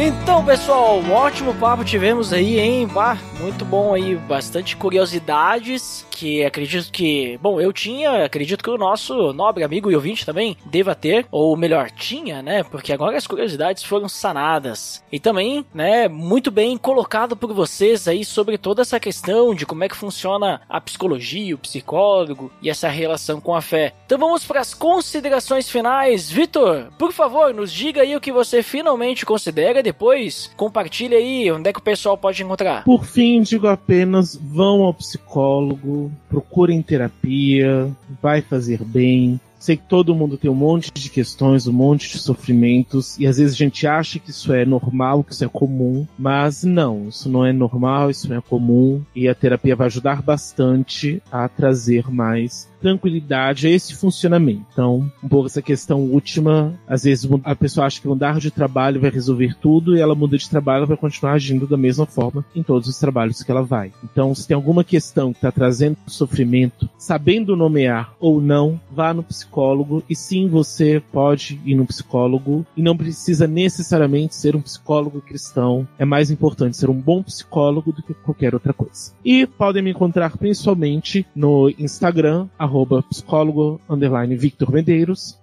Então, 0.03 0.43
pessoal, 0.43 0.99
um 0.99 1.11
ótimo 1.11 1.53
papo 1.53 1.85
tivemos 1.85 2.33
aí, 2.33 2.59
hein? 2.59 2.87
Bah, 2.87 3.19
muito 3.39 3.63
bom 3.63 3.93
aí, 3.93 4.15
bastante 4.15 4.75
curiosidades 4.75 6.07
que 6.21 6.45
acredito 6.45 6.91
que, 6.91 7.39
bom, 7.41 7.59
eu 7.59 7.73
tinha, 7.73 8.23
acredito 8.23 8.63
que 8.63 8.69
o 8.69 8.77
nosso 8.77 9.33
nobre 9.33 9.63
amigo 9.63 9.89
e 9.89 9.95
ouvinte 9.95 10.23
também 10.23 10.55
deva 10.67 10.93
ter, 10.93 11.25
ou 11.31 11.57
melhor, 11.57 11.89
tinha, 11.89 12.43
né? 12.43 12.63
Porque 12.63 12.93
agora 12.93 13.17
as 13.17 13.25
curiosidades 13.25 13.83
foram 13.83 14.07
sanadas. 14.07 15.03
E 15.11 15.19
também, 15.19 15.65
né, 15.73 16.07
muito 16.07 16.51
bem 16.51 16.77
colocado 16.77 17.35
por 17.35 17.51
vocês 17.55 18.07
aí 18.07 18.23
sobre 18.23 18.59
toda 18.59 18.83
essa 18.83 18.99
questão 18.99 19.55
de 19.55 19.65
como 19.65 19.83
é 19.83 19.89
que 19.89 19.97
funciona 19.97 20.61
a 20.69 20.79
psicologia, 20.79 21.55
o 21.55 21.57
psicólogo 21.57 22.51
e 22.61 22.69
essa 22.69 22.87
relação 22.87 23.41
com 23.41 23.55
a 23.55 23.61
fé. 23.61 23.95
Então 24.05 24.19
vamos 24.19 24.45
para 24.45 24.59
as 24.59 24.75
considerações 24.75 25.71
finais. 25.71 26.29
Vitor, 26.29 26.91
por 26.99 27.11
favor, 27.11 27.51
nos 27.51 27.73
diga 27.73 28.03
aí 28.03 28.15
o 28.15 28.21
que 28.21 28.31
você 28.31 28.61
finalmente 28.61 29.25
considera, 29.25 29.81
depois 29.81 30.51
compartilha 30.55 31.17
aí 31.17 31.51
onde 31.51 31.67
é 31.67 31.73
que 31.73 31.79
o 31.79 31.83
pessoal 31.83 32.15
pode 32.15 32.43
encontrar. 32.43 32.83
Por 32.83 33.05
fim, 33.05 33.41
digo 33.41 33.65
apenas, 33.67 34.35
vão 34.35 34.83
ao 34.83 34.93
psicólogo, 34.93 36.10
procurem 36.29 36.81
terapia, 36.81 37.89
vai 38.21 38.41
fazer 38.41 38.83
bem. 38.83 39.39
Sei 39.59 39.77
que 39.77 39.83
todo 39.83 40.15
mundo 40.15 40.37
tem 40.37 40.49
um 40.49 40.55
monte 40.55 40.91
de 40.91 41.07
questões, 41.07 41.67
um 41.67 41.73
monte 41.73 42.09
de 42.09 42.17
sofrimentos, 42.17 43.15
e 43.19 43.27
às 43.27 43.37
vezes 43.37 43.53
a 43.53 43.57
gente 43.57 43.85
acha 43.85 44.17
que 44.17 44.31
isso 44.31 44.51
é 44.51 44.65
normal, 44.65 45.23
que 45.23 45.33
isso 45.33 45.45
é 45.45 45.47
comum, 45.47 46.07
mas 46.17 46.63
não, 46.63 47.09
isso 47.09 47.29
não 47.29 47.45
é 47.45 47.53
normal, 47.53 48.09
isso 48.09 48.27
não 48.27 48.37
é 48.37 48.41
comum, 48.41 49.03
e 49.15 49.29
a 49.29 49.35
terapia 49.35 49.75
vai 49.75 49.85
ajudar 49.85 50.23
bastante 50.23 51.21
a 51.31 51.47
trazer 51.47 52.09
mais 52.09 52.70
tranquilidade 52.81 53.67
a 53.67 53.69
esse 53.69 53.95
funcionamento. 53.95 54.65
Então, 54.71 55.11
um 55.23 55.29
pouco 55.29 55.47
essa 55.47 55.61
questão 55.61 56.01
última, 56.01 56.73
às 56.87 57.03
vezes 57.03 57.29
a 57.43 57.55
pessoa 57.55 57.85
acha 57.85 58.01
que 58.01 58.07
mudar 58.07 58.39
de 58.39 58.51
trabalho 58.51 58.99
vai 58.99 59.09
resolver 59.09 59.55
tudo 59.61 59.95
e 59.95 60.01
ela 60.01 60.15
muda 60.15 60.37
de 60.37 60.49
trabalho 60.49 60.87
vai 60.87 60.97
continuar 60.97 61.33
agindo 61.33 61.67
da 61.67 61.77
mesma 61.77 62.05
forma 62.05 62.45
em 62.55 62.63
todos 62.63 62.87
os 62.87 62.99
trabalhos 62.99 63.43
que 63.43 63.51
ela 63.51 63.63
vai. 63.63 63.91
Então, 64.03 64.33
se 64.33 64.47
tem 64.47 64.55
alguma 64.55 64.83
questão 64.83 65.31
que 65.31 65.37
está 65.37 65.51
trazendo 65.51 65.97
sofrimento, 66.07 66.89
sabendo 66.97 67.55
nomear 67.55 68.13
ou 68.19 68.41
não, 68.41 68.79
vá 68.91 69.13
no 69.13 69.23
psicólogo 69.23 70.03
e 70.09 70.15
sim, 70.15 70.47
você 70.47 71.01
pode 71.11 71.61
ir 71.65 71.75
no 71.75 71.85
psicólogo 71.85 72.65
e 72.75 72.81
não 72.81 72.97
precisa 72.97 73.47
necessariamente 73.47 74.35
ser 74.35 74.55
um 74.55 74.61
psicólogo 74.61 75.21
cristão. 75.21 75.87
É 75.97 76.05
mais 76.05 76.31
importante 76.31 76.77
ser 76.77 76.89
um 76.89 76.99
bom 76.99 77.21
psicólogo 77.23 77.91
do 77.91 78.01
que 78.01 78.13
qualquer 78.13 78.53
outra 78.53 78.73
coisa. 78.73 79.13
E 79.23 79.45
podem 79.45 79.83
me 79.83 79.91
encontrar 79.91 80.37
principalmente 80.37 81.25
no 81.35 81.69
Instagram, 81.77 82.47
arroba 82.71 83.03
psicólogo 83.03 83.81
underline 83.89 84.35
Victor. 84.35 84.69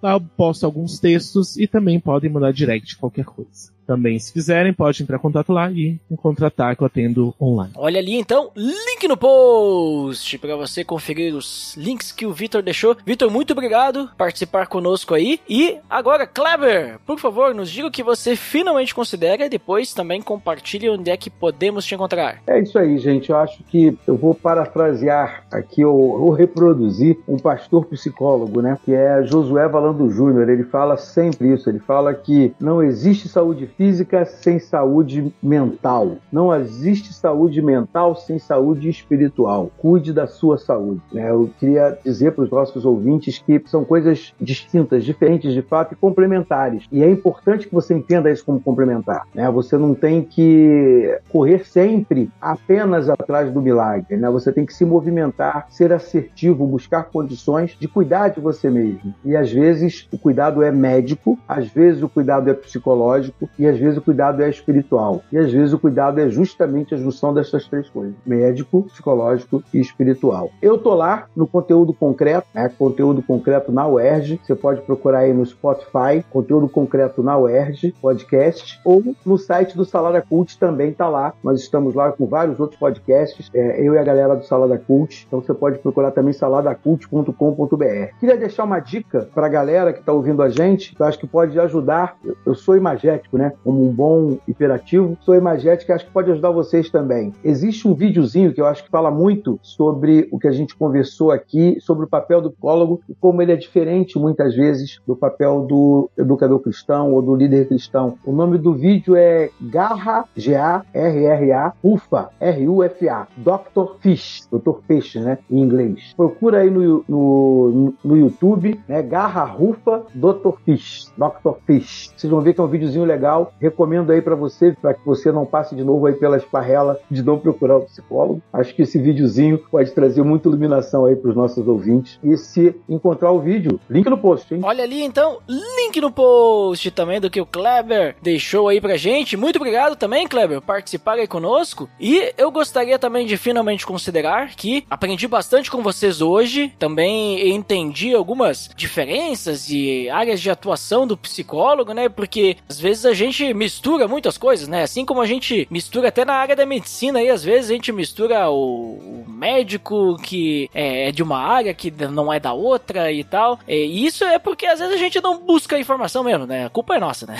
Lá 0.01 0.13
eu 0.13 0.21
posto 0.35 0.65
alguns 0.65 0.99
textos 0.99 1.55
e 1.57 1.67
também 1.67 1.99
podem 1.99 2.29
mandar 2.29 2.51
direct 2.51 2.97
qualquer 2.97 3.25
coisa. 3.25 3.78
Também, 3.89 4.19
se 4.19 4.31
quiserem, 4.31 4.71
pode 4.71 5.01
entrar 5.01 5.17
em 5.17 5.19
contato 5.19 5.51
lá 5.51 5.71
e 5.71 5.99
me 6.07 6.15
contratar 6.15 6.75
que 6.75 6.83
eu 6.83 6.85
atendo 6.85 7.33
online. 7.41 7.73
Olha 7.75 7.99
ali 7.99 8.13
então, 8.13 8.51
link 8.55 9.07
no 9.07 9.17
post 9.17 10.37
para 10.37 10.55
você 10.55 10.83
conferir 10.83 11.33
os 11.33 11.75
links 11.75 12.11
que 12.11 12.23
o 12.23 12.31
Vitor 12.31 12.61
deixou. 12.61 12.95
Vitor, 13.03 13.31
muito 13.31 13.53
obrigado 13.53 14.07
por 14.09 14.15
participar 14.15 14.67
conosco 14.67 15.15
aí. 15.15 15.39
E 15.49 15.77
agora, 15.89 16.27
Kleber, 16.27 16.99
por 17.03 17.17
favor, 17.17 17.55
nos 17.55 17.71
diga 17.71 17.87
o 17.87 17.91
que 17.91 18.03
você 18.03 18.35
finalmente 18.35 18.93
considera 18.93 19.47
e 19.47 19.49
depois 19.49 19.91
também 19.91 20.21
compartilhe 20.21 20.87
onde 20.87 21.09
é 21.09 21.17
que 21.17 21.31
podemos 21.31 21.83
te 21.83 21.95
encontrar. 21.95 22.43
É 22.45 22.61
isso 22.61 22.77
aí, 22.77 22.99
gente. 22.99 23.31
Eu 23.31 23.37
acho 23.37 23.63
que 23.63 23.97
eu 24.05 24.15
vou 24.15 24.35
parafrasear 24.35 25.47
aqui 25.51 25.83
ou, 25.83 25.97
ou 25.97 26.29
reproduzir 26.29 27.17
um 27.27 27.37
pastor 27.37 27.85
psicólogo, 27.85 28.61
né? 28.61 28.77
Que 28.85 28.93
é 28.93 29.23
Josué 29.23 29.67
Valando 29.67 30.11
Júnior. 30.11 30.47
Ele 30.47 30.65
fala 30.65 30.95
sempre 30.95 31.51
isso. 31.51 31.67
Ele 31.67 31.79
fala 31.79 32.13
que 32.13 32.53
não 32.59 32.83
existe 32.83 33.27
saúde 33.27 33.65
física 33.79 34.25
sem 34.25 34.59
saúde 34.59 35.33
mental. 35.41 36.17
Não 36.29 36.53
existe 36.53 37.13
saúde 37.13 37.61
mental 37.61 38.13
sem 38.13 38.37
saúde 38.37 38.89
espiritual. 38.89 39.71
Cuide 39.77 40.11
da 40.11 40.27
sua 40.27 40.57
saúde. 40.57 40.99
Né? 41.13 41.31
Eu 41.31 41.49
queria 41.57 41.97
dizer 42.03 42.33
para 42.33 42.43
os 42.43 42.51
nossos 42.51 42.83
ouvintes 42.83 43.39
que 43.39 43.63
são 43.67 43.85
coisas 43.85 44.33
distintas, 44.37 45.05
diferentes 45.05 45.53
de 45.53 45.61
fato 45.61 45.93
e 45.93 45.95
complementares. 45.95 46.83
E 46.91 47.01
é 47.01 47.09
importante 47.09 47.69
que 47.69 47.73
você 47.73 47.93
entenda 47.93 48.29
isso 48.29 48.43
como 48.43 48.59
complementar. 48.59 49.25
Né? 49.33 49.49
Você 49.49 49.77
não 49.77 49.95
tem 49.95 50.23
que 50.23 51.17
correr 51.29 51.65
sempre 51.65 52.29
apenas 52.41 53.09
atrás 53.09 53.49
do 53.49 53.61
milagre. 53.61 54.17
Né? 54.17 54.29
Você 54.29 54.51
tem 54.51 54.65
que 54.65 54.73
se 54.73 54.83
movimentar, 54.83 55.67
ser 55.69 55.93
assertivo, 55.93 56.67
buscar 56.67 57.03
condições 57.03 57.77
de 57.79 57.87
cuidar 57.87 58.27
de 58.27 58.41
você 58.41 58.69
mesmo. 58.69 59.15
E 59.23 59.37
às 59.37 59.49
vezes 59.49 60.05
o 60.11 60.17
cuidado 60.17 60.61
é 60.61 60.69
médico, 60.69 61.39
às 61.47 61.69
vezes 61.69 62.03
o 62.03 62.09
cuidado 62.09 62.49
é 62.49 62.53
psicológico 62.53 63.49
e 63.57 63.68
às 63.69 63.79
vezes 63.79 63.97
o 63.97 64.01
cuidado 64.01 64.43
é 64.43 64.49
espiritual. 64.49 65.21
E 65.31 65.37
às 65.37 65.51
vezes 65.51 65.73
o 65.73 65.79
cuidado 65.79 66.19
é 66.19 66.29
justamente 66.29 66.93
a 66.93 66.97
junção 66.97 67.33
dessas 67.33 67.67
três 67.67 67.89
coisas: 67.89 68.15
médico, 68.25 68.83
psicológico 68.83 69.63
e 69.73 69.79
espiritual. 69.79 70.49
Eu 70.61 70.77
tô 70.77 70.93
lá 70.93 71.27
no 71.35 71.47
conteúdo 71.47 71.93
concreto, 71.93 72.47
né? 72.53 72.69
Conteúdo 72.77 73.21
concreto 73.21 73.71
na 73.71 73.87
UERJ. 73.87 74.39
Você 74.43 74.55
pode 74.55 74.81
procurar 74.81 75.19
aí 75.19 75.33
no 75.33 75.45
Spotify, 75.45 76.23
conteúdo 76.29 76.67
concreto 76.67 77.23
na 77.23 77.37
UERJ, 77.37 77.93
podcast, 78.01 78.79
ou 78.83 79.03
no 79.25 79.37
site 79.37 79.75
do 79.75 79.85
Salada 79.85 80.21
Cult 80.21 80.57
também 80.57 80.91
tá 80.91 81.07
lá. 81.07 81.33
Nós 81.43 81.61
estamos 81.61 81.93
lá 81.95 82.11
com 82.11 82.25
vários 82.25 82.59
outros 82.59 82.79
podcasts, 82.79 83.49
é, 83.53 83.81
eu 83.81 83.93
e 83.93 83.97
a 83.97 84.03
galera 84.03 84.35
do 84.35 84.45
Salada 84.45 84.77
Cult. 84.77 85.25
Então 85.27 85.41
você 85.41 85.53
pode 85.53 85.79
procurar 85.79 86.11
também 86.11 86.33
saladacult.com.br. 86.33 88.19
Queria 88.19 88.37
deixar 88.37 88.63
uma 88.63 88.79
dica 88.79 89.29
para 89.33 89.45
a 89.45 89.49
galera 89.49 89.93
que 89.93 89.99
está 89.99 90.11
ouvindo 90.11 90.41
a 90.41 90.49
gente, 90.49 90.95
que 90.95 91.01
eu 91.01 91.05
acho 91.05 91.19
que 91.19 91.27
pode 91.27 91.59
ajudar. 91.59 92.17
Eu 92.45 92.55
sou 92.55 92.75
imagético, 92.75 93.37
né? 93.37 93.48
Como 93.63 93.87
um 93.87 93.91
bom 93.91 94.37
hiperativo, 94.47 95.17
sou 95.21 95.35
imagético 95.35 95.91
e 95.91 95.93
acho 95.93 96.05
que 96.05 96.11
pode 96.11 96.31
ajudar 96.31 96.51
vocês 96.51 96.89
também. 96.89 97.33
Existe 97.43 97.87
um 97.87 97.93
videozinho 97.93 98.53
que 98.53 98.61
eu 98.61 98.65
acho 98.65 98.83
que 98.83 98.89
fala 98.89 99.11
muito 99.11 99.59
sobre 99.61 100.27
o 100.31 100.39
que 100.39 100.47
a 100.47 100.51
gente 100.51 100.75
conversou 100.75 101.31
aqui, 101.31 101.77
sobre 101.81 102.05
o 102.05 102.07
papel 102.07 102.41
do 102.41 102.51
psicólogo 102.51 103.01
e 103.09 103.15
como 103.15 103.41
ele 103.41 103.51
é 103.51 103.55
diferente 103.55 104.17
muitas 104.19 104.55
vezes 104.55 104.99
do 105.07 105.15
papel 105.15 105.65
do 105.65 106.09
educador 106.17 106.59
cristão 106.59 107.13
ou 107.13 107.21
do 107.21 107.35
líder 107.35 107.67
cristão. 107.67 108.17
O 108.25 108.31
nome 108.31 108.57
do 108.57 108.73
vídeo 108.73 109.15
é 109.15 109.49
Garra, 109.61 110.25
G-A-R-R-A, 110.35 111.73
Ufa, 111.83 112.29
R-U-F-A, 112.39 113.27
Dr. 113.37 113.95
Fish, 113.99 114.47
Dr. 114.51 114.79
Peixe, 114.87 115.19
né, 115.19 115.37
em 115.49 115.61
inglês. 115.61 116.13
Procura 116.15 116.59
aí 116.59 116.69
no, 116.69 117.03
no, 117.07 117.93
no 118.03 118.17
YouTube, 118.17 118.79
né, 118.87 119.01
Garra 119.01 119.43
Rufa, 119.43 120.03
Dr. 120.13 120.57
Fish, 120.65 121.11
Dr. 121.17 121.57
Fish. 121.65 122.11
Vocês 122.15 122.29
vão 122.29 122.41
ver 122.41 122.53
que 122.53 122.61
é 122.61 122.63
um 122.63 122.67
videozinho 122.67 123.05
legal. 123.05 123.38
Recomendo 123.59 124.11
aí 124.11 124.21
para 124.21 124.35
você, 124.35 124.75
para 124.81 124.93
que 124.93 125.05
você 125.05 125.31
não 125.31 125.45
passe 125.45 125.75
de 125.75 125.83
novo 125.83 126.05
aí 126.05 126.13
pela 126.13 126.37
esparrela 126.37 126.99
de 127.09 127.23
não 127.23 127.37
procurar 127.37 127.77
o 127.77 127.81
psicólogo. 127.81 128.41
Acho 128.51 128.73
que 128.73 128.83
esse 128.83 128.99
videozinho 128.99 129.57
pode 129.57 129.91
trazer 129.91 130.23
muita 130.23 130.47
iluminação 130.47 131.05
aí 131.05 131.15
para 131.15 131.29
os 131.29 131.35
nossos 131.35 131.67
ouvintes. 131.67 132.19
E 132.23 132.37
se 132.37 132.75
encontrar 132.87 133.31
o 133.31 133.39
vídeo, 133.39 133.79
link 133.89 134.09
no 134.09 134.17
post, 134.17 134.53
hein? 134.53 134.61
Olha 134.63 134.83
ali 134.83 135.03
então, 135.03 135.39
link 135.47 135.99
no 136.01 136.11
post 136.11 136.91
também 136.91 137.19
do 137.19 137.29
que 137.29 137.41
o 137.41 137.45
Kleber 137.45 138.15
deixou 138.21 138.67
aí 138.67 138.81
pra 138.81 138.97
gente. 138.97 139.37
Muito 139.37 139.57
obrigado 139.57 139.95
também, 139.95 140.27
Kleber, 140.27 140.61
por 140.61 140.67
participar 140.67 141.13
aí 141.13 141.27
conosco. 141.27 141.89
E 141.99 142.33
eu 142.37 142.51
gostaria 142.51 142.97
também 142.97 143.25
de 143.25 143.37
finalmente 143.37 143.85
considerar 143.85 144.55
que 144.55 144.85
aprendi 144.89 145.27
bastante 145.27 145.69
com 145.69 145.83
vocês 145.83 146.21
hoje. 146.21 146.73
Também 146.79 147.53
entendi 147.53 148.13
algumas 148.13 148.69
diferenças 148.75 149.69
e 149.69 150.09
áreas 150.09 150.39
de 150.39 150.49
atuação 150.49 151.05
do 151.05 151.17
psicólogo, 151.17 151.93
né? 151.93 152.09
Porque 152.09 152.57
às 152.67 152.79
vezes 152.79 153.05
a 153.05 153.13
gente 153.13 153.28
mistura 153.53 154.07
muitas 154.07 154.37
coisas, 154.37 154.67
né? 154.67 154.83
Assim 154.83 155.05
como 155.05 155.21
a 155.21 155.25
gente 155.25 155.67
mistura 155.69 156.09
até 156.09 156.25
na 156.25 156.33
área 156.33 156.55
da 156.55 156.65
medicina 156.65 157.19
aí, 157.19 157.29
às 157.29 157.43
vezes 157.43 157.69
a 157.69 157.73
gente 157.73 157.91
mistura 157.91 158.49
o, 158.49 159.25
o 159.25 159.25
médico 159.27 160.17
que 160.21 160.69
é 160.73 161.11
de 161.11 161.23
uma 161.23 161.39
área 161.39 161.73
que 161.73 161.91
não 161.91 162.31
é 162.31 162.39
da 162.39 162.53
outra 162.53 163.11
e 163.11 163.23
tal. 163.23 163.59
E 163.67 164.05
isso 164.05 164.23
é 164.23 164.37
porque 164.37 164.65
às 164.65 164.79
vezes 164.79 164.95
a 164.95 164.97
gente 164.97 165.21
não 165.21 165.39
busca 165.39 165.79
informação 165.79 166.23
mesmo, 166.23 166.45
né? 166.45 166.65
A 166.65 166.69
culpa 166.69 166.95
é 166.95 166.99
nossa, 166.99 167.25
né? 167.25 167.37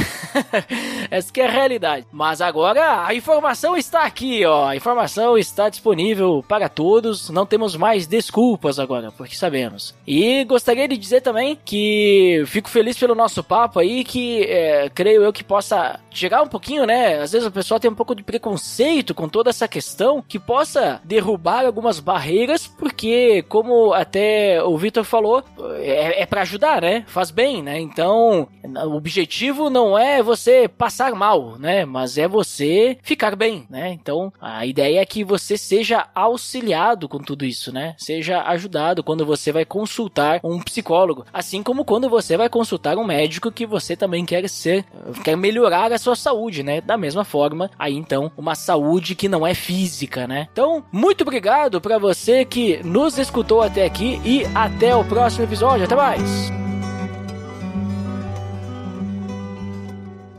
Essa 1.11 1.31
que 1.31 1.41
é 1.41 1.47
a 1.47 1.51
realidade. 1.51 2.05
Mas 2.11 2.41
agora 2.41 3.05
a 3.05 3.13
informação 3.13 3.75
está 3.75 4.03
aqui, 4.03 4.45
ó. 4.45 4.67
A 4.67 4.75
informação 4.75 5.37
está 5.37 5.69
disponível 5.69 6.43
para 6.47 6.69
todos. 6.69 7.29
Não 7.29 7.45
temos 7.45 7.75
mais 7.75 8.07
desculpas 8.07 8.79
agora, 8.79 9.11
porque 9.11 9.35
sabemos. 9.35 9.93
E 10.07 10.43
gostaria 10.45 10.87
de 10.87 10.97
dizer 10.97 11.21
também 11.21 11.57
que 11.63 12.43
fico 12.47 12.69
feliz 12.69 12.97
pelo 12.97 13.15
nosso 13.15 13.43
papo 13.43 13.79
aí, 13.79 14.03
que 14.03 14.43
é, 14.43 14.89
creio 14.93 15.23
eu 15.23 15.33
que 15.33 15.43
possa 15.43 15.78
chegar 16.11 16.41
um 16.41 16.47
pouquinho, 16.47 16.86
né? 16.86 17.19
Às 17.21 17.32
vezes 17.32 17.47
a 17.47 17.51
pessoa 17.51 17.80
tem 17.80 17.89
um 17.89 17.95
pouco 17.95 18.15
de 18.15 18.23
preconceito 18.23 19.13
com 19.13 19.27
toda 19.27 19.49
essa 19.49 19.67
questão, 19.67 20.23
que 20.27 20.39
possa 20.39 21.01
derrubar 21.03 21.66
algumas 21.66 21.99
barreiras, 21.99 22.67
porque, 22.67 23.43
como 23.47 23.93
até 23.93 24.63
o 24.63 24.78
Vitor 24.78 25.04
falou, 25.04 25.43
é, 25.78 26.21
é 26.21 26.25
para 26.25 26.41
ajudar, 26.41 26.82
né? 26.82 27.04
Faz 27.08 27.32
bem, 27.32 27.62
né? 27.62 27.79
Então, 27.79 28.47
o 28.63 28.95
objetivo 28.95 29.70
não 29.70 29.97
é 29.97 30.21
você 30.21 30.67
passar 30.67 31.13
mal, 31.13 31.58
né? 31.58 31.86
Mas 31.86 32.17
é 32.17 32.28
você 32.28 32.97
ficar 33.01 33.36
bem, 33.36 33.66
né? 33.70 33.91
Então, 33.91 34.32
a 34.39 34.66
ideia 34.66 35.01
é 35.01 35.05
que 35.05 35.24
você 35.24 35.58
seja 35.58 36.08
auxiliado 36.13 37.08
com 37.08 37.20
tudo 37.20 37.45
isso, 37.45 37.71
né? 37.71 37.95
Seja 37.97 38.41
ajudado 38.43 39.04
quando 39.04 39.25
você 39.25 39.51
vai 39.51 39.66
consultar 39.66 40.39
um 40.43 40.59
psicólogo, 40.59 41.25
assim 41.33 41.63
como 41.63 41.86
quando 41.86 42.09
você 42.09 42.37
vai 42.37 42.49
consultar 42.49 42.97
um 42.97 43.05
médico 43.05 43.51
que 43.51 43.66
você 43.66 43.95
também 43.95 44.25
quer 44.25 44.47
ser, 44.49 44.86
quer 45.24 45.36
melhorar 45.70 45.93
a 45.93 45.97
sua 45.97 46.16
saúde, 46.16 46.63
né? 46.63 46.82
Da 46.82 46.97
mesma 46.97 47.24
forma, 47.24 47.70
aí 47.78 47.96
então, 47.96 48.32
uma 48.36 48.55
saúde 48.55 49.13
que 49.13 49.29
não 49.29 49.46
é 49.46 49.54
física, 49.54 50.28
né? 50.28 50.47
Então, 50.51 50.83
muito 50.91 51.21
obrigado 51.21 51.79
para 51.79 51.97
você 52.00 52.43
que 52.43 52.82
nos 52.83 53.17
escutou 53.20 53.62
até 53.62 53.86
aqui 53.86 54.20
e 54.25 54.43
até 54.55 54.96
o 54.96 55.05
próximo 55.05 55.43
episódio. 55.43 55.86
Até 55.86 55.96
mais! 55.96 56.51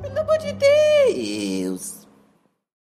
Pelo 0.02 0.19
amor 0.19 0.39
de 0.39 0.52
Deus! 0.52 1.99